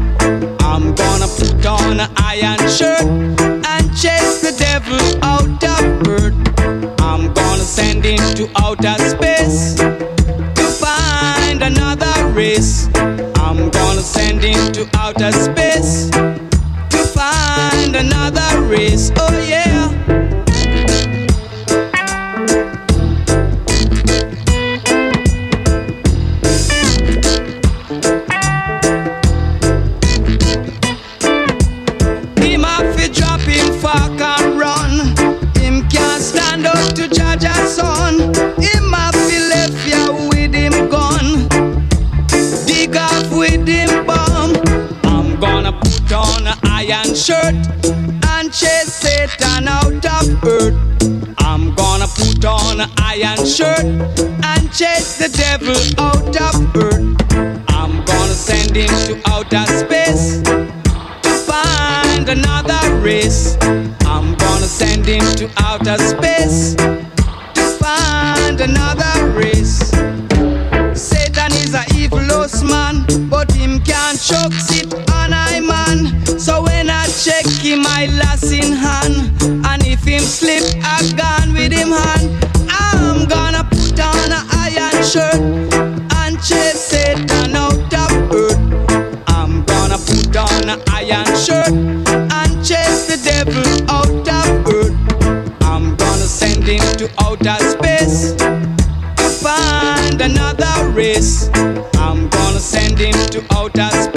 I'm 0.60 0.94
gonna 0.94 1.26
put 1.26 1.64
on 1.64 2.00
an 2.00 2.10
iron 2.18 2.60
shirt 2.68 3.00
and 3.00 3.96
chase 3.96 4.42
the 4.42 4.54
devil 4.58 5.00
out 5.24 5.64
of 5.64 6.06
earth. 6.06 6.36
I'm 7.00 7.32
gonna 7.32 7.64
send 7.64 8.04
him 8.04 8.20
to 8.34 8.46
outer 8.56 8.98
space 9.08 10.09
I'm 12.40 13.68
gonna 13.68 14.00
send 14.00 14.42
him 14.42 14.72
to 14.72 14.88
outer 14.96 15.30
space 15.30 16.08
to 16.08 16.98
find 17.12 17.94
another 17.94 18.62
race. 18.62 19.12
Oh 19.18 19.46
yeah. 19.46 19.69
Iron 46.92 47.14
shirt 47.14 47.54
and 48.30 48.52
chase 48.52 48.92
Satan 48.92 49.68
out 49.68 50.04
of 50.04 50.44
earth. 50.44 50.74
I'm 51.38 51.72
gonna 51.74 52.08
put 52.08 52.44
on 52.44 52.80
an 52.80 52.90
iron 52.98 53.46
shirt 53.46 53.84
and 53.84 54.72
chase 54.72 55.18
the 55.18 55.28
devil 55.28 55.76
out 56.00 56.34
of 56.40 56.76
earth. 56.76 57.04
I'm 57.68 58.04
gonna 58.04 58.34
send 58.34 58.74
him 58.74 58.88
to 59.06 59.20
outer 59.26 59.64
space 59.66 60.42
to 61.22 61.30
find 61.46 62.28
another 62.28 62.80
race. 62.96 63.56
I'm 64.06 64.34
gonna 64.34 64.66
send 64.66 65.06
him 65.06 65.24
to 65.36 65.48
outer 65.58 65.98
space 65.98 66.74
to 66.74 67.62
find 67.78 68.60
another 68.60 69.30
race. 69.38 69.78
Satan 70.94 71.52
is 71.52 71.74
a 71.74 71.84
evilous 71.94 72.62
man, 72.64 73.06
but 73.28 73.52
him 73.52 73.80
can't 73.80 74.20
choke 74.20 74.52
it 74.70 75.09
him, 77.70 77.86
I 77.86 78.06
last 78.18 78.52
in 78.52 78.72
hand, 78.72 79.30
and 79.66 79.86
if 79.86 80.02
him 80.02 80.22
slip, 80.22 80.64
I 80.82 80.98
gone 81.16 81.52
with 81.52 81.72
him 81.72 81.90
hand. 81.90 82.26
I'm 82.68 83.28
gonna 83.28 83.62
put 83.62 83.98
on 84.00 84.32
an 84.38 84.44
iron 84.50 85.02
shirt 85.04 85.40
and 86.20 86.36
chase 86.42 86.80
Satan 86.90 87.54
out 87.54 87.94
of 87.94 88.10
earth. 88.34 88.58
I'm 89.28 89.62
gonna 89.64 89.98
put 89.98 90.34
on 90.36 90.68
an 90.68 90.82
iron 90.88 91.32
shirt 91.36 91.70
and 91.70 92.50
chase 92.66 93.06
the 93.10 93.18
devil 93.22 93.68
out 93.88 94.28
of 94.38 94.66
earth. 94.74 94.96
I'm 95.62 95.94
gonna 95.96 96.28
send 96.40 96.64
him 96.64 96.84
to 96.98 97.08
outer 97.20 97.58
space 97.74 98.34
to 98.34 99.26
find 99.44 100.20
another 100.20 100.90
race. 100.90 101.48
I'm 101.94 102.28
gonna 102.30 102.58
send 102.58 102.98
him 102.98 103.14
to 103.34 103.44
outer 103.54 103.90
space 103.90 104.09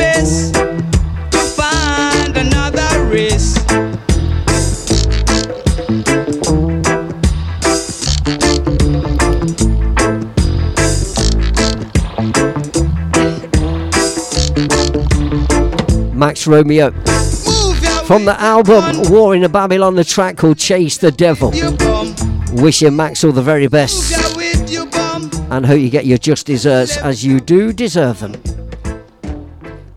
Romeo. 16.47 16.91
From 18.05 18.25
the 18.25 18.35
album 18.39 19.09
War 19.11 19.35
in 19.35 19.43
a 19.43 19.49
Babylon, 19.49 19.95
the 19.95 20.03
track 20.03 20.37
called 20.37 20.57
Chase 20.57 20.97
the 20.97 21.11
Devil. 21.11 21.51
Wishing 22.61 22.95
Max 22.95 23.23
all 23.23 23.31
the 23.31 23.41
very 23.41 23.67
best. 23.67 24.13
And 25.51 25.65
hope 25.65 25.79
you 25.79 25.89
get 25.89 26.05
your 26.05 26.17
just 26.17 26.47
desserts 26.47 26.97
as 26.97 27.25
you 27.25 27.39
do 27.39 27.71
deserve 27.71 28.19
them. 28.19 28.33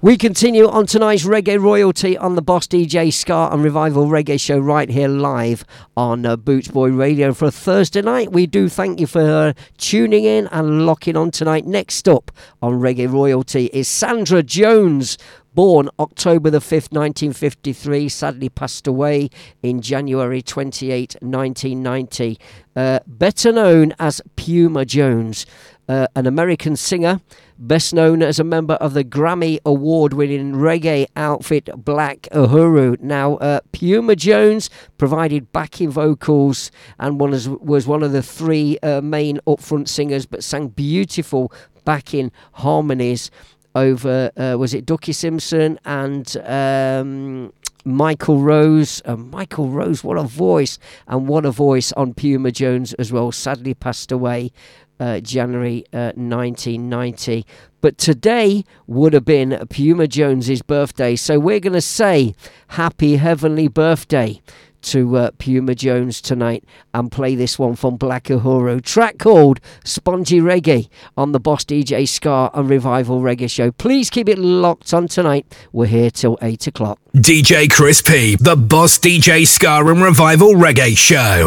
We 0.06 0.16
continue 0.16 0.68
on 0.68 0.86
tonight's 0.86 1.24
reggae 1.24 1.60
royalty 1.60 2.16
on 2.16 2.36
the 2.36 2.42
Boss 2.42 2.68
DJ 2.68 3.12
Ska 3.12 3.48
and 3.50 3.64
Revival 3.64 4.06
Reggae 4.06 4.40
Show 4.40 4.56
right 4.56 4.88
here 4.88 5.08
live 5.08 5.64
on 5.96 6.24
uh, 6.24 6.36
Boots 6.36 6.68
Boy 6.68 6.90
Radio 6.90 7.34
for 7.34 7.46
a 7.46 7.50
Thursday 7.50 8.02
night. 8.02 8.30
We 8.30 8.46
do 8.46 8.68
thank 8.68 9.00
you 9.00 9.08
for 9.08 9.20
uh, 9.20 9.52
tuning 9.78 10.22
in 10.22 10.46
and 10.52 10.86
locking 10.86 11.16
on 11.16 11.32
tonight. 11.32 11.66
Next 11.66 12.08
up 12.08 12.30
on 12.62 12.74
Reggae 12.74 13.12
Royalty 13.12 13.66
is 13.72 13.88
Sandra 13.88 14.44
Jones. 14.44 15.18
Born 15.56 15.88
October 15.98 16.50
the 16.50 16.58
5th, 16.58 16.92
1953, 16.92 18.10
sadly 18.10 18.50
passed 18.50 18.86
away 18.86 19.30
in 19.62 19.80
January 19.80 20.42
28, 20.42 21.16
1990. 21.22 22.38
Uh, 22.76 22.98
better 23.06 23.52
known 23.52 23.94
as 23.98 24.20
Puma 24.36 24.84
Jones, 24.84 25.46
uh, 25.88 26.08
an 26.14 26.26
American 26.26 26.76
singer, 26.76 27.22
best 27.58 27.94
known 27.94 28.22
as 28.22 28.38
a 28.38 28.44
member 28.44 28.74
of 28.74 28.92
the 28.92 29.02
Grammy 29.02 29.58
Award 29.64 30.12
winning 30.12 30.52
reggae 30.52 31.06
outfit 31.16 31.70
Black 31.74 32.28
Uhuru. 32.32 33.00
Now, 33.00 33.36
uh, 33.36 33.60
Puma 33.72 34.14
Jones 34.14 34.68
provided 34.98 35.52
backing 35.52 35.88
vocals 35.88 36.70
and 36.98 37.18
is, 37.32 37.48
was 37.48 37.86
one 37.86 38.02
of 38.02 38.12
the 38.12 38.22
three 38.22 38.78
uh, 38.82 39.00
main 39.00 39.40
upfront 39.46 39.88
singers, 39.88 40.26
but 40.26 40.44
sang 40.44 40.68
beautiful 40.68 41.50
backing 41.86 42.30
harmonies 42.52 43.30
over, 43.76 44.32
uh, 44.36 44.56
was 44.58 44.74
it 44.74 44.84
Duckie 44.84 45.12
Simpson 45.12 45.78
and. 45.84 46.36
Um, 46.38 47.52
Michael 47.88 48.40
Rose, 48.40 49.00
uh, 49.04 49.14
Michael 49.14 49.68
Rose, 49.68 50.02
what 50.02 50.18
a 50.18 50.24
voice, 50.24 50.76
and 51.06 51.28
what 51.28 51.46
a 51.46 51.52
voice 51.52 51.92
on 51.92 52.14
Puma 52.14 52.50
Jones 52.50 52.94
as 52.94 53.12
well. 53.12 53.30
Sadly 53.30 53.74
passed 53.74 54.10
away 54.10 54.50
uh, 54.98 55.20
January 55.20 55.84
uh, 55.92 56.10
1990. 56.16 57.46
But 57.80 57.96
today 57.98 58.64
would 58.88 59.12
have 59.12 59.24
been 59.24 59.64
Puma 59.70 60.08
Jones's 60.08 60.62
birthday, 60.62 61.14
so 61.14 61.38
we're 61.38 61.60
going 61.60 61.74
to 61.74 61.80
say 61.80 62.34
happy 62.68 63.16
heavenly 63.16 63.68
birthday 63.68 64.40
to 64.86 65.16
uh, 65.16 65.30
Puma 65.38 65.74
Jones 65.74 66.20
tonight 66.20 66.64
and 66.94 67.10
play 67.10 67.34
this 67.34 67.58
one 67.58 67.76
from 67.76 67.96
Black 67.96 68.24
Uhuru. 68.24 68.82
Track 68.82 69.18
called 69.18 69.60
Sponji 69.84 70.40
Reggae 70.40 70.88
on 71.16 71.32
the 71.32 71.40
Boss 71.40 71.64
DJ 71.64 72.08
Ska 72.08 72.50
and 72.54 72.70
Revival 72.70 73.20
Reggae 73.20 73.50
Show. 73.50 73.72
Please 73.72 74.10
keep 74.10 74.28
it 74.28 74.38
locked 74.38 74.94
on 74.94 75.08
tonight. 75.08 75.46
We're 75.72 75.86
here 75.86 76.10
till 76.10 76.38
8 76.40 76.68
o'clock. 76.68 76.98
DJ 77.14 77.70
Chris 77.70 78.00
P, 78.00 78.36
the 78.36 78.56
Boss 78.56 78.98
DJ 78.98 79.46
Ska 79.46 79.84
and 79.86 80.02
Revival 80.02 80.54
Reggae 80.54 80.96
Show. 80.96 81.46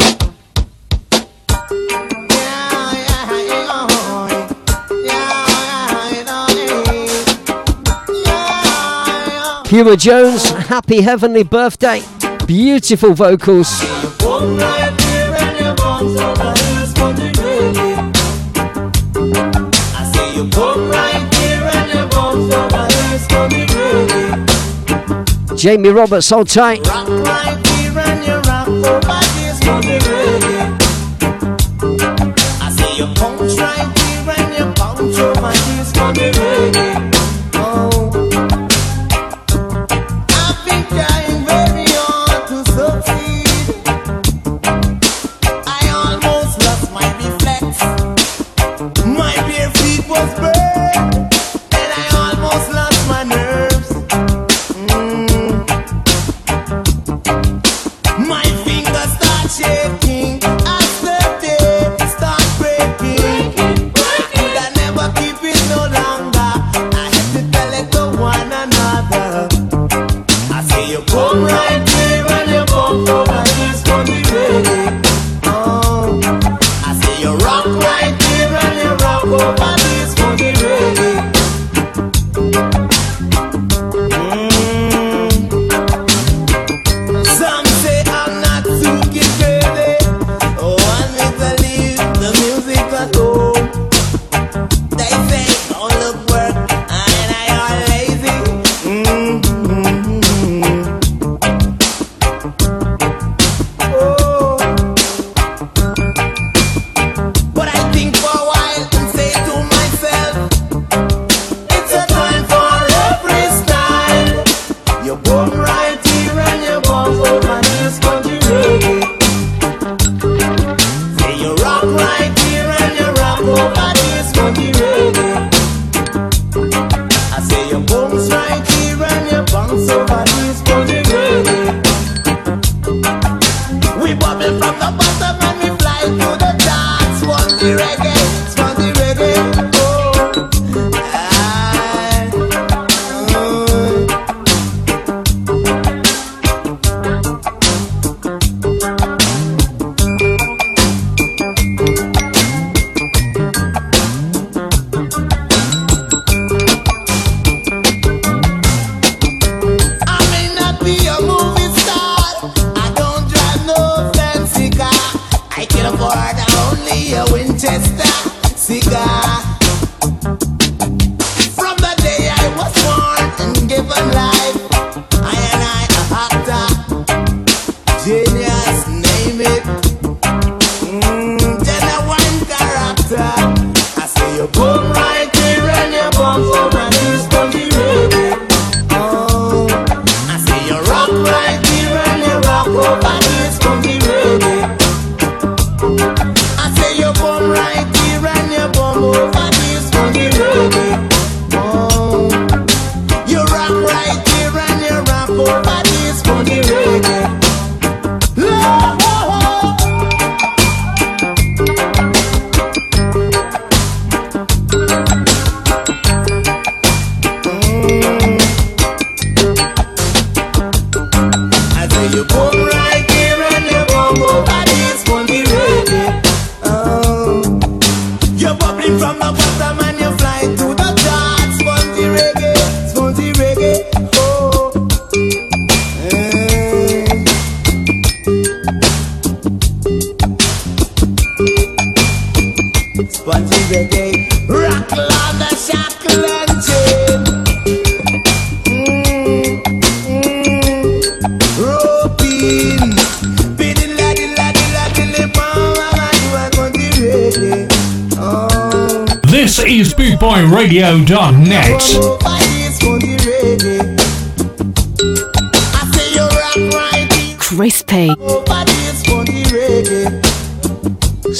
Puma 9.69 9.95
Jones, 9.95 10.49
happy 10.49 11.01
heavenly 11.01 11.43
birthday. 11.43 12.01
Beautiful 12.49 13.13
vocals. 13.13 13.69
Jamie 25.55 25.89
Roberts, 25.89 26.31
hold 26.31 26.49
tight. 26.49 26.81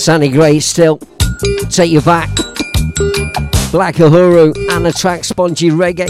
Sunny 0.10 0.30
Gray 0.30 0.60
still. 0.60 0.98
Take 1.70 1.92
you 1.92 2.02
back. 2.02 2.36
Black 3.72 3.94
Uhuru 3.98 4.56
and 4.72 4.84
the 4.84 4.92
track 4.92 5.22
Sponji 5.22 5.70
Reggae. 5.70 6.10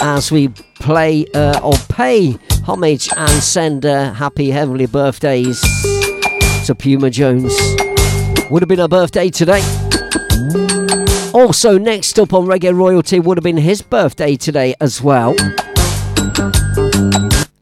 As 0.00 0.30
we 0.30 0.46
play 0.74 1.26
uh, 1.34 1.58
or 1.64 1.72
pay 1.88 2.38
homage 2.64 3.08
and 3.16 3.42
send 3.42 3.84
uh, 3.84 4.12
happy 4.12 4.50
heavenly 4.50 4.86
birthdays 4.86 5.60
to 6.66 6.76
Puma 6.78 7.10
Jones. 7.10 7.52
Would 8.50 8.62
have 8.62 8.68
been 8.68 8.78
her 8.78 8.86
birthday 8.86 9.28
today. 9.28 9.62
Also, 11.34 11.76
next 11.76 12.20
up 12.20 12.32
on 12.32 12.46
Reggae 12.46 12.72
Royalty 12.72 13.18
would 13.18 13.36
have 13.36 13.42
been 13.42 13.56
his 13.56 13.82
birthday 13.82 14.36
today 14.36 14.76
as 14.80 15.02
well. 15.02 15.34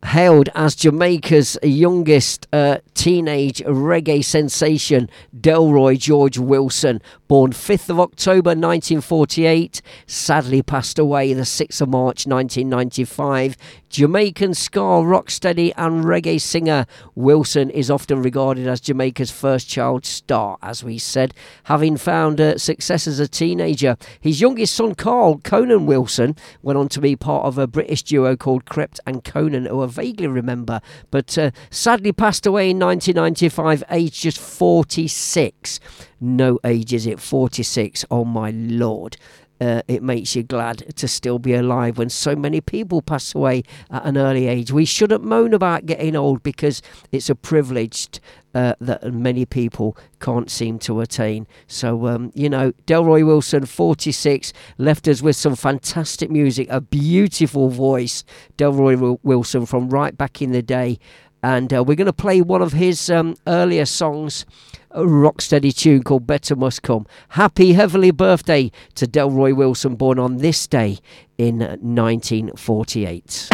Hailed 0.04 0.50
as 0.54 0.76
Jamaica's 0.76 1.56
youngest 1.62 2.46
uh, 2.52 2.76
teenage 3.04 3.60
reggae 3.66 4.24
sensation, 4.24 5.10
Delroy 5.38 5.98
George 5.98 6.38
Wilson, 6.38 7.02
born 7.26 7.52
5th 7.52 7.88
of 7.90 7.98
October 7.98 8.50
1948, 8.50 9.80
sadly 10.06 10.62
passed 10.62 10.98
away 10.98 11.32
the 11.32 11.42
6th 11.42 11.80
of 11.80 11.88
March 11.88 12.26
1995. 12.26 13.56
Jamaican 13.88 14.54
ska, 14.54 14.80
rocksteady, 14.80 15.72
and 15.76 16.04
reggae 16.04 16.40
singer, 16.40 16.84
Wilson 17.14 17.70
is 17.70 17.90
often 17.90 18.22
regarded 18.22 18.66
as 18.66 18.80
Jamaica's 18.80 19.30
first 19.30 19.68
child 19.68 20.04
star, 20.04 20.58
as 20.62 20.82
we 20.82 20.98
said, 20.98 21.32
having 21.64 21.96
found 21.96 22.40
uh, 22.40 22.58
success 22.58 23.06
as 23.06 23.20
a 23.20 23.28
teenager. 23.28 23.96
His 24.20 24.40
youngest 24.40 24.74
son, 24.74 24.96
Carl 24.96 25.38
Conan 25.38 25.86
Wilson, 25.86 26.34
went 26.60 26.76
on 26.76 26.88
to 26.88 27.00
be 27.00 27.14
part 27.14 27.46
of 27.46 27.56
a 27.56 27.68
British 27.68 28.02
duo 28.02 28.36
called 28.36 28.64
Krept 28.64 28.98
and 29.06 29.22
Konan, 29.22 29.68
who 29.68 29.82
I 29.82 29.86
vaguely 29.86 30.26
remember, 30.26 30.80
but 31.12 31.38
uh, 31.38 31.52
sadly 31.70 32.12
passed 32.12 32.46
away 32.46 32.70
in 32.70 32.80
1995, 32.80 33.84
aged 33.90 34.22
just 34.22 34.40
46. 34.40 35.78
No 36.20 36.58
age 36.64 36.94
is 36.94 37.06
it, 37.06 37.13
46. 37.20 38.04
Oh 38.10 38.24
my 38.24 38.50
lord. 38.50 39.16
Uh, 39.60 39.82
it 39.86 40.02
makes 40.02 40.34
you 40.34 40.42
glad 40.42 40.96
to 40.96 41.06
still 41.06 41.38
be 41.38 41.54
alive 41.54 41.96
when 41.96 42.10
so 42.10 42.34
many 42.34 42.60
people 42.60 43.00
pass 43.00 43.34
away 43.34 43.62
at 43.88 44.04
an 44.04 44.18
early 44.18 44.48
age. 44.48 44.72
We 44.72 44.84
shouldn't 44.84 45.22
moan 45.22 45.54
about 45.54 45.86
getting 45.86 46.16
old 46.16 46.42
because 46.42 46.82
it's 47.12 47.30
a 47.30 47.36
privilege 47.36 48.08
uh, 48.52 48.74
that 48.80 49.04
many 49.12 49.46
people 49.46 49.96
can't 50.20 50.50
seem 50.50 50.78
to 50.80 51.00
attain. 51.00 51.46
So, 51.68 52.08
um, 52.08 52.32
you 52.34 52.50
know, 52.50 52.72
Delroy 52.86 53.24
Wilson, 53.24 53.64
46, 53.64 54.52
left 54.76 55.06
us 55.06 55.22
with 55.22 55.36
some 55.36 55.54
fantastic 55.54 56.30
music, 56.30 56.66
a 56.68 56.80
beautiful 56.80 57.68
voice. 57.68 58.24
Delroy 58.58 59.18
Wilson 59.22 59.66
from 59.66 59.88
right 59.88 60.16
back 60.16 60.42
in 60.42 60.50
the 60.50 60.62
day. 60.62 60.98
And 61.44 61.74
uh, 61.74 61.84
we're 61.84 61.94
going 61.94 62.06
to 62.06 62.12
play 62.14 62.40
one 62.40 62.62
of 62.62 62.72
his 62.72 63.10
um, 63.10 63.36
earlier 63.46 63.84
songs, 63.84 64.46
a 64.90 65.02
rocksteady 65.02 65.76
tune 65.76 66.02
called 66.02 66.26
Better 66.26 66.56
Must 66.56 66.80
Come. 66.82 67.06
Happy 67.28 67.74
heavenly 67.74 68.12
birthday 68.12 68.72
to 68.94 69.06
Delroy 69.06 69.54
Wilson, 69.54 69.94
born 69.94 70.18
on 70.18 70.38
this 70.38 70.66
day 70.66 71.00
in 71.36 71.58
1948. 71.58 73.48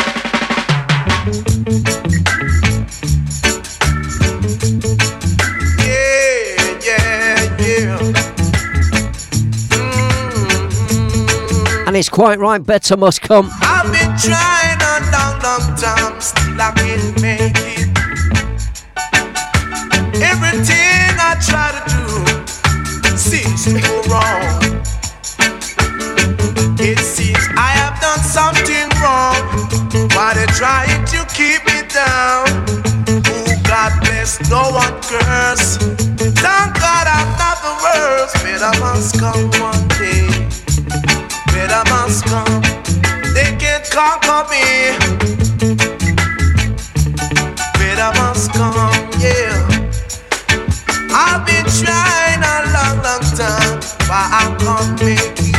Yeah, 5.77 6.79
yeah, 6.87 7.57
yeah. 7.59 7.99
And 11.89 11.97
it's 11.97 12.09
quite 12.09 12.39
right, 12.39 12.65
Better 12.65 12.97
Must 12.97 13.21
Come. 13.21 13.51
I've 13.61 13.91
been 13.91 14.17
trying 14.17 14.79
a 14.81 15.01
long, 15.11 15.43
long 15.43 15.75
time, 15.77 16.21
still 16.21 16.61
I 16.61 16.73
can't 16.77 17.20
Everything 20.23 21.17
I 21.19 21.37
try 21.41 21.73
to 21.77 21.83
do 21.91 23.17
seems 23.17 23.65
to 23.65 23.81
go 23.81 24.03
wrong. 24.11 24.83
It 26.79 26.99
seems 26.99 27.45
I 27.57 27.71
have 27.81 28.01
done 28.01 28.21
something 28.21 28.89
wrong. 29.01 29.41
Why 30.15 30.35
they 30.35 30.47
trying 30.55 31.05
to 31.07 31.25
keep 31.35 31.65
me 31.67 31.89
down? 31.89 32.47
Oh, 33.27 33.63
God 33.65 33.93
bless, 34.01 34.41
no 34.51 34.63
one 34.73 34.95
curse. 35.03 35.79
Thank 36.43 36.71
God 36.81 37.07
I'm 37.09 37.31
not 37.39 37.59
the 37.65 37.75
worst. 37.85 39.19
Come 39.21 39.51
one 39.61 39.89
day. 39.99 40.29
Come. 42.27 42.63
They 43.35 43.57
can't 43.59 43.85
conquer 43.91 44.49
me. 44.51 45.21
Come, 48.53 48.90
but 54.11 54.27
I 54.43 54.45
can't 54.59 54.91
make 55.07 55.39
it. 55.39 55.55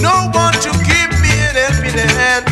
No 0.00 0.32
one 0.32 0.56
to 0.64 0.72
give 0.88 1.12
me 1.20 1.32
an 1.48 1.56
helping 1.60 2.00
hand. 2.16 2.48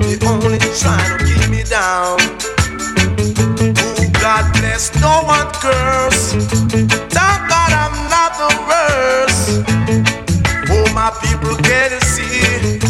They 0.00 0.16
only 0.26 0.56
trying 0.80 1.12
to 1.12 1.24
keep 1.28 1.44
me 1.50 1.62
down. 1.62 2.16
Oh, 3.84 4.08
God 4.24 4.44
bless, 4.56 4.88
no 5.04 5.12
one 5.36 5.48
curse. 5.60 6.32
Thank 7.12 7.40
God 7.52 7.70
I'm 7.82 7.96
not 8.14 8.32
the 8.40 8.50
worst. 8.68 9.44
Oh, 10.72 10.86
my 10.94 11.10
people 11.20 11.52
see. 12.00 12.80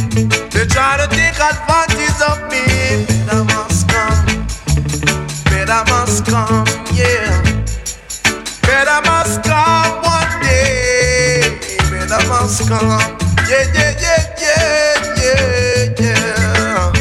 They 0.55 0.66
try 0.66 0.93
to 1.02 1.06
take 1.19 1.39
advantage 1.51 2.20
of 2.31 2.39
me. 2.48 3.57
Yeah, 12.48 13.64
yeah, 13.74 13.92
yeah, 14.00 14.22
yeah, 14.40 14.96
yeah, 15.20 16.00
yeah. 16.00 16.92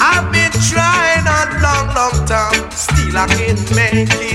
I've 0.00 0.32
been 0.32 0.52
trying 0.62 1.26
a 1.26 1.60
long, 1.60 1.86
long 1.94 2.26
time, 2.26 2.70
still 2.70 3.18
I 3.18 3.26
can't 3.26 3.76
make 3.76 4.08
it. 4.08 4.25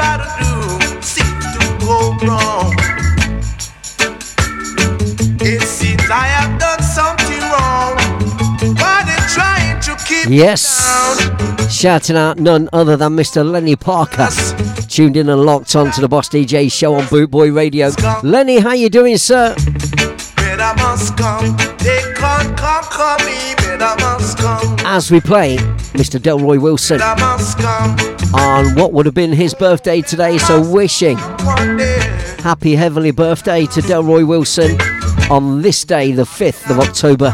Try 0.00 0.16
to 0.16 0.28
do 0.44 1.02
seems 1.02 1.44
to 1.54 1.60
go 1.84 1.96
wrong. 2.26 2.72
It 5.42 5.62
seems 5.62 6.02
I 6.10 6.26
have 6.36 6.58
done 6.58 6.82
something 6.82 7.42
wrong. 7.52 7.96
Why 8.76 9.04
they 9.04 9.18
trying 9.34 9.80
to 9.80 10.04
keep 10.06 10.30
Yes. 10.30 10.64
Shouting 11.70 12.16
out 12.16 12.38
none 12.38 12.68
other 12.72 12.96
than 12.96 13.12
Mr. 13.14 13.44
Lenny 13.48 13.76
Parker. 13.76 14.28
Tuned 14.88 15.16
in 15.16 15.28
and 15.28 15.42
locked 15.42 15.76
on 15.76 15.90
to 15.92 16.00
the 16.00 16.08
Boss 16.08 16.28
DJ 16.28 16.70
show 16.72 16.94
on 16.94 17.04
Bootboy 17.04 17.54
Radio. 17.54 17.90
Lenny, 18.22 18.58
how 18.58 18.72
you 18.72 18.88
doing, 18.88 19.18
sir? 19.18 19.54
Better 20.60 20.82
must 20.82 21.16
come. 21.16 21.56
They 21.78 22.02
can't 22.16 22.54
conquer 22.54 23.24
me. 23.24 23.54
Better 23.56 23.96
must 24.04 24.36
come. 24.36 24.76
As 24.80 25.10
we 25.10 25.18
play 25.18 25.56
Mr. 25.96 26.20
Delroy 26.20 26.60
Wilson 26.60 26.98
come. 26.98 27.96
on 28.34 28.74
what 28.74 28.92
would 28.92 29.06
have 29.06 29.14
been 29.14 29.32
his 29.32 29.54
birthday 29.54 30.02
today, 30.02 30.36
so 30.36 30.60
wishing 30.70 31.16
happy 32.42 32.74
heavenly 32.74 33.10
birthday 33.10 33.64
to 33.64 33.80
Delroy 33.80 34.26
Wilson 34.28 34.78
on 35.30 35.62
this 35.62 35.82
day, 35.82 36.12
the 36.12 36.24
5th 36.24 36.70
of 36.70 36.78
October. 36.78 37.32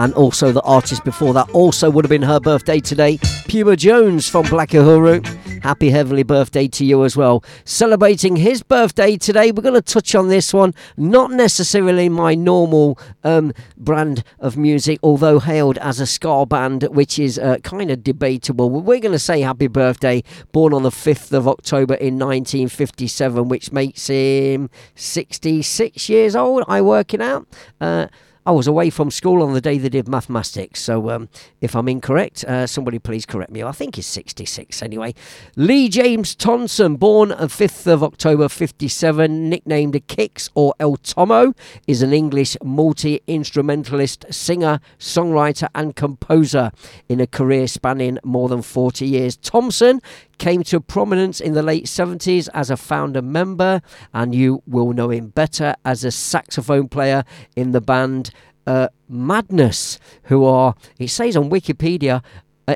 And 0.00 0.14
also 0.14 0.52
the 0.52 0.62
artist 0.62 1.02
before 1.02 1.34
that 1.34 1.50
also 1.50 1.90
would 1.90 2.04
have 2.04 2.10
been 2.10 2.22
her 2.22 2.38
birthday 2.38 2.78
today, 2.78 3.18
Puma 3.48 3.74
Jones 3.74 4.28
from 4.28 4.46
Black 4.46 4.68
Uhuru. 4.68 5.41
Happy 5.62 5.90
heavenly 5.90 6.24
birthday 6.24 6.66
to 6.66 6.84
you 6.84 7.04
as 7.04 7.16
well. 7.16 7.44
Celebrating 7.64 8.34
his 8.34 8.64
birthday 8.64 9.16
today, 9.16 9.52
we're 9.52 9.62
going 9.62 9.74
to 9.74 9.80
touch 9.80 10.12
on 10.12 10.28
this 10.28 10.52
one. 10.52 10.74
Not 10.96 11.30
necessarily 11.30 12.08
my 12.08 12.34
normal 12.34 12.98
um, 13.22 13.52
brand 13.76 14.24
of 14.40 14.56
music, 14.56 14.98
although 15.04 15.38
hailed 15.38 15.78
as 15.78 16.00
a 16.00 16.06
ska 16.06 16.46
band, 16.46 16.82
which 16.90 17.16
is 17.16 17.38
uh, 17.38 17.58
kind 17.58 17.92
of 17.92 18.02
debatable. 18.02 18.70
We're 18.70 18.98
going 18.98 19.12
to 19.12 19.20
say 19.20 19.42
happy 19.42 19.68
birthday, 19.68 20.24
born 20.50 20.74
on 20.74 20.82
the 20.82 20.90
5th 20.90 21.32
of 21.32 21.46
October 21.46 21.94
in 21.94 22.18
1957, 22.18 23.46
which 23.46 23.70
makes 23.70 24.08
him 24.08 24.68
66 24.96 26.08
years 26.08 26.34
old. 26.34 26.64
I 26.66 26.80
working 26.80 27.22
out. 27.22 27.46
Uh, 27.80 28.08
I 28.44 28.50
was 28.50 28.66
away 28.66 28.90
from 28.90 29.12
school 29.12 29.40
on 29.40 29.52
the 29.52 29.60
day 29.60 29.78
they 29.78 29.88
did 29.88 30.08
mathematics, 30.08 30.80
so 30.80 31.10
um, 31.10 31.28
if 31.60 31.76
I'm 31.76 31.86
incorrect, 31.88 32.42
uh, 32.42 32.66
somebody 32.66 32.98
please 32.98 33.24
correct 33.24 33.52
me. 33.52 33.62
I 33.62 33.70
think 33.70 33.94
he's 33.94 34.06
66 34.06 34.82
anyway. 34.82 35.14
Lee 35.54 35.88
James 35.88 36.34
Thompson, 36.34 36.96
born 36.96 37.30
on 37.30 37.48
5th 37.48 37.86
of 37.86 38.02
October 38.02 38.48
57, 38.48 39.48
nicknamed 39.48 40.04
Kicks 40.08 40.50
or 40.54 40.74
El 40.80 40.96
Tomo, 40.96 41.54
is 41.86 42.02
an 42.02 42.12
English 42.12 42.56
multi 42.64 43.20
instrumentalist, 43.28 44.24
singer, 44.28 44.80
songwriter, 44.98 45.68
and 45.72 45.94
composer 45.94 46.72
in 47.08 47.20
a 47.20 47.28
career 47.28 47.68
spanning 47.68 48.18
more 48.24 48.48
than 48.48 48.62
40 48.62 49.06
years. 49.06 49.36
Thompson 49.36 50.00
came 50.42 50.64
to 50.64 50.80
prominence 50.80 51.40
in 51.40 51.52
the 51.52 51.62
late 51.62 51.84
70s 51.84 52.48
as 52.52 52.68
a 52.68 52.76
founder 52.76 53.22
member, 53.22 53.80
and 54.12 54.34
you 54.34 54.60
will 54.66 54.92
know 54.92 55.08
him 55.08 55.28
better 55.28 55.76
as 55.84 56.02
a 56.02 56.10
saxophone 56.10 56.88
player 56.88 57.22
in 57.54 57.70
the 57.70 57.80
band 57.80 58.32
uh, 58.66 58.88
Madness, 59.08 60.00
who 60.24 60.44
are, 60.44 60.74
it 60.98 61.10
says 61.10 61.36
on 61.36 61.48
Wikipedia, 61.48 62.24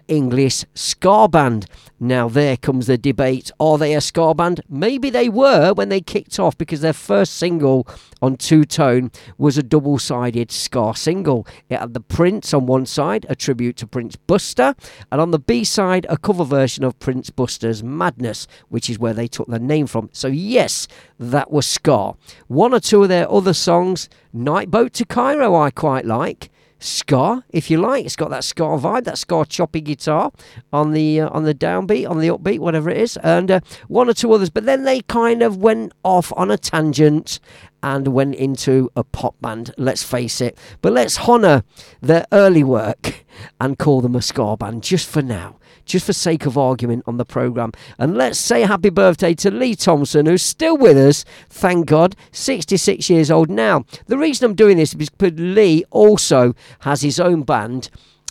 English 0.08 0.64
ska 0.74 1.28
band. 1.28 1.66
Now, 1.98 2.28
there 2.28 2.56
comes 2.56 2.86
the 2.88 2.98
debate. 2.98 3.50
Are 3.58 3.78
they 3.78 3.94
a 3.94 4.00
ska 4.00 4.34
band? 4.34 4.60
Maybe 4.68 5.08
they 5.08 5.28
were 5.28 5.72
when 5.72 5.88
they 5.88 6.00
kicked 6.00 6.38
off 6.38 6.58
because 6.58 6.82
their 6.82 6.92
first 6.92 7.34
single 7.36 7.86
on 8.20 8.36
Two 8.36 8.64
Tone 8.64 9.10
was 9.38 9.56
a 9.56 9.62
double 9.62 9.98
sided 9.98 10.52
ska 10.52 10.92
single. 10.94 11.46
It 11.70 11.78
had 11.78 11.94
the 11.94 12.00
Prince 12.00 12.52
on 12.52 12.66
one 12.66 12.84
side, 12.84 13.24
a 13.28 13.34
tribute 13.34 13.76
to 13.78 13.86
Prince 13.86 14.16
Buster, 14.16 14.74
and 15.10 15.20
on 15.20 15.30
the 15.30 15.38
B 15.38 15.64
side, 15.64 16.06
a 16.10 16.18
cover 16.18 16.44
version 16.44 16.84
of 16.84 16.98
Prince 16.98 17.30
Buster's 17.30 17.82
Madness, 17.82 18.46
which 18.68 18.90
is 18.90 18.98
where 18.98 19.14
they 19.14 19.28
took 19.28 19.48
their 19.48 19.58
name 19.58 19.86
from. 19.86 20.10
So, 20.12 20.28
yes, 20.28 20.86
that 21.18 21.50
was 21.50 21.66
ska. 21.66 22.14
One 22.48 22.74
or 22.74 22.80
two 22.80 23.04
of 23.04 23.08
their 23.08 23.30
other 23.30 23.54
songs, 23.54 24.08
Night 24.32 24.70
Boat 24.70 24.92
to 24.94 25.04
Cairo, 25.06 25.54
I 25.54 25.70
quite 25.70 26.04
like 26.04 26.50
ska, 26.78 27.44
if 27.50 27.70
you 27.70 27.78
like. 27.78 28.04
It's 28.04 28.16
got 28.16 28.30
that 28.30 28.44
ska 28.44 28.64
vibe, 28.78 29.04
that 29.04 29.18
ska 29.18 29.44
choppy 29.44 29.80
guitar 29.80 30.32
on 30.72 30.92
the 30.92 31.20
uh, 31.20 31.28
on 31.30 31.44
the 31.44 31.54
downbeat, 31.54 32.08
on 32.08 32.20
the 32.20 32.28
upbeat, 32.28 32.58
whatever 32.58 32.90
it 32.90 32.98
is, 32.98 33.16
and 33.18 33.50
uh, 33.50 33.60
one 33.88 34.08
or 34.08 34.14
two 34.14 34.32
others. 34.32 34.50
But 34.50 34.64
then 34.64 34.84
they 34.84 35.00
kind 35.02 35.42
of 35.42 35.58
went 35.58 35.92
off 36.04 36.32
on 36.36 36.50
a 36.50 36.58
tangent 36.58 37.40
and 37.82 38.08
went 38.08 38.34
into 38.34 38.90
a 38.96 39.04
pop 39.04 39.34
band. 39.40 39.72
Let's 39.76 40.02
face 40.02 40.40
it. 40.40 40.58
But 40.82 40.92
let's 40.92 41.20
honour 41.28 41.62
their 42.00 42.26
early 42.32 42.64
work 42.64 43.24
and 43.60 43.78
call 43.78 44.00
them 44.00 44.16
a 44.16 44.22
ska 44.22 44.56
band 44.56 44.82
just 44.82 45.08
for 45.08 45.22
now. 45.22 45.56
Just 45.86 46.04
for 46.06 46.12
sake 46.12 46.44
of 46.44 46.58
argument 46.58 47.04
on 47.06 47.16
the 47.16 47.24
programme. 47.24 47.72
And 47.98 48.16
let's 48.16 48.38
say 48.38 48.62
happy 48.62 48.90
birthday 48.90 49.34
to 49.34 49.50
Lee 49.50 49.74
Thompson, 49.74 50.26
who's 50.26 50.42
still 50.42 50.76
with 50.76 50.98
us, 50.98 51.24
thank 51.48 51.86
God, 51.86 52.14
66 52.32 53.08
years 53.08 53.30
old 53.30 53.48
now. 53.48 53.84
The 54.06 54.18
reason 54.18 54.44
I'm 54.44 54.54
doing 54.54 54.76
this 54.76 54.94
is 54.94 55.08
because 55.08 55.38
Lee 55.38 55.84
also 55.90 56.54
has 56.80 57.00
his 57.00 57.18
own 57.18 57.42
band 57.42 57.88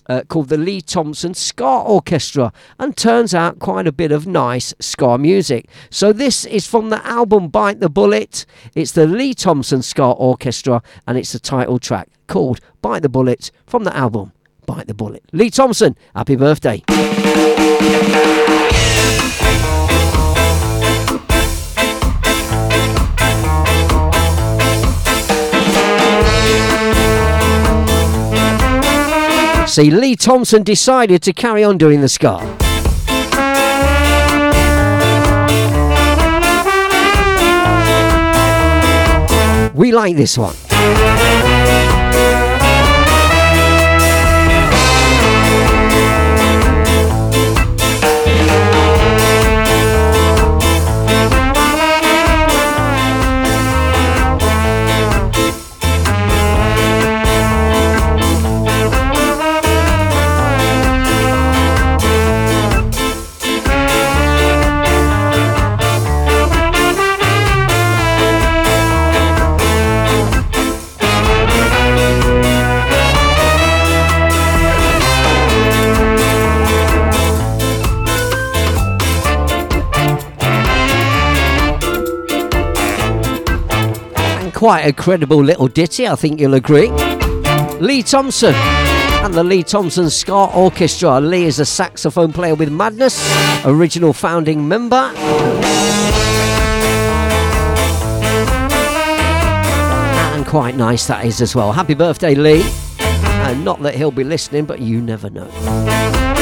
uh, 0.07 0.22
called 0.27 0.49
the 0.49 0.57
Lee 0.57 0.82
Thompson 0.82 1.34
Ska 1.34 1.65
Orchestra 1.65 2.52
and 2.80 2.95
turns 2.95 3.34
out 3.34 3.60
quite 3.60 3.88
a 3.88 3.91
bit 3.91 4.11
of 4.11 4.27
nice 4.27 4.73
ska 4.80 5.18
music. 5.18 5.68
So 5.90 6.14
this 6.14 6.45
is 6.45 6.68
from 6.68 6.90
the 6.90 7.06
album 7.06 7.48
Bite 7.48 7.80
the 7.80 7.90
Bullet. 7.90 8.45
It's 8.76 8.91
the 8.91 9.07
Lee 9.07 9.34
Thompson 9.34 9.82
Ska 9.82 10.03
Orchestra 10.03 10.82
and 11.07 11.18
it's 11.18 11.32
the 11.32 11.40
title 11.40 11.80
track 11.80 12.10
called 12.27 12.60
Bite 12.82 13.02
the 13.02 13.10
Bullet 13.10 13.52
from 13.65 13.84
the 13.84 13.95
album 13.95 14.32
Bite 14.66 14.88
the 14.88 14.94
Bullet. 14.94 15.24
Lee 15.32 15.50
Thompson, 15.50 15.96
happy 16.16 16.36
birthday. 16.36 16.84
See, 29.68 29.92
Lee 29.92 30.16
Thompson 30.16 30.64
decided 30.64 31.22
to 31.24 31.34
carry 31.34 31.64
on 31.64 31.78
doing 31.78 32.00
the 32.00 32.08
ska. 32.08 32.40
We 39.74 39.92
like 39.92 40.16
this 40.16 40.38
one. 40.38 40.56
Quite 84.66 84.88
a 84.88 84.94
credible 84.94 85.44
little 85.44 85.68
ditty, 85.68 86.08
I 86.08 86.16
think 86.16 86.40
you'll 86.40 86.56
agree. 86.56 86.90
Lee 87.80 88.02
Thompson 88.02 88.56
and 88.56 89.32
the 89.32 89.44
Lee 89.44 89.62
Thompson 89.62 90.10
Ska 90.10 90.34
Orchestra. 90.56 91.22
Lee 91.22 91.44
is 91.44 91.60
a 91.60 91.66
saxophone 91.66 92.34
player 92.34 92.56
with 92.56 92.72
Madness, 92.72 93.16
original 93.64 94.12
founding 94.12 94.68
member. 94.68 95.14
And 100.34 100.48
quite 100.48 100.76
nice 100.76 101.06
that 101.06 101.26
is 101.26 101.42
as 101.42 101.54
well. 101.54 101.72
Happy 101.72 101.94
birthday, 101.94 102.34
Lee. 102.34 102.64
And 102.98 103.64
not 103.64 103.84
that 103.84 103.94
he'll 103.94 104.10
be 104.10 104.24
listening, 104.24 104.66
but 104.66 104.80
you 104.80 105.00
never 105.00 105.30
know. 105.30 106.35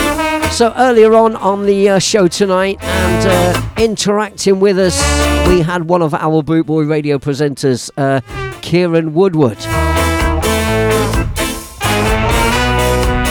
So 0.54 0.72
earlier 0.78 1.16
on 1.16 1.36
on 1.38 1.66
the 1.66 1.90
uh, 1.90 2.00
show 2.00 2.28
tonight 2.28 2.78
and 2.84 3.28
uh, 3.28 3.70
interacting 3.76 4.60
with 4.60 4.78
us, 4.78 4.96
we 5.48 5.62
had 5.62 5.90
one 5.90 6.04
of 6.04 6.14
our 6.14 6.44
Boot 6.44 6.68
Boy 6.68 6.84
radio 6.84 7.18
presenters, 7.18 7.90
uh, 7.98 8.22
Kieran 8.62 9.16
Woodward. 9.16 9.58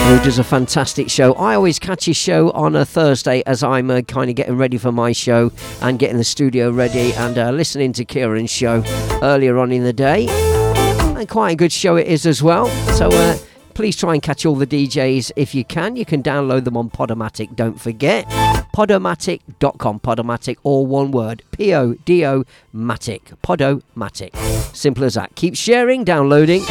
Who 0.03 0.19
does 0.21 0.37
a 0.37 0.43
fantastic 0.43 1.09
show. 1.09 1.33
I 1.35 1.55
always 1.55 1.79
catch 1.79 2.05
his 2.05 2.17
show 2.17 2.51
on 2.51 2.75
a 2.75 2.85
Thursday 2.85 3.41
as 3.45 3.63
I'm 3.63 3.89
uh, 3.89 4.01
kind 4.01 4.29
of 4.29 4.35
getting 4.35 4.57
ready 4.57 4.77
for 4.77 4.91
my 4.91 5.13
show 5.13 5.53
and 5.81 5.97
getting 5.97 6.17
the 6.17 6.25
studio 6.25 6.71
ready 6.71 7.13
and 7.13 7.37
uh, 7.37 7.51
listening 7.51 7.93
to 7.93 8.03
Kieran's 8.03 8.51
show 8.51 8.83
earlier 9.23 9.57
on 9.59 9.71
in 9.71 9.85
the 9.85 9.93
day. 9.93 10.27
And 10.27 11.29
quite 11.29 11.51
a 11.51 11.55
good 11.55 11.71
show 11.71 11.95
it 11.95 12.07
is 12.07 12.25
as 12.25 12.43
well. 12.43 12.67
So 12.97 13.07
uh, 13.07 13.37
please 13.73 13.95
try 13.95 14.13
and 14.13 14.21
catch 14.21 14.45
all 14.45 14.55
the 14.55 14.67
DJs 14.67 15.31
if 15.35 15.53
you 15.55 15.63
can. 15.63 15.95
You 15.95 16.05
can 16.05 16.21
download 16.23 16.63
them 16.63 16.77
on 16.77 16.89
Podomatic, 16.89 17.55
don't 17.55 17.79
forget. 17.79 18.25
Podomatic.com. 18.73 19.99
Podomatic, 19.99 20.57
all 20.63 20.85
one 20.85 21.11
word. 21.11 21.43
P 21.51 21.73
O 21.73 21.93
D 22.05 22.25
O 22.25 22.43
Matic. 22.73 23.35
Podomatic. 23.43 24.35
Simple 24.75 25.03
as 25.03 25.13
that. 25.13 25.35
Keep 25.35 25.55
sharing, 25.55 26.03
downloading, 26.03 26.63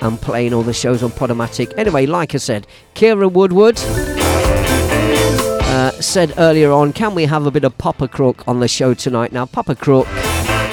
and 0.00 0.20
playing 0.20 0.54
all 0.54 0.62
the 0.62 0.72
shows 0.72 1.02
on 1.02 1.10
Podomatic. 1.10 1.76
Anyway, 1.76 2.06
like 2.06 2.34
I 2.34 2.38
said, 2.38 2.66
Kieran 2.94 3.32
Woodward. 3.32 3.78
Uh, 5.74 5.90
said 6.00 6.32
earlier 6.38 6.70
on, 6.70 6.92
can 6.92 7.14
we 7.14 7.24
have 7.24 7.46
a 7.46 7.50
bit 7.50 7.64
of 7.64 7.76
Papa 7.76 8.08
Crook 8.08 8.46
on 8.46 8.60
the 8.60 8.68
show 8.68 8.94
tonight? 8.94 9.32
Now, 9.32 9.44
Papa 9.44 9.74
Crook 9.74 10.06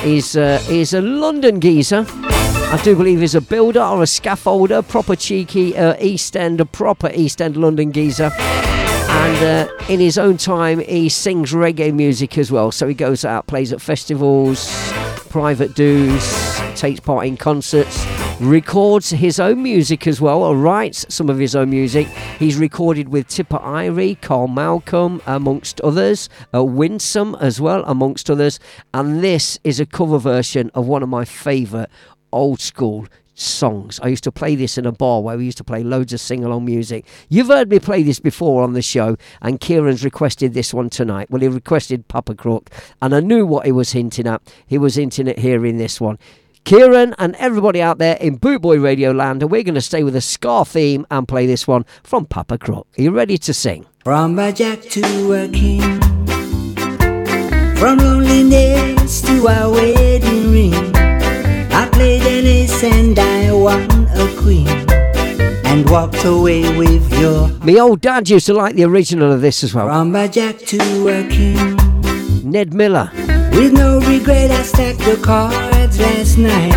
is 0.06 0.38
uh, 0.38 0.64
is 0.70 0.94
a 0.94 1.02
London 1.02 1.60
geezer. 1.60 2.06
I 2.72 2.82
do 2.84 2.96
believe 2.96 3.20
he's 3.20 3.36
a 3.36 3.42
builder 3.42 3.82
or 3.82 4.02
a 4.02 4.06
scaffolder, 4.06 4.88
proper 4.88 5.18
cheeky 5.18 5.78
uh, 5.78 5.96
East 6.00 6.38
End, 6.38 6.62
a 6.62 6.66
proper 6.66 7.12
East 7.14 7.42
End 7.42 7.58
London 7.58 7.92
geezer. 7.92 8.32
And 8.40 9.70
uh, 9.70 9.74
in 9.90 10.00
his 10.00 10.18
own 10.18 10.38
time, 10.38 10.80
he 10.80 11.10
sings 11.10 11.52
reggae 11.52 11.94
music 11.94 12.38
as 12.38 12.50
well. 12.50 12.72
So 12.72 12.88
he 12.88 12.94
goes 12.94 13.26
out, 13.26 13.48
plays 13.48 13.74
at 13.74 13.82
festivals, 13.82 14.72
private 15.30 15.76
dues, 15.76 16.24
takes 16.76 17.02
part 17.02 17.28
in 17.28 17.36
concerts. 17.36 18.06
records 18.42 19.12
his 19.12 19.40
own 19.40 19.62
music 19.62 20.08
as 20.08 20.20
well, 20.20 20.42
or 20.42 20.56
writes 20.56 21.06
some 21.10 21.30
of 21.30 21.38
his 21.38 21.56
own 21.56 21.70
music. 21.70 22.08
He's 22.40 22.58
recorded 22.58 23.10
with 23.10 23.28
Tippa 23.28 23.62
Irie, 23.62 24.20
Carl 24.20 24.48
Malcolm, 24.48 25.22
amongst 25.28 25.80
others, 25.82 26.28
uh, 26.54 26.64
Winsome 26.64 27.36
as 27.40 27.62
well, 27.62 27.84
amongst 27.86 28.32
others. 28.32 28.60
And 28.96 29.24
this 29.24 29.60
is 29.64 29.80
a 29.80 29.86
cover 29.86 30.18
version 30.18 30.72
of 30.74 30.88
one 30.88 31.04
of 31.04 31.10
my 31.10 31.24
favourite 31.24 31.90
old 32.32 32.60
school 32.60 33.08
songs. 33.34 34.00
I 34.04 34.08
used 34.08 34.24
to 34.26 34.32
play 34.32 34.56
this 34.56 34.78
in 34.78 34.86
a 34.86 34.92
bar 34.92 35.22
where 35.22 35.38
we 35.38 35.46
used 35.46 35.58
to 35.58 35.64
play 35.64 35.84
loads 35.84 36.14
of 36.14 36.20
sing 36.20 36.44
along 36.44 36.66
music. 36.66 37.06
You've 37.30 37.48
heard 37.48 37.70
me 37.70 37.80
play 37.80 38.04
this 38.04 38.20
before 38.20 38.64
on 38.64 38.74
the 38.74 38.82
show, 38.82 39.18
and 39.42 39.60
Kieran's 39.60 40.04
requested 40.04 40.54
this 40.54 40.74
one 40.74 40.90
tonight. 40.90 41.30
Well, 41.32 41.42
he 41.42 41.48
requested 41.48 42.08
Papa 42.08 42.36
Crook, 42.36 42.70
and 43.02 43.16
I 43.16 43.20
knew 43.20 43.46
what 43.46 43.66
he 43.66 43.72
was 43.72 43.92
hinting 43.94 44.28
at. 44.28 44.42
He 44.68 44.78
was 44.78 44.96
hinting 44.96 45.28
at 45.28 45.40
here 45.40 45.66
in 45.66 45.78
this 45.78 46.00
one. 46.00 46.20
Kieran 46.64 47.16
and 47.18 47.36
everybody 47.38 47.82
out 47.82 47.98
there 47.98 48.18
in 48.18 48.38
Bootboy 48.38 48.84
Radio 48.84 49.12
Land, 49.12 49.42
and 49.42 49.52
we're 49.52 49.64
going 49.64 49.74
to 49.76 49.82
stay 49.82 50.04
with 50.04 50.16
a 50.16 50.22
Ska 50.22 50.64
theme 50.66 51.08
and 51.10 51.28
play 51.28 51.48
this 51.48 51.68
one 51.68 51.86
from 52.04 52.26
Papa 52.26 52.60
Crook. 52.60 52.88
Are 52.98 53.02
you 53.02 53.12
ready 53.12 53.38
to 53.40 53.54
sing? 53.54 53.88
From 54.04 54.38
a 54.38 54.52
jack 54.52 54.82
to 54.82 55.34
a 55.34 55.48
king, 55.48 55.82
from 57.78 57.98
loneliness 57.98 59.22
to 59.24 59.48
a 59.48 59.72
wedding 59.72 60.52
ring. 60.52 60.91
Ace 62.02 62.84
and 62.84 63.18
I 63.18 63.52
won 63.52 64.08
a 64.16 64.28
queen, 64.42 64.68
and 65.66 65.88
walked 65.90 66.24
away 66.26 66.76
with 66.76 67.12
your. 67.20 67.50
Me 67.64 67.80
old 67.80 68.02
dad 68.02 68.28
used 68.28 68.48
to 68.48 68.54
like 68.54 68.76
the 68.76 68.84
original 68.84 69.32
of 69.32 69.42
this 69.42 69.64
as 69.64 69.74
well. 69.74 69.88
From 69.88 70.16
a 70.16 70.28
jack 70.28 70.58
to 70.58 71.08
a 71.08 71.28
king. 71.30 71.78
Ned 72.44 72.74
Miller. 72.74 73.12
With 73.54 73.74
no 73.74 74.00
regret, 74.00 74.50
I 74.50 74.64
stacked 74.64 75.00
the 75.00 75.20
cards 75.24 76.00
last 76.00 76.38
night. 76.38 76.74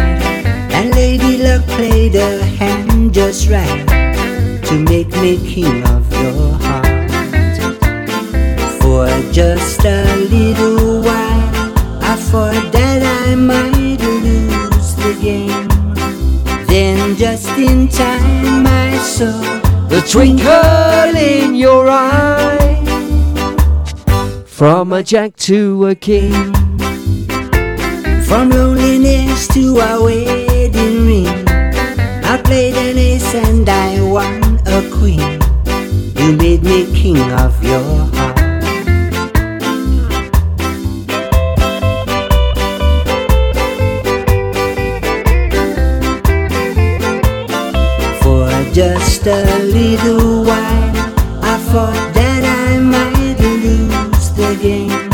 And 0.76 0.94
Lady 0.94 1.38
Luck 1.42 1.62
played 1.68 2.14
a 2.16 2.44
hand 2.44 3.14
just 3.14 3.48
right 3.48 3.86
to 4.64 4.74
make 4.78 5.08
me 5.22 5.38
king 5.38 5.82
of 5.88 6.12
your 6.12 6.52
heart. 6.66 7.10
For 8.80 9.08
just 9.32 9.84
a 9.84 10.04
little 10.16 11.00
while, 11.00 12.02
I 12.02 12.16
thought 12.18 12.72
that 12.72 13.28
I 13.28 13.34
might 13.36 13.73
Then, 15.24 17.16
just 17.16 17.48
in 17.56 17.88
time, 17.88 18.66
I 18.66 18.98
saw 18.98 19.32
The 19.88 20.02
twinkle 20.06 21.16
in 21.16 21.54
your 21.54 21.88
eye. 21.88 22.82
From 24.44 24.92
a 24.92 25.02
jack 25.02 25.36
to 25.48 25.86
a 25.86 25.94
king. 25.94 26.52
From 28.24 28.50
loneliness 28.50 29.48
to 29.48 29.78
a 29.78 30.02
wedding 30.02 31.06
ring. 31.06 31.48
I 32.22 32.40
played 32.44 32.74
an 32.74 32.98
ace 32.98 33.34
and 33.34 33.66
I 33.66 34.02
won 34.02 34.60
a 34.66 34.82
queen. 34.90 35.40
You 36.16 36.36
made 36.36 36.62
me 36.62 36.84
king 36.94 37.32
of 37.32 37.64
your 37.64 37.80
heart. 38.14 38.33
Just 49.24 49.48
a 49.48 49.62
little 49.64 50.44
while, 50.44 50.96
I 51.42 51.58
thought 51.70 52.12
that 52.14 52.44
I 52.44 52.78
might 52.78 53.40
lose 53.40 54.30
the 54.32 54.54
game. 54.60 55.10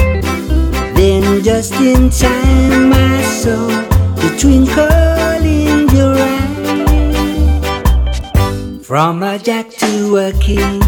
Then, 0.95 1.43
just 1.45 1.75
in 1.75 2.11
time, 2.11 2.93
I 2.93 3.23
saw 3.23 3.69
the 4.17 4.37
twinkle 4.39 5.45
in 5.45 5.89
your 5.95 6.17
eye. 6.19 6.41
From 8.83 9.23
a 9.23 9.39
jack 9.39 9.71
to 9.79 10.17
a 10.17 10.33
king, 10.33 10.81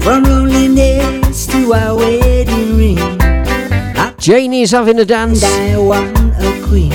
from 0.00 0.24
loneliness 0.24 1.46
to 1.46 1.72
a 1.72 1.94
wedding 1.94 2.76
ring. 2.76 3.18
Janie's 4.18 4.72
having 4.72 4.98
a 4.98 5.04
dance. 5.04 5.42
And 5.42 5.72
I 5.72 5.78
won 5.78 6.34
a 6.38 6.66
queen. 6.66 6.92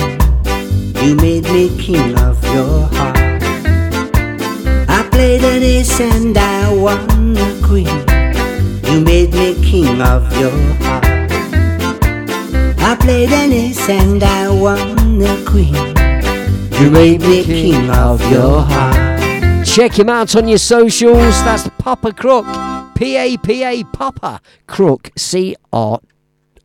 You 1.02 1.16
made 1.16 1.44
me 1.44 1.68
king 1.78 2.16
of 2.18 2.44
your 2.44 2.86
heart. 2.86 3.31
Ace 5.24 6.00
and 6.00 6.36
I 6.36 6.72
won 6.74 7.36
a 7.36 7.66
queen. 7.66 7.86
You 8.86 9.00
made 9.04 9.32
me 9.32 9.54
king 9.62 10.02
of 10.02 10.36
your 10.36 10.50
heart. 10.82 11.04
I 12.80 12.96
played 12.98 13.30
an 13.30 13.52
ace 13.52 13.88
and 13.88 14.20
I 14.22 14.50
won 14.50 15.22
a 15.22 15.44
queen. 15.44 15.74
You 16.80 16.90
made 16.90 17.20
me 17.20 17.44
king 17.44 17.88
of 17.90 18.20
your 18.32 18.62
heart. 18.62 19.64
Check 19.64 19.96
him 19.96 20.08
out 20.08 20.34
on 20.34 20.48
your 20.48 20.58
socials. 20.58 21.40
That's 21.44 21.68
Papa 21.78 22.12
Crook. 22.12 22.46
P 22.96 23.16
A 23.16 23.36
P 23.36 23.62
A 23.62 23.84
Papa 23.84 24.40
Crook. 24.66 25.10
C 25.16 25.54
R 25.72 26.00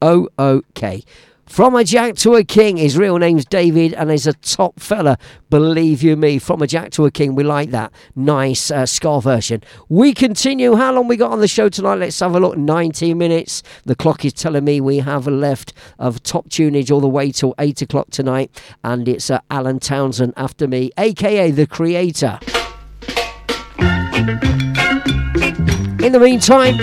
O 0.01 0.27
O 0.39 0.61
K. 0.73 1.03
From 1.49 1.75
a 1.75 1.83
Jack 1.83 2.15
to 2.17 2.35
a 2.35 2.43
King. 2.43 2.77
His 2.77 2.97
real 2.97 3.17
name's 3.17 3.45
David 3.45 3.93
and 3.93 4.11
he's 4.11 4.27
a 4.27 4.33
top 4.33 4.79
fella. 4.79 5.17
Believe 5.49 6.03
you 6.03 6.15
me. 6.15 6.39
From 6.39 6.61
a 6.61 6.67
Jack 6.67 6.91
to 6.91 7.05
a 7.05 7.11
King. 7.11 7.35
We 7.35 7.43
like 7.43 7.71
that. 7.71 7.91
Nice 8.15 8.69
uh, 8.69 8.85
Ska 8.85 9.21
version. 9.21 9.63
We 9.89 10.13
continue. 10.13 10.75
How 10.75 10.91
long 10.93 11.07
we 11.07 11.15
got 11.15 11.31
on 11.31 11.39
the 11.39 11.47
show 11.47 11.69
tonight? 11.69 11.95
Let's 11.95 12.19
have 12.19 12.35
a 12.35 12.39
look. 12.39 12.57
19 12.57 13.17
minutes. 13.17 13.63
The 13.85 13.95
clock 13.95 14.25
is 14.25 14.33
telling 14.33 14.65
me 14.65 14.81
we 14.81 14.97
have 14.99 15.25
left 15.25 15.73
of 15.97 16.21
top 16.21 16.49
tunage 16.49 16.91
all 16.91 17.01
the 17.01 17.07
way 17.07 17.31
till 17.31 17.55
8 17.57 17.81
o'clock 17.81 18.09
tonight. 18.11 18.51
And 18.83 19.07
it's 19.07 19.31
uh, 19.31 19.39
Alan 19.49 19.79
Townsend 19.79 20.33
after 20.37 20.67
me, 20.67 20.91
aka 20.97 21.49
the 21.49 21.65
creator. 21.65 22.39
In 25.99 26.13
the 26.13 26.19
meantime, 26.19 26.77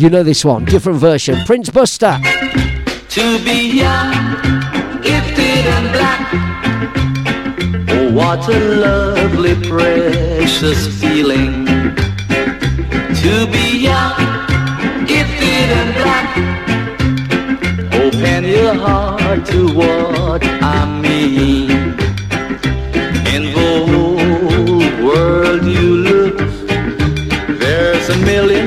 you 0.00 0.08
know 0.08 0.22
this 0.22 0.46
one, 0.46 0.64
different 0.64 0.98
version. 0.98 1.44
Prince 1.44 1.68
Buster. 1.68 2.18
To 3.10 3.44
be 3.44 3.76
young, 3.76 4.12
gifted 5.02 5.66
and 5.76 5.92
black. 5.92 6.32
Oh, 7.90 8.10
what 8.10 8.48
a 8.48 8.58
lovely, 8.58 9.54
precious 9.68 10.86
feeling. 10.98 11.66
To 13.22 13.46
be 13.52 13.80
young, 13.88 14.46
gifted 15.06 15.68
and 15.80 15.94
black. 16.00 16.28
Open 17.92 18.44
your 18.44 18.72
heart 18.72 19.44
to 19.48 19.74
what 19.74 20.42
I 20.42 21.00
mean. 21.02 21.70
In 23.34 23.42
the 23.52 23.72
whole 23.90 25.04
world 25.04 25.64
you 25.64 25.96
look, 26.08 26.38
there's 27.58 28.08
a 28.08 28.16
million 28.18 28.59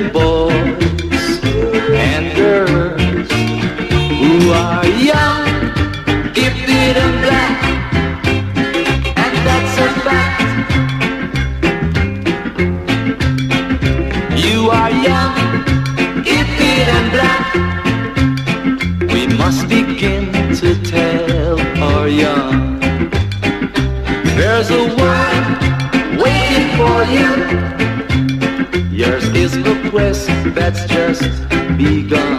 that's 30.63 30.85
just 30.85 31.49
begun. 31.77 32.32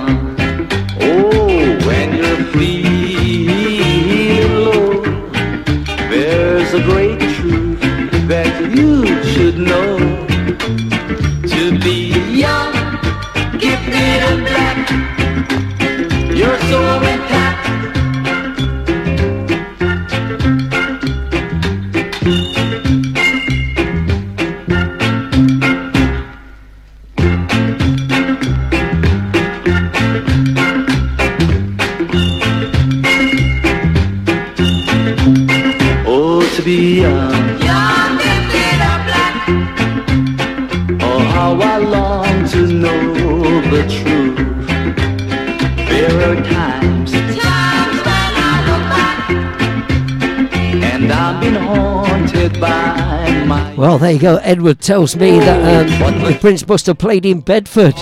You 54.14 54.20
go. 54.20 54.36
Edward 54.36 54.80
tells 54.80 55.16
me 55.16 55.38
that 55.40 56.02
um, 56.02 56.22
the 56.22 56.38
Prince 56.38 56.62
Buster 56.62 56.94
played 56.94 57.26
in 57.26 57.40
Bedford 57.40 57.94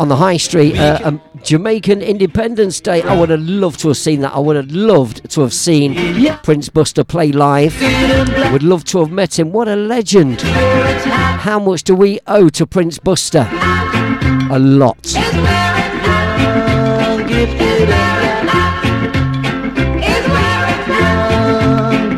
on 0.00 0.08
the 0.08 0.16
High 0.16 0.36
Street. 0.36 0.76
Uh, 0.76 1.00
um, 1.04 1.20
Jamaican 1.42 2.02
Independence 2.02 2.80
Day. 2.80 3.02
I 3.02 3.18
would 3.18 3.30
have 3.30 3.40
loved 3.40 3.80
to 3.80 3.88
have 3.88 3.96
seen 3.96 4.20
that. 4.22 4.34
I 4.34 4.38
would 4.38 4.56
have 4.56 4.70
loved 4.70 5.30
to 5.30 5.42
have 5.42 5.52
seen 5.52 5.94
Prince 6.38 6.68
Buster 6.68 7.04
play 7.04 7.30
live. 7.30 7.80
Would 8.52 8.62
love 8.62 8.84
to 8.86 8.98
have 8.98 9.10
met 9.10 9.38
him. 9.38 9.52
What 9.52 9.68
a 9.68 9.76
legend. 9.76 10.40
How 10.42 11.58
much 11.58 11.84
do 11.84 11.94
we 11.94 12.18
owe 12.26 12.48
to 12.48 12.66
Prince 12.66 12.98
Buster? 12.98 13.48
A 14.50 14.58
lot. 14.58 15.14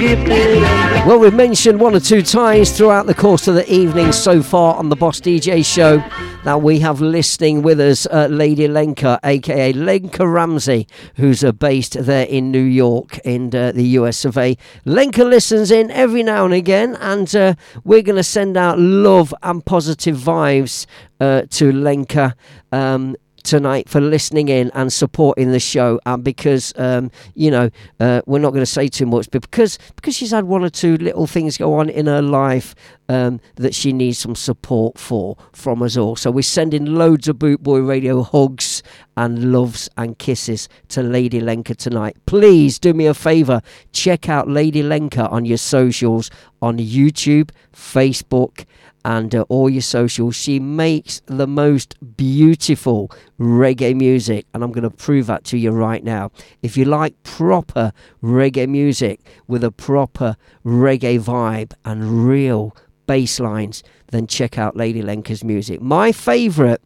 Well, 0.07 1.19
we've 1.19 1.35
mentioned 1.35 1.81
one 1.81 1.97
or 1.97 2.01
two 2.01 2.23
times 2.23 2.71
throughout 2.71 3.07
the 3.07 3.15
course 3.15 3.49
of 3.49 3.57
the 3.57 3.69
evening 3.73 4.13
so 4.13 4.41
far 4.41 4.77
on 4.77 4.89
the 4.89 4.95
Boss 4.95 5.21
DJ 5.21 5.65
show 5.65 5.99
that 6.45 6.63
we 6.63 6.79
have 6.79 7.01
listening 7.01 7.63
with 7.63 7.81
us 7.81 8.07
uh, 8.07 8.29
Lady 8.31 8.69
Lenka, 8.69 9.19
aka 9.25 9.73
Lenka 9.73 10.29
Ramsey, 10.29 10.87
who's 11.17 11.43
uh, 11.43 11.51
based 11.51 12.05
there 12.05 12.27
in 12.27 12.53
New 12.53 12.63
York 12.63 13.19
in 13.25 13.53
uh, 13.53 13.73
the 13.73 13.83
US 13.99 14.25
of 14.25 14.39
A. 14.39 14.57
Lenka 14.85 15.25
listens 15.25 15.73
in 15.73 15.91
every 15.91 16.23
now 16.23 16.45
and 16.45 16.55
again, 16.55 16.97
and 17.01 17.35
uh, 17.35 17.55
we're 17.83 18.03
going 18.03 18.15
to 18.15 18.23
send 18.23 18.57
out 18.57 18.79
love 18.79 19.35
and 19.43 19.67
positive 19.67 20.17
vibes 20.17 20.87
uh, 21.19 21.43
to 21.51 21.73
Lenka. 21.73 22.37
Um, 22.71 23.17
tonight 23.47 23.89
for 23.89 24.01
listening 24.01 24.49
in 24.49 24.71
and 24.75 24.93
supporting 24.93 25.53
the 25.53 25.61
show 25.61 26.01
and 26.05 26.23
because 26.25 26.73
um, 26.77 27.11
you 27.35 27.51
know 27.51 27.71
uh, 28.01 28.21
we're 28.27 28.39
not 28.39 28.51
going 28.51 28.63
to 28.63 28.67
say 28.67 28.89
too 28.89 29.07
much 29.07 29.31
but 29.31 29.43
because 29.43 29.79
because 29.95 30.15
she's 30.15 30.33
had 30.33 30.45
one 30.45 30.65
or 30.65 30.69
two 30.69 30.97
little 30.99 31.27
things 31.27 31.57
go 31.57 31.75
on 31.75 31.89
in 31.89 32.07
her 32.07 32.21
life 32.21 32.75
um, 33.09 33.41
that 33.55 33.75
she 33.75 33.93
needs 33.93 34.19
some 34.19 34.35
support 34.35 34.99
for 34.99 35.37
from 35.53 35.81
us 35.81 35.97
all. 35.97 36.17
So 36.17 36.33
we're 36.33 36.43
sending 36.43 36.87
loads 36.87 37.29
of 37.29 37.39
boot 37.39 37.63
boy 37.63 37.79
radio 37.79 38.23
hugs 38.23 38.83
and 39.17 39.53
loves 39.53 39.89
and 39.97 40.19
kisses 40.19 40.69
to 40.89 41.03
lady 41.03 41.41
lenka 41.41 41.77
tonight. 41.77 42.17
Please 42.27 42.81
do 42.81 42.93
me 42.93 43.07
a 43.07 43.15
favor 43.15 43.63
check 43.93 44.29
out 44.29 44.49
lady 44.49 44.83
lenka 44.83 45.29
on 45.29 45.45
your 45.45 45.59
socials 45.59 46.31
on 46.63 46.79
youtube 46.79 47.51
facebook 47.73 48.65
and 49.07 49.37
uh, 49.37 49.43
all 49.49 49.71
your 49.71 49.83
socials. 49.83 50.35
She 50.35 50.59
makes 50.59 51.23
the 51.27 51.47
most 51.47 51.95
beautiful 52.17 53.09
reggae 53.39 53.95
music, 53.95 54.47
and 54.53 54.65
I'm 54.65 54.73
going 54.73 54.83
to 54.83 54.91
prove 54.91 55.27
that 55.29 55.45
to 55.45 55.57
you 55.57 55.71
right 55.71 56.03
now. 56.03 56.33
If 56.61 56.77
you 56.77 56.87
like 56.87 57.23
proper 57.23 57.93
reggae 58.21 58.69
music 58.69 59.21
with 59.47 59.63
a 59.63 59.71
proper 59.71 60.37
reggae 60.65 61.21
vibe 61.21 61.73
and 61.85 62.27
real 62.27 62.77
bass 63.07 63.39
lines, 63.39 63.85
then 64.09 64.27
check 64.27 64.59
out 64.59 64.77
Lady 64.77 65.03
Lenka's 65.03 65.45
music. 65.45 65.81
My 65.81 66.11
favourite 66.11 66.81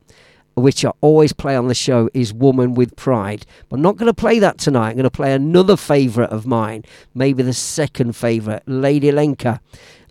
which 0.54 0.84
I 0.84 0.90
always 1.00 1.32
play 1.32 1.56
on 1.56 1.68
the 1.68 1.74
show, 1.74 2.10
is 2.12 2.34
Woman 2.34 2.74
with 2.74 2.94
Pride. 2.96 3.46
But 3.68 3.76
I'm 3.76 3.82
not 3.82 3.96
going 3.96 4.08
to 4.08 4.14
play 4.14 4.38
that 4.40 4.58
tonight. 4.58 4.90
I'm 4.90 4.96
going 4.96 5.04
to 5.04 5.10
play 5.10 5.32
another 5.32 5.76
favourite 5.76 6.30
of 6.30 6.44
mine, 6.44 6.84
maybe 7.14 7.42
the 7.42 7.54
second 7.54 8.14
favourite, 8.14 8.62
Lady 8.66 9.10
Lenka. 9.10 9.60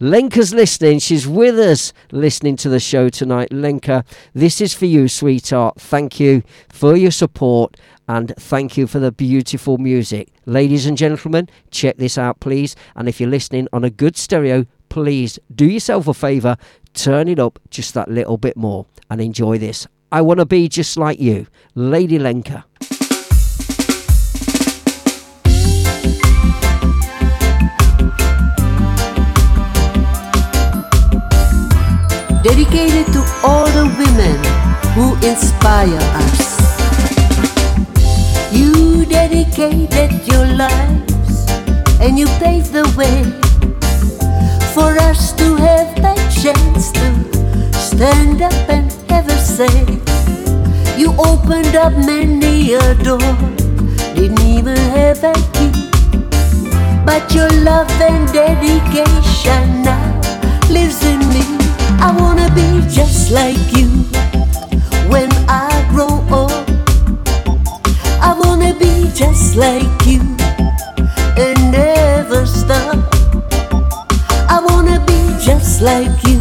Lenka's 0.02 0.54
listening. 0.54 1.00
She's 1.00 1.28
with 1.28 1.60
us 1.60 1.92
listening 2.14 2.56
to 2.58 2.70
the 2.70 2.80
show 2.80 3.10
tonight. 3.10 3.52
Lenka, 3.52 4.06
this 4.34 4.62
is 4.62 4.74
for 4.74 4.86
you, 4.86 5.10
sweetheart. 5.10 5.82
Thank 5.82 6.22
you 6.22 6.42
for 6.70 6.96
your 6.96 7.12
support 7.12 7.76
and 8.08 8.34
thank 8.38 8.78
you 8.78 8.88
for 8.88 9.00
the 9.00 9.12
beautiful 9.12 9.78
music. 9.78 10.30
Ladies 10.46 10.86
and 10.86 10.98
gentlemen, 10.98 11.50
check 11.70 11.98
this 11.98 12.18
out, 12.18 12.40
please. 12.40 12.78
And 12.96 13.10
if 13.10 13.20
you're 13.20 13.30
listening 13.30 13.68
on 13.74 13.84
a 13.84 13.90
good 13.90 14.16
stereo, 14.16 14.66
please 14.88 15.38
do 15.54 15.66
yourself 15.66 16.08
a 16.08 16.14
favour, 16.14 16.56
turn 16.94 17.28
it 17.28 17.38
up 17.38 17.60
just 17.70 17.94
that 17.94 18.10
little 18.10 18.38
bit 18.38 18.56
more 18.56 18.86
and 19.10 19.20
enjoy 19.20 19.58
this. 19.58 19.86
I 20.14 20.22
want 20.22 20.40
to 20.40 20.46
be 20.46 20.70
just 20.70 20.96
like 20.96 21.20
you, 21.20 21.48
Lady 21.76 22.18
Lenka. 22.18 22.64
Dedicated 32.44 33.06
to 33.12 33.20
all 33.44 33.66
the 33.66 33.86
women 34.00 34.38
who 34.96 35.16
inspire 35.28 36.00
us. 36.24 36.60
You 38.52 39.06
dedicated 39.06 40.26
your 40.28 40.46
lives 40.46 41.46
and 42.00 42.18
you 42.18 42.28
paved 42.40 42.72
the 42.72 42.88
way 42.98 43.24
for 44.74 44.98
us 45.10 45.34
to 45.34 45.56
have 45.56 46.02
that 46.02 46.20
chance 46.42 46.92
to 46.94 47.74
stand 47.78 48.42
up 48.42 48.54
and 48.70 48.92
have 49.10 49.28
a 49.28 49.38
say. 49.38 49.84
You 50.98 51.14
opened 51.20 51.76
up 51.76 51.94
many 51.94 52.74
a 52.74 52.96
door, 53.04 53.20
didn't 54.16 54.42
even 54.42 54.78
have 54.78 55.24
a 55.24 55.34
key. 55.54 55.72
But 57.06 57.34
your 57.34 57.50
love 57.64 57.92
and 58.02 58.32
dedication 58.32 59.84
now 59.84 60.22
lives 60.70 61.04
in 61.04 61.20
me. 61.30 61.59
I 62.02 62.16
wanna 62.18 62.50
be 62.56 62.82
just 62.90 63.32
like 63.32 63.60
you 63.78 63.88
when 65.10 65.30
I 65.48 65.86
grow 65.90 66.24
old. 66.32 66.52
I 68.22 68.34
wanna 68.44 68.74
be 68.74 69.10
just 69.14 69.56
like 69.56 70.06
you 70.06 70.22
and 71.38 71.72
never 71.72 72.46
stop. 72.46 72.98
I 74.50 74.60
wanna 74.68 75.04
be 75.06 75.22
just 75.44 75.82
like 75.82 76.16
you, 76.28 76.39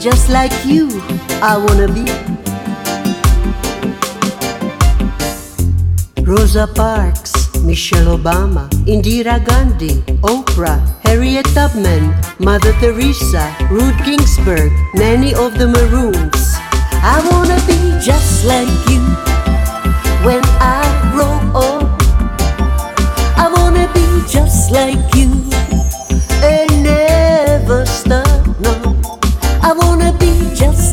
just 0.00 0.30
like 0.30 0.64
you, 0.64 0.88
I 1.42 1.58
wanna 1.58 1.86
be. 1.86 2.08
Rosa 6.24 6.66
Parks, 6.66 7.54
Michelle 7.60 8.16
Obama, 8.16 8.66
Indira 8.88 9.44
Gandhi, 9.44 10.00
Oprah, 10.22 10.80
Harriet 11.02 11.44
Tubman, 11.52 12.14
Mother 12.38 12.72
Teresa, 12.80 13.54
Ruth 13.70 13.96
Ginsburg, 14.06 14.72
many 14.94 15.34
of 15.34 15.58
the 15.58 15.68
Maroons. 15.68 16.56
I 17.04 17.20
wanna 17.30 17.60
be 17.68 17.78
just 18.00 18.46
like 18.46 18.72
you 18.88 19.04
when 20.24 20.42
I 20.64 20.80
grow 21.12 21.36
up. 21.60 22.00
I 23.36 23.52
wanna 23.52 23.86
be 23.92 24.26
just 24.26 24.70
like 24.70 25.14
you 25.14 25.39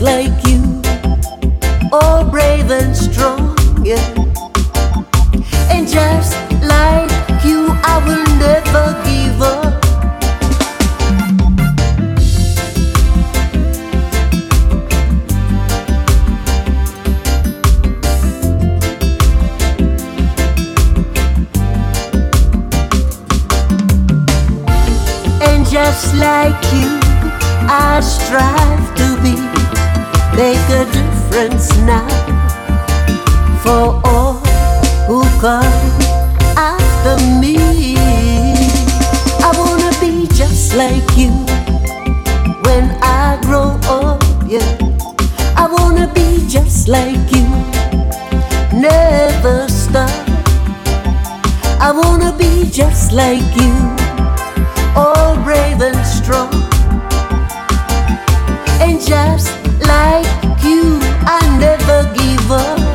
like 0.01 0.45
you, 0.45 0.81
all 1.91 2.23
brave 2.23 2.69
and 2.69 2.95
strong, 2.95 3.57
yeah. 3.83 3.97
And 5.71 5.87
just 5.87 6.33
like 6.61 7.09
you, 7.43 7.69
I 7.83 8.01
will 8.05 8.25
never 8.37 8.93
give 9.05 9.41
up. 9.41 9.73
And 25.41 25.65
just 25.67 26.13
like 26.15 26.61
you, 26.73 26.99
I 27.69 27.99
strive 28.01 28.66
make 30.38 30.69
a 30.69 30.85
difference 30.91 31.76
now 31.77 32.07
for 33.64 33.99
all 34.05 34.34
who 35.07 35.23
come 35.41 35.65
after 36.55 37.18
me. 37.41 37.57
I 39.41 39.51
wanna 39.57 39.91
be 39.99 40.27
just 40.35 40.76
like 40.76 41.09
you 41.18 41.31
when 42.65 42.85
I 43.01 43.39
grow 43.41 43.80
up, 43.89 44.23
yeah. 44.45 44.77
I 45.57 45.68
wanna 45.72 46.05
be 46.14 46.47
just 46.47 46.88
like 46.88 47.31
you, 47.35 47.47
never 48.80 49.68
stop. 49.68 50.11
I 51.81 51.91
wanna 51.91 52.31
be 52.38 52.69
just 52.69 53.11
like 53.11 53.49
you, 53.55 53.73
all 54.95 55.35
brave 55.43 55.81
and 55.81 56.05
strong. 56.05 56.53
And 58.80 59.01
just 59.01 59.56
like 59.88 60.27
you, 60.64 60.99
I 61.26 61.41
never 61.59 61.99
give 62.14 62.51
up. 62.51 62.88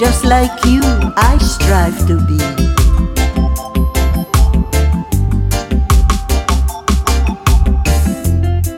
just 0.00 0.24
like 0.24 0.64
you, 0.64 0.80
I 1.14 1.36
strive 1.36 1.98
to 2.08 2.16
be. 2.26 2.38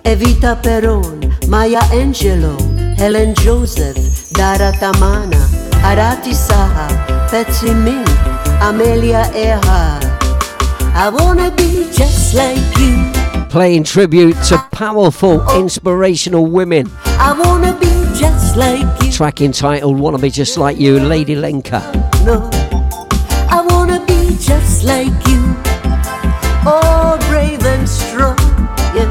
Evita 0.03 0.61
Peron, 0.61 1.20
Maya 1.47 1.79
Angelou, 1.95 2.59
Helen 2.99 3.37
Joseph, 3.37 4.31
Dara 4.33 4.73
Tamana, 4.81 5.43
Arati 5.87 6.35
Saha, 6.35 6.89
Patsy 7.31 7.73
Mink, 7.73 8.09
Amelia 8.61 9.31
Earhart. 9.33 9.91
I 10.94 11.09
wanna 11.09 11.51
be 11.56 11.90
just 11.90 12.35
like 12.35 12.59
you. 12.78 13.10
Playing 13.48 13.85
tribute 13.85 14.36
to 14.48 14.59
powerful, 14.73 15.43
inspirational 15.59 16.47
women. 16.47 16.90
I 17.05 17.32
wanna 17.39 17.73
be 17.78 17.86
just 18.19 18.56
like 18.56 18.86
you. 19.02 19.10
Track 19.10 19.40
entitled 19.40 19.98
Wanna 19.98 20.19
Be 20.19 20.31
Just 20.31 20.59
Like 20.59 20.78
You, 20.78 21.01
Lady 21.01 21.35
Lenka. 21.35 21.81
No, 22.24 22.48
I 23.51 23.66
wanna 23.70 24.05
be 24.06 24.36
just 24.39 24.85
like 24.85 25.12
you. 25.27 25.43
Oh, 26.64 27.19
brave 27.28 27.64
and 27.64 27.89
strong, 27.89 28.39
yeah. 28.94 29.09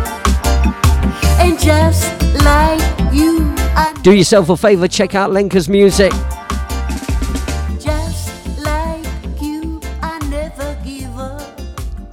And 1.40 1.60
just 1.60 2.10
like 2.44 2.82
you, 3.14 3.54
I 3.76 3.94
Do 4.04 4.14
yourself 4.14 4.50
a 4.50 4.56
favour, 4.56 4.88
check 4.88 5.16
out 5.16 5.32
Lenka's 5.32 5.68
music. 5.68 6.14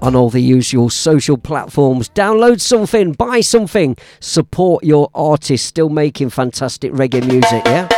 On 0.00 0.14
all 0.14 0.30
the 0.30 0.40
usual 0.40 0.90
social 0.90 1.36
platforms. 1.36 2.08
Download 2.10 2.60
something, 2.60 3.12
buy 3.12 3.40
something, 3.40 3.96
support 4.20 4.84
your 4.84 5.08
artists 5.14 5.66
still 5.66 5.88
making 5.88 6.30
fantastic 6.30 6.92
reggae 6.92 7.26
music, 7.26 7.64
mm, 7.64 7.66
yeah? 7.66 7.88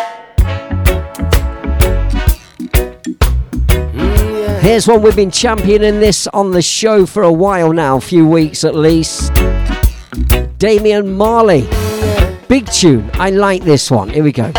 Here's 4.61 4.87
one 4.87 5.03
we've 5.03 5.17
been 5.17 5.31
championing 5.31 6.01
this 6.01 6.27
on 6.29 6.51
the 6.51 6.63
show 6.63 7.07
for 7.07 7.23
a 7.23 7.33
while 7.33 7.73
now, 7.73 7.97
a 7.97 8.01
few 8.01 8.27
weeks 8.27 8.63
at 8.65 8.75
least. 8.75 9.33
Damian 10.59 11.13
Marley. 11.13 11.67
Big 12.49 12.67
tune. 12.67 13.11
I 13.15 13.31
like 13.31 13.63
this 13.65 13.91
one. 13.91 14.11
Here 14.11 14.23
we 14.23 14.33
go. 14.33 14.53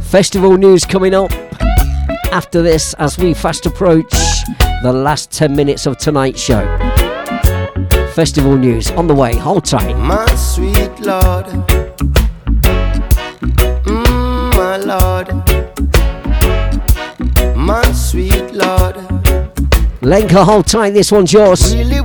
Festival 0.00 0.56
news 0.56 0.84
coming 0.84 1.14
up 1.14 1.30
after 2.30 2.62
this 2.62 2.94
as 2.94 3.18
we 3.18 3.34
fast 3.34 3.66
approach 3.66 4.10
the 4.82 4.92
last 4.92 5.30
10 5.32 5.54
minutes 5.54 5.86
of 5.86 5.98
tonight's 5.98 6.40
show. 6.40 6.64
Festival 8.14 8.56
news 8.56 8.90
on 8.92 9.06
the 9.06 9.14
way. 9.14 9.36
Hold 9.36 9.64
tight. 9.64 9.96
My 9.96 10.26
sweet 10.34 11.00
Lord, 11.00 11.46
mm, 13.86 14.56
my 14.56 14.76
Lord, 14.76 15.28
my 17.56 17.92
sweet 17.92 18.52
Lord. 18.52 18.96
Lenka, 20.02 20.44
hold 20.44 20.66
tight. 20.66 20.90
This 20.90 21.12
one's 21.12 21.32
yours. 21.32 21.74
Really 21.74 22.00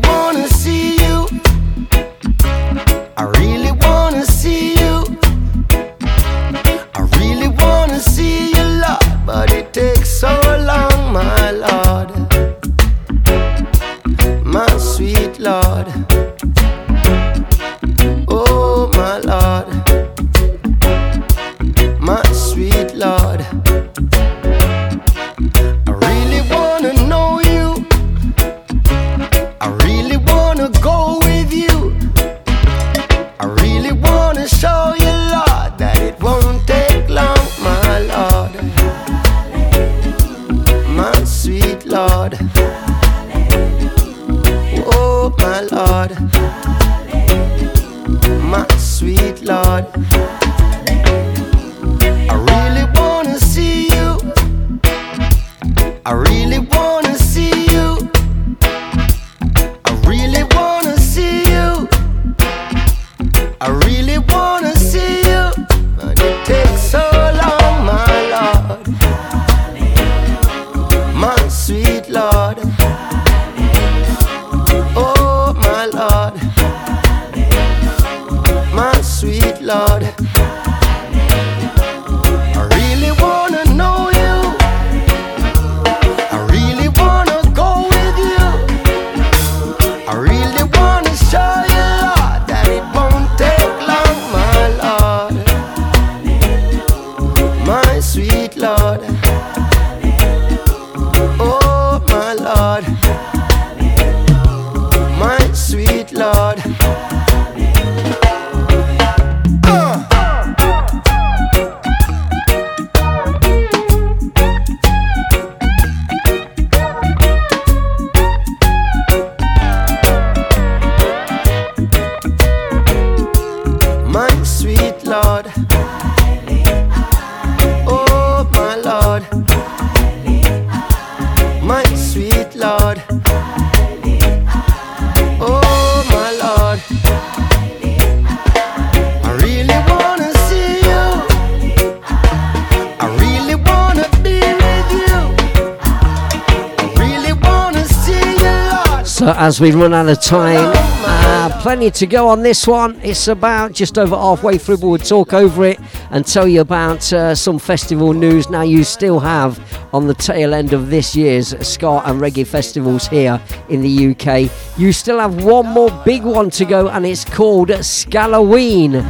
as 149.56 149.61
we 149.61 149.72
run 149.72 149.94
out 149.94 150.10
of 150.10 150.19
time, 150.19 150.73
uh, 150.76 151.61
plenty 151.61 151.90
to 151.90 152.06
go 152.06 152.27
on 152.27 152.41
this 152.41 152.68
one. 152.68 152.99
It's 153.02 153.30
about 153.30 153.72
just 153.72 153.98
over 153.98 154.14
halfway 154.14 154.57
through, 154.57 154.80
but 154.80 154.88
we'll 154.90 154.98
talk 154.98 155.32
over 155.34 155.64
it 155.64 155.80
and 156.11 156.26
tell 156.26 156.48
you 156.48 156.61
about 156.61 157.11
uh, 157.14 157.36
some 157.36 157.60
festival 157.60 158.14
news. 158.14 158.49
Now, 158.49 158.61
you 158.61 158.84
still 158.84 159.19
have 159.19 159.60
on 159.94 160.07
the 160.07 160.14
tail 160.14 160.53
end 160.53 160.73
of 160.73 160.90
this 160.90 161.15
year's 161.15 161.49
Ska 161.65 162.02
and 162.06 162.19
Reggae 162.22 162.45
festivals 162.45 163.07
here 163.07 163.41
in 163.69 163.82
the 163.82 164.11
UK. 164.11 164.52
You 164.77 164.91
still 164.91 165.19
have 165.19 165.44
one 165.44 165.68
more 165.68 165.91
big 166.06 166.23
one 166.23 166.49
to 166.52 166.65
go, 166.65 166.90
and 166.90 167.06
it's 167.06 167.26
called 167.26 167.72
Scalloween. 167.84 169.03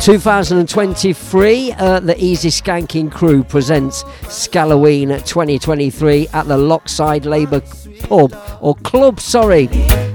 2023, 0.00 1.72
uh, 1.72 2.00
the 2.00 2.22
Easy 2.22 2.50
Skanking 2.50 3.10
crew 3.10 3.42
presents 3.42 4.04
Scalloween 4.28 5.08
2023 5.08 6.28
at 6.28 6.46
the 6.46 6.56
Lockside 6.56 7.26
Labour 7.26 7.60
Pub 8.00 8.34
or 8.60 8.74
Club, 8.76 9.20
sorry. 9.20 9.66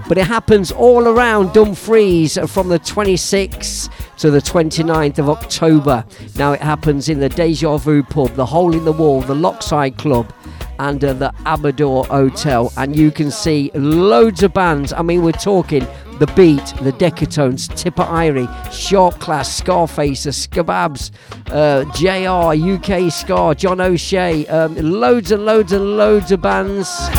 But 0.07 0.17
it 0.17 0.27
happens 0.27 0.71
all 0.71 1.07
around 1.07 1.53
Dumfries 1.53 2.37
from 2.51 2.69
the 2.69 2.79
26th 2.79 3.89
to 4.17 4.31
the 4.31 4.39
29th 4.39 5.19
of 5.19 5.29
October. 5.29 6.05
Now 6.35 6.53
it 6.53 6.61
happens 6.61 7.09
in 7.09 7.19
the 7.19 7.29
Deja 7.29 7.77
Vu 7.77 8.03
Pub, 8.03 8.33
the 8.35 8.45
Hole 8.45 8.73
in 8.73 8.85
the 8.85 8.91
Wall, 8.91 9.21
the 9.21 9.35
Lockside 9.35 9.97
Club, 9.97 10.31
and 10.79 11.03
uh, 11.03 11.13
the 11.13 11.33
Amador 11.45 12.05
Hotel. 12.05 12.71
And 12.77 12.95
you 12.95 13.11
can 13.11 13.31
see 13.31 13.71
loads 13.73 14.43
of 14.43 14.53
bands. 14.53 14.93
I 14.93 15.01
mean, 15.01 15.23
we're 15.23 15.31
talking 15.31 15.87
The 16.19 16.27
Beat, 16.35 16.65
The 16.81 16.91
Decatones, 16.93 17.67
Tippa 17.69 18.07
Irie, 18.07 18.71
Sharp 18.71 19.19
Class, 19.19 19.61
Skarface, 19.61 20.23
The 20.23 20.31
Skababs, 20.31 21.11
uh, 21.51 21.83
JR, 21.93 22.53
UK 22.53 23.11
Scar, 23.11 23.55
John 23.55 23.81
O'Shea, 23.81 24.45
um, 24.47 24.75
loads 24.75 25.31
and 25.31 25.45
loads 25.45 25.71
and 25.71 25.97
loads 25.97 26.31
of 26.31 26.41
bands. 26.41 27.09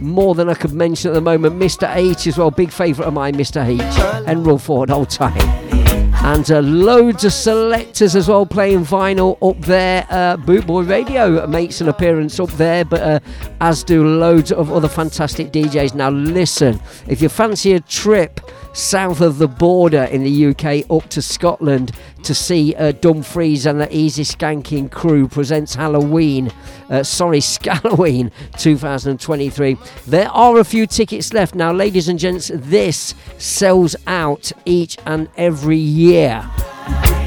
More 0.00 0.34
than 0.34 0.50
I 0.50 0.54
could 0.54 0.72
mention 0.72 1.10
at 1.10 1.14
the 1.14 1.20
moment. 1.22 1.58
Mr. 1.58 1.94
H 1.94 2.26
as 2.26 2.36
well, 2.36 2.50
big 2.50 2.70
favourite 2.70 3.08
of 3.08 3.14
mine, 3.14 3.34
Mr. 3.36 3.64
H. 3.64 4.28
Enroll 4.28 4.58
Ford, 4.58 4.90
old 4.90 5.08
time. 5.08 5.93
And 6.24 6.50
uh, 6.50 6.60
loads 6.60 7.24
of 7.26 7.34
selectors 7.34 8.16
as 8.16 8.28
well 8.28 8.46
playing 8.46 8.86
vinyl 8.86 9.36
up 9.46 9.60
there. 9.66 10.06
Uh, 10.08 10.38
Bootboy 10.38 10.88
Radio 10.88 11.46
makes 11.46 11.82
an 11.82 11.88
appearance 11.90 12.40
up 12.40 12.50
there, 12.52 12.82
but 12.82 13.02
uh, 13.02 13.20
as 13.60 13.84
do 13.84 14.06
loads 14.06 14.50
of 14.50 14.72
other 14.72 14.88
fantastic 14.88 15.52
DJs. 15.52 15.94
Now, 15.94 16.08
listen, 16.08 16.80
if 17.06 17.20
you 17.20 17.28
fancy 17.28 17.74
a 17.74 17.80
trip 17.80 18.40
south 18.72 19.20
of 19.20 19.36
the 19.36 19.46
border 19.46 20.04
in 20.04 20.24
the 20.24 20.46
UK 20.46 20.90
up 20.90 21.10
to 21.10 21.20
Scotland 21.20 21.92
to 22.24 22.34
see 22.34 22.74
uh, 22.74 22.92
Dumfries 22.92 23.66
and 23.66 23.80
the 23.80 23.94
Easy 23.94 24.24
Skanking 24.24 24.90
crew 24.90 25.28
presents 25.28 25.74
Halloween, 25.74 26.50
uh, 26.90 27.02
sorry, 27.02 27.40
Scalloween 27.54 28.30
2023. 28.58 29.76
There 30.06 30.28
are 30.30 30.58
a 30.58 30.64
few 30.64 30.86
tickets 30.86 31.32
left. 31.32 31.54
Now, 31.54 31.72
ladies 31.72 32.08
and 32.08 32.18
gents, 32.18 32.50
this 32.54 33.14
sells 33.38 33.94
out 34.06 34.50
each 34.64 34.96
and 35.06 35.28
every 35.36 35.76
year. 35.76 36.48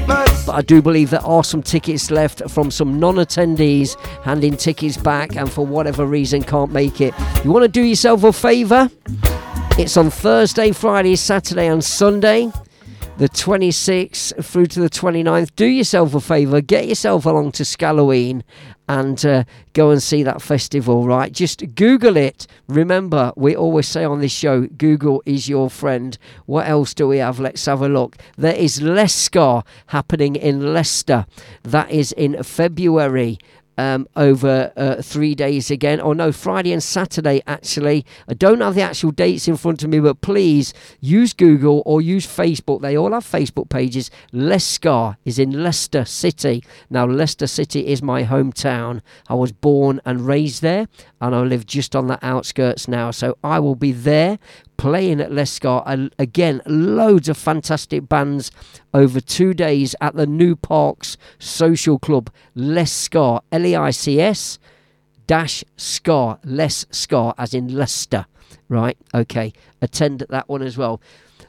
But 0.06 0.54
I 0.54 0.62
do 0.62 0.80
believe 0.80 1.10
there 1.10 1.24
are 1.24 1.44
some 1.44 1.62
tickets 1.62 2.10
left 2.10 2.48
from 2.50 2.70
some 2.70 2.98
non 2.98 3.16
attendees 3.16 4.00
handing 4.22 4.56
tickets 4.56 4.96
back 4.96 5.36
and 5.36 5.50
for 5.50 5.66
whatever 5.66 6.06
reason 6.06 6.42
can't 6.42 6.72
make 6.72 7.00
it. 7.00 7.12
You 7.44 7.52
want 7.52 7.64
to 7.64 7.68
do 7.68 7.82
yourself 7.82 8.24
a 8.24 8.32
favour? 8.32 8.90
It's 9.78 9.96
on 9.96 10.10
Thursday, 10.10 10.72
Friday, 10.72 11.16
Saturday, 11.16 11.68
and 11.68 11.84
Sunday, 11.84 12.50
the 13.18 13.28
26th 13.28 14.44
through 14.44 14.66
to 14.66 14.80
the 14.80 14.88
29th. 14.88 15.50
Do 15.56 15.66
yourself 15.66 16.14
a 16.14 16.20
favour, 16.20 16.60
get 16.60 16.86
yourself 16.86 17.26
along 17.26 17.50
to 17.52 17.64
Scalloween 17.64 18.44
and 18.88 19.24
uh, 19.26 19.42
go 19.72 19.90
and 19.90 20.00
see 20.00 20.22
that 20.22 20.40
festival, 20.40 21.04
right? 21.04 21.32
Just 21.32 21.74
Google 21.74 22.16
it. 22.16 22.46
Remember, 22.68 23.32
we 23.36 23.56
always 23.56 23.88
say 23.88 24.04
on 24.04 24.20
this 24.20 24.30
show, 24.30 24.66
Google 24.66 25.20
is 25.26 25.48
your 25.48 25.68
friend. 25.68 26.16
What 26.46 26.68
else 26.68 26.94
do 26.94 27.08
we 27.08 27.18
have? 27.18 27.40
Let's 27.40 27.66
have 27.66 27.82
a 27.82 27.88
look. 27.88 28.16
There 28.36 28.54
is 28.54 28.78
Lescar 28.78 29.66
happening 29.88 30.36
in 30.36 30.72
Leicester. 30.72 31.26
That 31.64 31.90
is 31.90 32.12
in 32.12 32.40
February 32.44 33.38
um, 33.78 34.08
over 34.16 34.72
uh, 34.76 35.00
three 35.00 35.34
days 35.34 35.70
again. 35.70 36.00
Or 36.00 36.14
no, 36.14 36.32
Friday 36.32 36.72
and 36.72 36.82
Saturday 36.82 37.40
actually. 37.46 38.04
I 38.28 38.34
don't 38.34 38.60
have 38.60 38.74
the 38.74 38.82
actual 38.82 39.12
dates 39.12 39.48
in 39.48 39.56
front 39.56 39.82
of 39.82 39.88
me, 39.88 40.00
but 40.00 40.20
please 40.20 40.74
use 41.00 41.32
Google 41.32 41.82
or 41.86 42.02
use 42.02 42.26
Facebook. 42.26 42.82
They 42.82 42.98
all 42.98 43.12
have 43.12 43.24
Facebook 43.24 43.70
pages. 43.70 44.10
Lescar 44.32 45.16
is 45.24 45.38
in 45.38 45.62
Leicester 45.62 46.04
City. 46.04 46.62
Now, 46.90 47.06
Leicester 47.06 47.46
City 47.46 47.86
is 47.86 48.02
my 48.02 48.24
hometown. 48.24 49.00
I 49.28 49.34
was 49.34 49.52
born 49.52 50.00
and 50.04 50.26
raised 50.26 50.60
there, 50.60 50.88
and 51.20 51.34
I 51.34 51.40
live 51.42 51.64
just 51.64 51.94
on 51.94 52.08
the 52.08 52.18
outskirts 52.20 52.88
now. 52.88 53.12
So 53.12 53.38
I 53.44 53.60
will 53.60 53.76
be 53.76 53.92
there 53.92 54.38
playing 54.78 55.20
at 55.20 55.30
Lescar. 55.30 55.82
And 55.84 56.14
again, 56.18 56.62
loads 56.64 57.28
of 57.28 57.36
fantastic 57.36 58.08
bands 58.08 58.50
over 58.94 59.20
two 59.20 59.52
days 59.52 59.94
at 60.00 60.14
the 60.16 60.26
New 60.26 60.56
Parks 60.56 61.18
Social 61.38 61.98
Club, 61.98 62.30
Lescar, 62.56 63.42
L 63.52 63.66
E 63.66 63.76
I 63.76 63.90
C 63.90 64.18
S 64.18 64.58
dash 65.26 65.62
Scar, 65.76 66.40
Less 66.42 66.86
Scar, 66.90 67.34
as 67.36 67.54
in 67.54 67.68
Leicester. 67.68 68.24
Right, 68.68 68.98
okay. 69.14 69.52
Attend 69.80 70.22
at 70.22 70.30
that 70.30 70.48
one 70.48 70.62
as 70.62 70.76
well. 70.76 71.00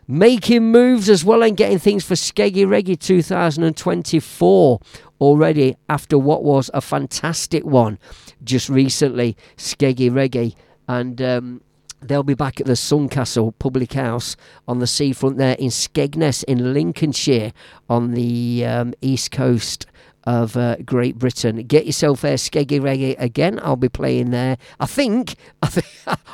Making 0.07 0.72
moves 0.72 1.10
as 1.10 1.23
well 1.23 1.43
and 1.43 1.56
getting 1.56 1.80
things 1.80 2.03
for 2.03 2.15
Skeggy 2.15 2.65
Reggae 2.65 2.99
2024 2.99 4.80
already 5.22 5.76
after 5.88 6.18
what 6.18 6.43
was 6.43 6.72
a 6.73 6.81
fantastic 6.81 7.64
one 7.65 7.99
just 8.43 8.69
recently, 8.69 9.38
Skeggy 9.57 10.10
Reggae. 10.10 10.56
And 10.88 11.22
um, 11.22 11.61
They'll 12.01 12.23
be 12.23 12.34
back 12.34 12.59
at 12.59 12.65
the 12.65 12.73
Suncastle 12.73 13.53
Public 13.59 13.93
House 13.93 14.35
on 14.67 14.80
the 14.80 14.88
seafront 14.88 15.38
there 15.38 15.55
in 15.55 15.67
Skegness 15.67 16.43
in 16.45 16.73
Lincolnshire 16.73 17.51
on 17.89 18.11
the 18.11 18.65
um, 18.65 18.93
east 19.01 19.31
coast 19.31 19.85
of 20.23 20.55
uh, 20.55 20.77
Great 20.85 21.17
Britain. 21.17 21.57
Get 21.63 21.85
yourself 21.85 22.21
there, 22.21 22.35
Skeggy 22.35 22.80
Reggae 22.80 23.15
again. 23.19 23.59
I'll 23.63 23.76
be 23.76 23.89
playing 23.89 24.31
there. 24.31 24.57
I 24.80 24.85
think. 24.85 25.35
I, 25.61 25.81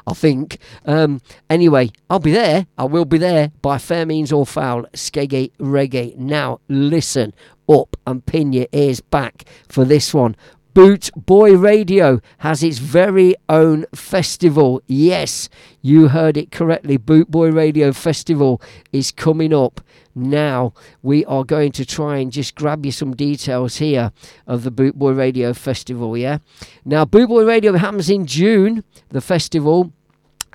I 0.07 0.13
think. 0.13 0.57
Um, 0.85 1.21
anyway, 1.49 1.91
I'll 2.09 2.19
be 2.19 2.31
there. 2.31 2.67
I 2.77 2.85
will 2.85 3.05
be 3.05 3.17
there 3.17 3.51
by 3.61 3.77
fair 3.77 4.05
means 4.05 4.31
or 4.31 4.45
foul. 4.45 4.83
Skeggy 4.93 5.51
Reggae. 5.59 6.15
Now, 6.17 6.59
listen 6.67 7.33
up 7.69 7.95
and 8.05 8.25
pin 8.25 8.53
your 8.53 8.67
ears 8.71 9.01
back 9.01 9.45
for 9.67 9.85
this 9.85 10.13
one. 10.13 10.35
Boot 10.75 11.09
Boy 11.15 11.55
Radio 11.55 12.19
has 12.39 12.61
its 12.61 12.79
very 12.79 13.33
own 13.47 13.85
festival. 13.95 14.81
Yes, 14.87 15.47
you 15.81 16.09
heard 16.09 16.35
it 16.35 16.51
correctly. 16.51 16.97
Boot 16.97 17.31
Boy 17.31 17.49
Radio 17.49 17.93
Festival 17.93 18.61
is 18.91 19.09
coming 19.09 19.53
up 19.53 19.79
now. 20.13 20.73
We 21.01 21.23
are 21.27 21.45
going 21.45 21.71
to 21.71 21.85
try 21.85 22.17
and 22.17 22.29
just 22.29 22.55
grab 22.55 22.85
you 22.85 22.91
some 22.91 23.15
details 23.15 23.77
here 23.77 24.11
of 24.47 24.65
the 24.65 24.71
Boot 24.71 24.99
Boy 24.99 25.13
Radio 25.13 25.53
Festival. 25.53 26.17
Yeah. 26.17 26.39
Now, 26.83 27.05
Boot 27.05 27.29
Boy 27.29 27.45
Radio 27.45 27.77
happens 27.77 28.09
in 28.09 28.25
June, 28.25 28.83
the 29.07 29.21
festival 29.21 29.93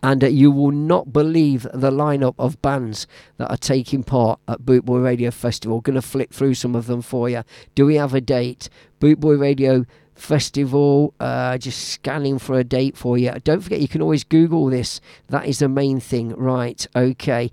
and 0.03 0.25
uh, 0.25 0.27
you 0.27 0.51
will 0.51 0.71
not 0.71 1.13
believe 1.13 1.67
the 1.75 1.91
lineup 1.91 2.35
of 2.39 2.61
bands 2.63 3.07
that 3.37 3.51
are 3.51 3.57
taking 3.57 4.03
part 4.03 4.41
at 4.49 4.63
Bootboy 4.63 5.05
Radio 5.05 5.31
Festival. 5.31 5.81
Going 5.81 5.95
to 5.95 6.03
flick 6.03 6.33
through 6.33 6.55
some 6.55 6.75
of 6.75 6.87
them 6.87 7.03
for 7.03 7.29
you. 7.29 7.43
Do 7.75 7.87
we 7.87 7.97
have 7.97 8.15
a 8.15 8.21
date? 8.21 8.71
Bootboy 9.01 9.39
Radio 9.39 9.85
Festival. 10.21 11.15
Uh, 11.19 11.59
just 11.59 11.89
scanning 11.89 12.39
for 12.39 12.59
a 12.59 12.65
date 12.65 12.97
for 12.97 13.19
you. 13.19 13.33
Don't 13.45 13.61
forget, 13.61 13.81
you 13.81 13.89
can 13.89 14.03
always 14.03 14.25
Google 14.25 14.67
this. 14.67 15.01
That 15.29 15.47
is 15.47 15.61
the 15.61 15.69
main 15.69 16.01
thing. 16.01 16.35
Right, 16.37 16.87
okay. 16.95 17.51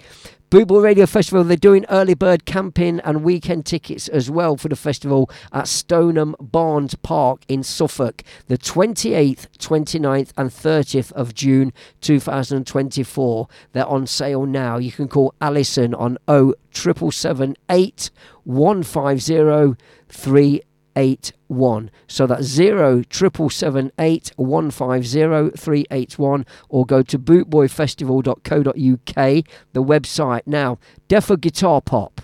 Bootboy 0.49 0.81
Radio 0.81 1.05
Festival, 1.05 1.43
they're 1.43 1.57
doing 1.57 1.85
early 1.89 2.13
bird 2.13 2.45
camping 2.45 3.01
and 3.01 3.21
weekend 3.21 3.65
tickets 3.65 4.07
as 4.07 4.31
well 4.31 4.55
for 4.55 4.69
the 4.69 4.77
festival 4.77 5.29
at 5.51 5.65
Stonham 5.65 6.35
Barns 6.39 6.95
Park 6.95 7.41
in 7.49 7.63
Suffolk, 7.63 8.23
the 8.47 8.57
28th, 8.57 9.47
29th, 9.59 10.31
and 10.37 10.49
30th 10.49 11.11
of 11.11 11.33
June 11.33 11.73
2024. 11.99 13.49
They're 13.73 13.85
on 13.85 14.07
sale 14.07 14.45
now. 14.45 14.77
You 14.77 14.93
can 14.93 15.09
call 15.09 15.33
Alison 15.41 15.93
on 15.93 16.17
07778 16.29 18.09
150 18.45 20.61
381. 20.97 21.91
So 22.07 22.25
that's 22.25 22.45
zero 22.45 23.03
triple 23.03 23.49
seven 23.49 23.91
eight 23.99 24.31
one 24.35 24.71
five 24.71 25.05
zero 25.05 25.51
three 25.51 25.85
eight 25.91 26.17
one, 26.17 26.45
or 26.69 26.85
go 26.85 27.03
to 27.03 27.19
bootboyfestival.co.uk, 27.19 29.45
the 29.73 29.83
website. 29.83 30.41
Now, 30.45 30.79
Death 31.07 31.29
of 31.29 31.41
Guitar 31.41 31.81
Pop, 31.81 32.21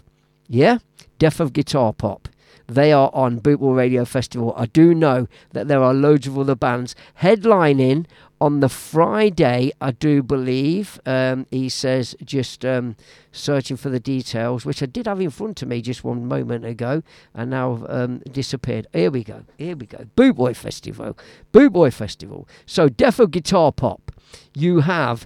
yeah, 0.47 0.79
Death 1.19 1.39
of 1.39 1.53
Guitar 1.53 1.93
Pop. 1.93 2.29
They 2.67 2.91
are 2.93 3.11
on 3.13 3.41
Bootboy 3.41 3.75
Radio 3.75 4.05
Festival. 4.05 4.53
I 4.55 4.67
do 4.67 4.95
know 4.95 5.27
that 5.51 5.67
there 5.67 5.83
are 5.83 5.93
loads 5.93 6.27
of 6.27 6.39
other 6.39 6.55
bands 6.55 6.95
headlining 7.21 8.05
on 8.43 8.59
the 8.59 8.67
Friday, 8.67 9.71
I 9.79 9.91
do 9.91 10.21
believe. 10.21 10.99
Um, 11.05 11.47
he 11.49 11.69
says, 11.69 12.13
just 12.25 12.65
um, 12.65 12.97
searching 13.31 13.77
for 13.77 13.87
the 13.87 14.01
details, 14.01 14.65
which 14.65 14.83
I 14.83 14.85
did 14.85 15.07
have 15.07 15.21
in 15.21 15.29
front 15.29 15.61
of 15.61 15.69
me 15.69 15.81
just 15.81 16.03
one 16.03 16.27
moment 16.27 16.65
ago, 16.65 17.03
and 17.33 17.51
now 17.51 17.85
um, 17.87 18.17
disappeared. 18.29 18.85
Here 18.91 19.09
we 19.09 19.23
go. 19.23 19.45
Here 19.57 19.77
we 19.77 19.85
go. 19.85 20.07
Boot 20.17 20.35
Boy 20.35 20.53
Festival. 20.53 21.17
Boot 21.53 21.71
Boy 21.71 21.89
Festival. 21.89 22.45
So, 22.65 22.89
Death 22.89 23.17
of 23.17 23.31
Guitar 23.31 23.71
Pop. 23.71 24.11
You 24.53 24.81
have 24.81 25.25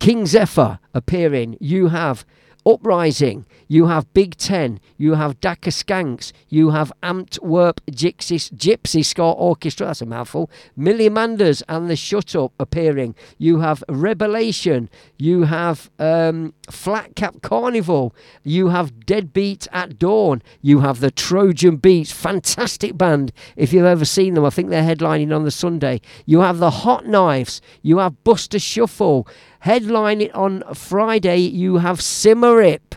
King 0.00 0.26
Zephyr 0.26 0.80
appearing. 0.92 1.58
You 1.60 1.88
have 1.88 2.26
Uprising, 2.66 3.46
you 3.68 3.86
have 3.86 4.12
Big 4.12 4.36
Ten, 4.36 4.80
you 4.98 5.14
have 5.14 5.40
Dakar 5.40 5.70
Skanks, 5.70 6.32
you 6.48 6.70
have 6.70 6.92
Antwerp 7.02 7.80
Gypsy, 7.90 8.52
Gypsy 8.52 9.04
Ska 9.04 9.22
Orchestra, 9.22 9.86
that's 9.86 10.02
a 10.02 10.06
mouthful, 10.06 10.50
Millie 10.76 11.08
Manders 11.08 11.62
and 11.68 11.88
the 11.88 11.96
Shut 11.96 12.36
Up 12.36 12.52
appearing, 12.58 13.14
you 13.38 13.60
have 13.60 13.82
Revelation, 13.88 14.90
you 15.18 15.44
have 15.44 15.90
um, 15.98 16.52
Flat 16.70 17.16
Cap 17.16 17.36
Carnival, 17.42 18.14
you 18.44 18.68
have 18.68 19.06
Deadbeat 19.06 19.66
at 19.72 19.98
Dawn, 19.98 20.42
you 20.60 20.80
have 20.80 21.00
the 21.00 21.10
Trojan 21.10 21.76
Beats, 21.76 22.12
fantastic 22.12 22.96
band. 22.96 23.32
If 23.56 23.72
you've 23.72 23.84
ever 23.84 24.04
seen 24.04 24.34
them, 24.34 24.44
I 24.44 24.50
think 24.50 24.68
they're 24.68 24.82
headlining 24.82 25.34
on 25.34 25.44
the 25.44 25.50
Sunday. 25.50 26.00
You 26.26 26.40
have 26.40 26.58
the 26.58 26.70
Hot 26.70 27.06
Knives, 27.06 27.62
you 27.82 27.98
have 27.98 28.22
Buster 28.22 28.58
Shuffle. 28.58 29.26
Headlining 29.64 30.30
on 30.34 30.62
Friday, 30.74 31.36
you 31.38 31.78
have 31.78 31.98
Symarip, 31.98 32.94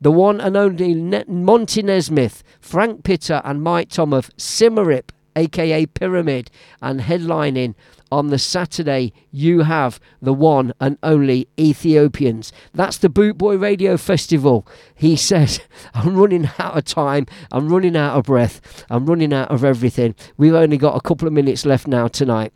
the 0.00 0.12
one 0.12 0.40
and 0.40 0.56
only 0.56 0.94
ne- 0.94 1.24
Monty 1.26 1.82
Neysmith, 1.82 2.42
Frank 2.60 3.02
Pitter, 3.02 3.42
and 3.44 3.62
Mike 3.62 3.88
Tomoff. 3.88 4.30
Symarip, 4.36 5.10
aka 5.34 5.86
Pyramid, 5.86 6.52
and 6.80 7.00
headlining 7.00 7.74
on 8.12 8.28
the 8.28 8.38
Saturday, 8.38 9.12
you 9.32 9.62
have 9.62 9.98
the 10.22 10.32
one 10.32 10.72
and 10.80 10.98
only 11.02 11.48
Ethiopians. 11.58 12.52
That's 12.72 12.96
the 12.98 13.08
Boot 13.08 13.36
Boy 13.36 13.56
Radio 13.56 13.96
Festival. 13.96 14.68
He 14.94 15.16
says, 15.30 15.58
I'm 15.94 16.16
running 16.16 16.48
out 16.60 16.78
of 16.78 16.84
time, 16.84 17.26
I'm 17.50 17.68
running 17.68 17.96
out 17.96 18.16
of 18.16 18.26
breath, 18.26 18.84
I'm 18.88 19.06
running 19.06 19.32
out 19.32 19.50
of 19.50 19.64
everything. 19.64 20.14
We've 20.36 20.54
only 20.54 20.76
got 20.76 20.96
a 20.96 21.00
couple 21.00 21.26
of 21.26 21.34
minutes 21.34 21.66
left 21.66 21.88
now 21.88 22.06
tonight. 22.06 22.52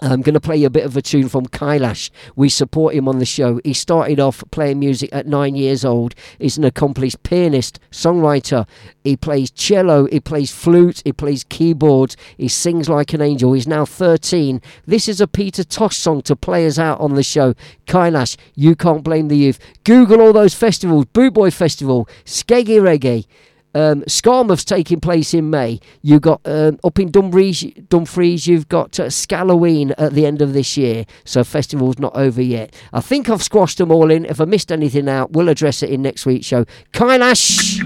I'm 0.00 0.22
going 0.22 0.34
to 0.34 0.40
play 0.40 0.56
you 0.56 0.66
a 0.66 0.70
bit 0.70 0.84
of 0.84 0.96
a 0.96 1.02
tune 1.02 1.28
from 1.28 1.46
Kailash. 1.46 2.10
We 2.34 2.48
support 2.48 2.94
him 2.94 3.08
on 3.08 3.20
the 3.20 3.24
show. 3.24 3.60
He 3.62 3.72
started 3.72 4.18
off 4.18 4.42
playing 4.50 4.80
music 4.80 5.08
at 5.12 5.26
nine 5.26 5.54
years 5.54 5.84
old. 5.84 6.16
He's 6.40 6.58
an 6.58 6.64
accomplished 6.64 7.22
pianist, 7.22 7.78
songwriter. 7.92 8.66
He 9.04 9.16
plays 9.16 9.52
cello, 9.52 10.06
he 10.06 10.18
plays 10.18 10.50
flute, 10.50 11.00
he 11.04 11.12
plays 11.12 11.44
keyboards. 11.44 12.16
He 12.36 12.48
sings 12.48 12.88
like 12.88 13.12
an 13.12 13.22
angel. 13.22 13.52
He's 13.52 13.68
now 13.68 13.84
13. 13.84 14.60
This 14.84 15.08
is 15.08 15.20
a 15.20 15.28
Peter 15.28 15.62
Tosh 15.62 15.96
song 15.96 16.22
to 16.22 16.34
play 16.34 16.66
us 16.66 16.78
out 16.78 17.00
on 17.00 17.14
the 17.14 17.22
show. 17.22 17.54
Kailash, 17.86 18.36
you 18.56 18.74
can't 18.74 19.04
blame 19.04 19.28
the 19.28 19.36
youth. 19.36 19.60
Google 19.84 20.20
all 20.20 20.32
those 20.32 20.54
festivals 20.54 21.04
Boot 21.06 21.34
Boy 21.34 21.52
Festival, 21.52 22.08
Skeggy 22.24 22.80
Reggae. 22.80 23.26
Um, 23.74 24.02
Skamouth's 24.02 24.64
taking 24.64 25.00
place 25.00 25.34
in 25.34 25.50
May. 25.50 25.80
You've 26.02 26.22
got 26.22 26.40
um, 26.44 26.78
up 26.84 26.98
in 26.98 27.10
Dumfries, 27.10 27.64
Dumfries. 27.88 28.46
You've 28.46 28.68
got 28.68 28.98
uh, 29.00 29.10
Scalloween 29.10 29.92
at 29.98 30.12
the 30.12 30.26
end 30.26 30.40
of 30.42 30.52
this 30.52 30.76
year. 30.76 31.06
So 31.24 31.44
festival's 31.44 31.98
not 31.98 32.14
over 32.16 32.42
yet. 32.42 32.74
I 32.92 33.00
think 33.00 33.28
I've 33.28 33.42
squashed 33.42 33.78
them 33.78 33.90
all 33.90 34.10
in. 34.10 34.24
If 34.24 34.40
I 34.40 34.44
missed 34.44 34.70
anything 34.70 35.08
out, 35.08 35.32
we'll 35.32 35.48
address 35.48 35.82
it 35.82 35.90
in 35.90 36.02
next 36.02 36.26
week's 36.26 36.46
show. 36.46 36.64
Kailash, 36.92 37.78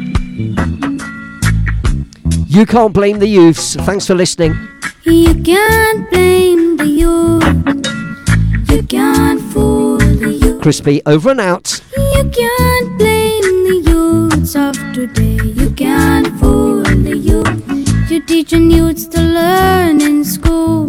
you 2.49 2.67
can't 2.67 2.93
blame 2.93 3.19
the 3.19 3.29
youths. 3.29 3.75
Thanks 3.77 4.07
for 4.07 4.15
listening. 4.15 4.55
You 5.05 5.35
can't 5.43 6.11
blame 6.11 6.77
the 6.77 6.87
youth. 6.87 8.71
You 8.71 8.83
can't 8.83 9.41
fool 9.53 9.99
the 9.99 10.33
youth. 10.33 10.63
Crispy 10.63 11.01
over 11.07 11.31
and 11.31 11.41
out. 11.41 11.81
You 11.97 12.31
can't 12.31 12.99
blame 12.99 13.28
youths 14.39 14.55
of 14.55 14.75
today. 14.95 15.41
You 15.43 15.71
can't 15.71 16.29
fool 16.39 16.83
the 16.83 17.17
youth. 17.17 18.11
You're 18.11 18.23
teaching 18.23 18.71
youths 18.71 19.07
to 19.09 19.21
learn 19.21 20.01
in 20.01 20.25
school. 20.25 20.87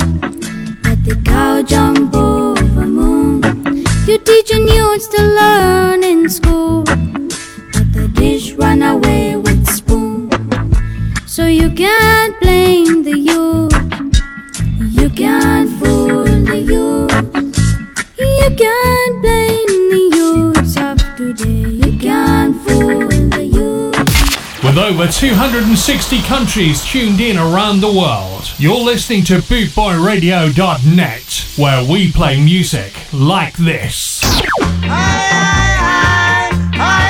But 0.84 1.00
the 1.04 1.20
cow 1.26 1.64
jump 1.64 2.14
over 2.14 2.86
moon. 2.86 3.42
You're 4.06 4.20
teaching 4.20 4.68
youths 4.68 5.08
to 5.08 5.22
learn 5.22 6.04
in 6.04 6.30
school. 6.30 6.84
But 6.84 7.88
the 7.94 8.08
dish 8.14 8.54
run 8.54 8.84
away 8.84 9.36
with 9.36 9.68
spoon. 9.68 10.30
So 11.26 11.48
you 11.48 11.72
can't 11.72 12.40
blame 12.42 13.04
the 13.04 13.18
youth. 13.18 13.74
You 14.98 15.10
can't 15.10 15.70
fool 15.80 16.24
the 16.52 16.60
youth. 16.74 17.12
You 18.20 18.50
can't 18.64 19.22
blame 19.22 19.74
the 19.94 20.04
youths 20.18 20.59
of 20.59 20.59
today. 21.20 21.68
You 21.86 21.92
can 22.00 22.54
fool 22.54 23.08
the 23.10 23.44
youth. 23.44 24.64
With 24.64 24.78
over 24.78 25.06
260 25.06 26.22
countries 26.22 26.82
tuned 26.86 27.20
in 27.20 27.38
around 27.38 27.82
the 27.82 27.92
world, 27.92 28.50
you're 28.58 28.80
listening 28.80 29.26
to 29.26 29.40
bootboyradio.net, 29.40 31.46
where 31.58 31.84
we 31.84 32.10
play 32.14 32.40
music 32.42 32.94
like 33.12 33.58
this. 33.58 34.22
Aye, 34.24 34.48
aye, 35.82 36.70
aye, 36.74 37.09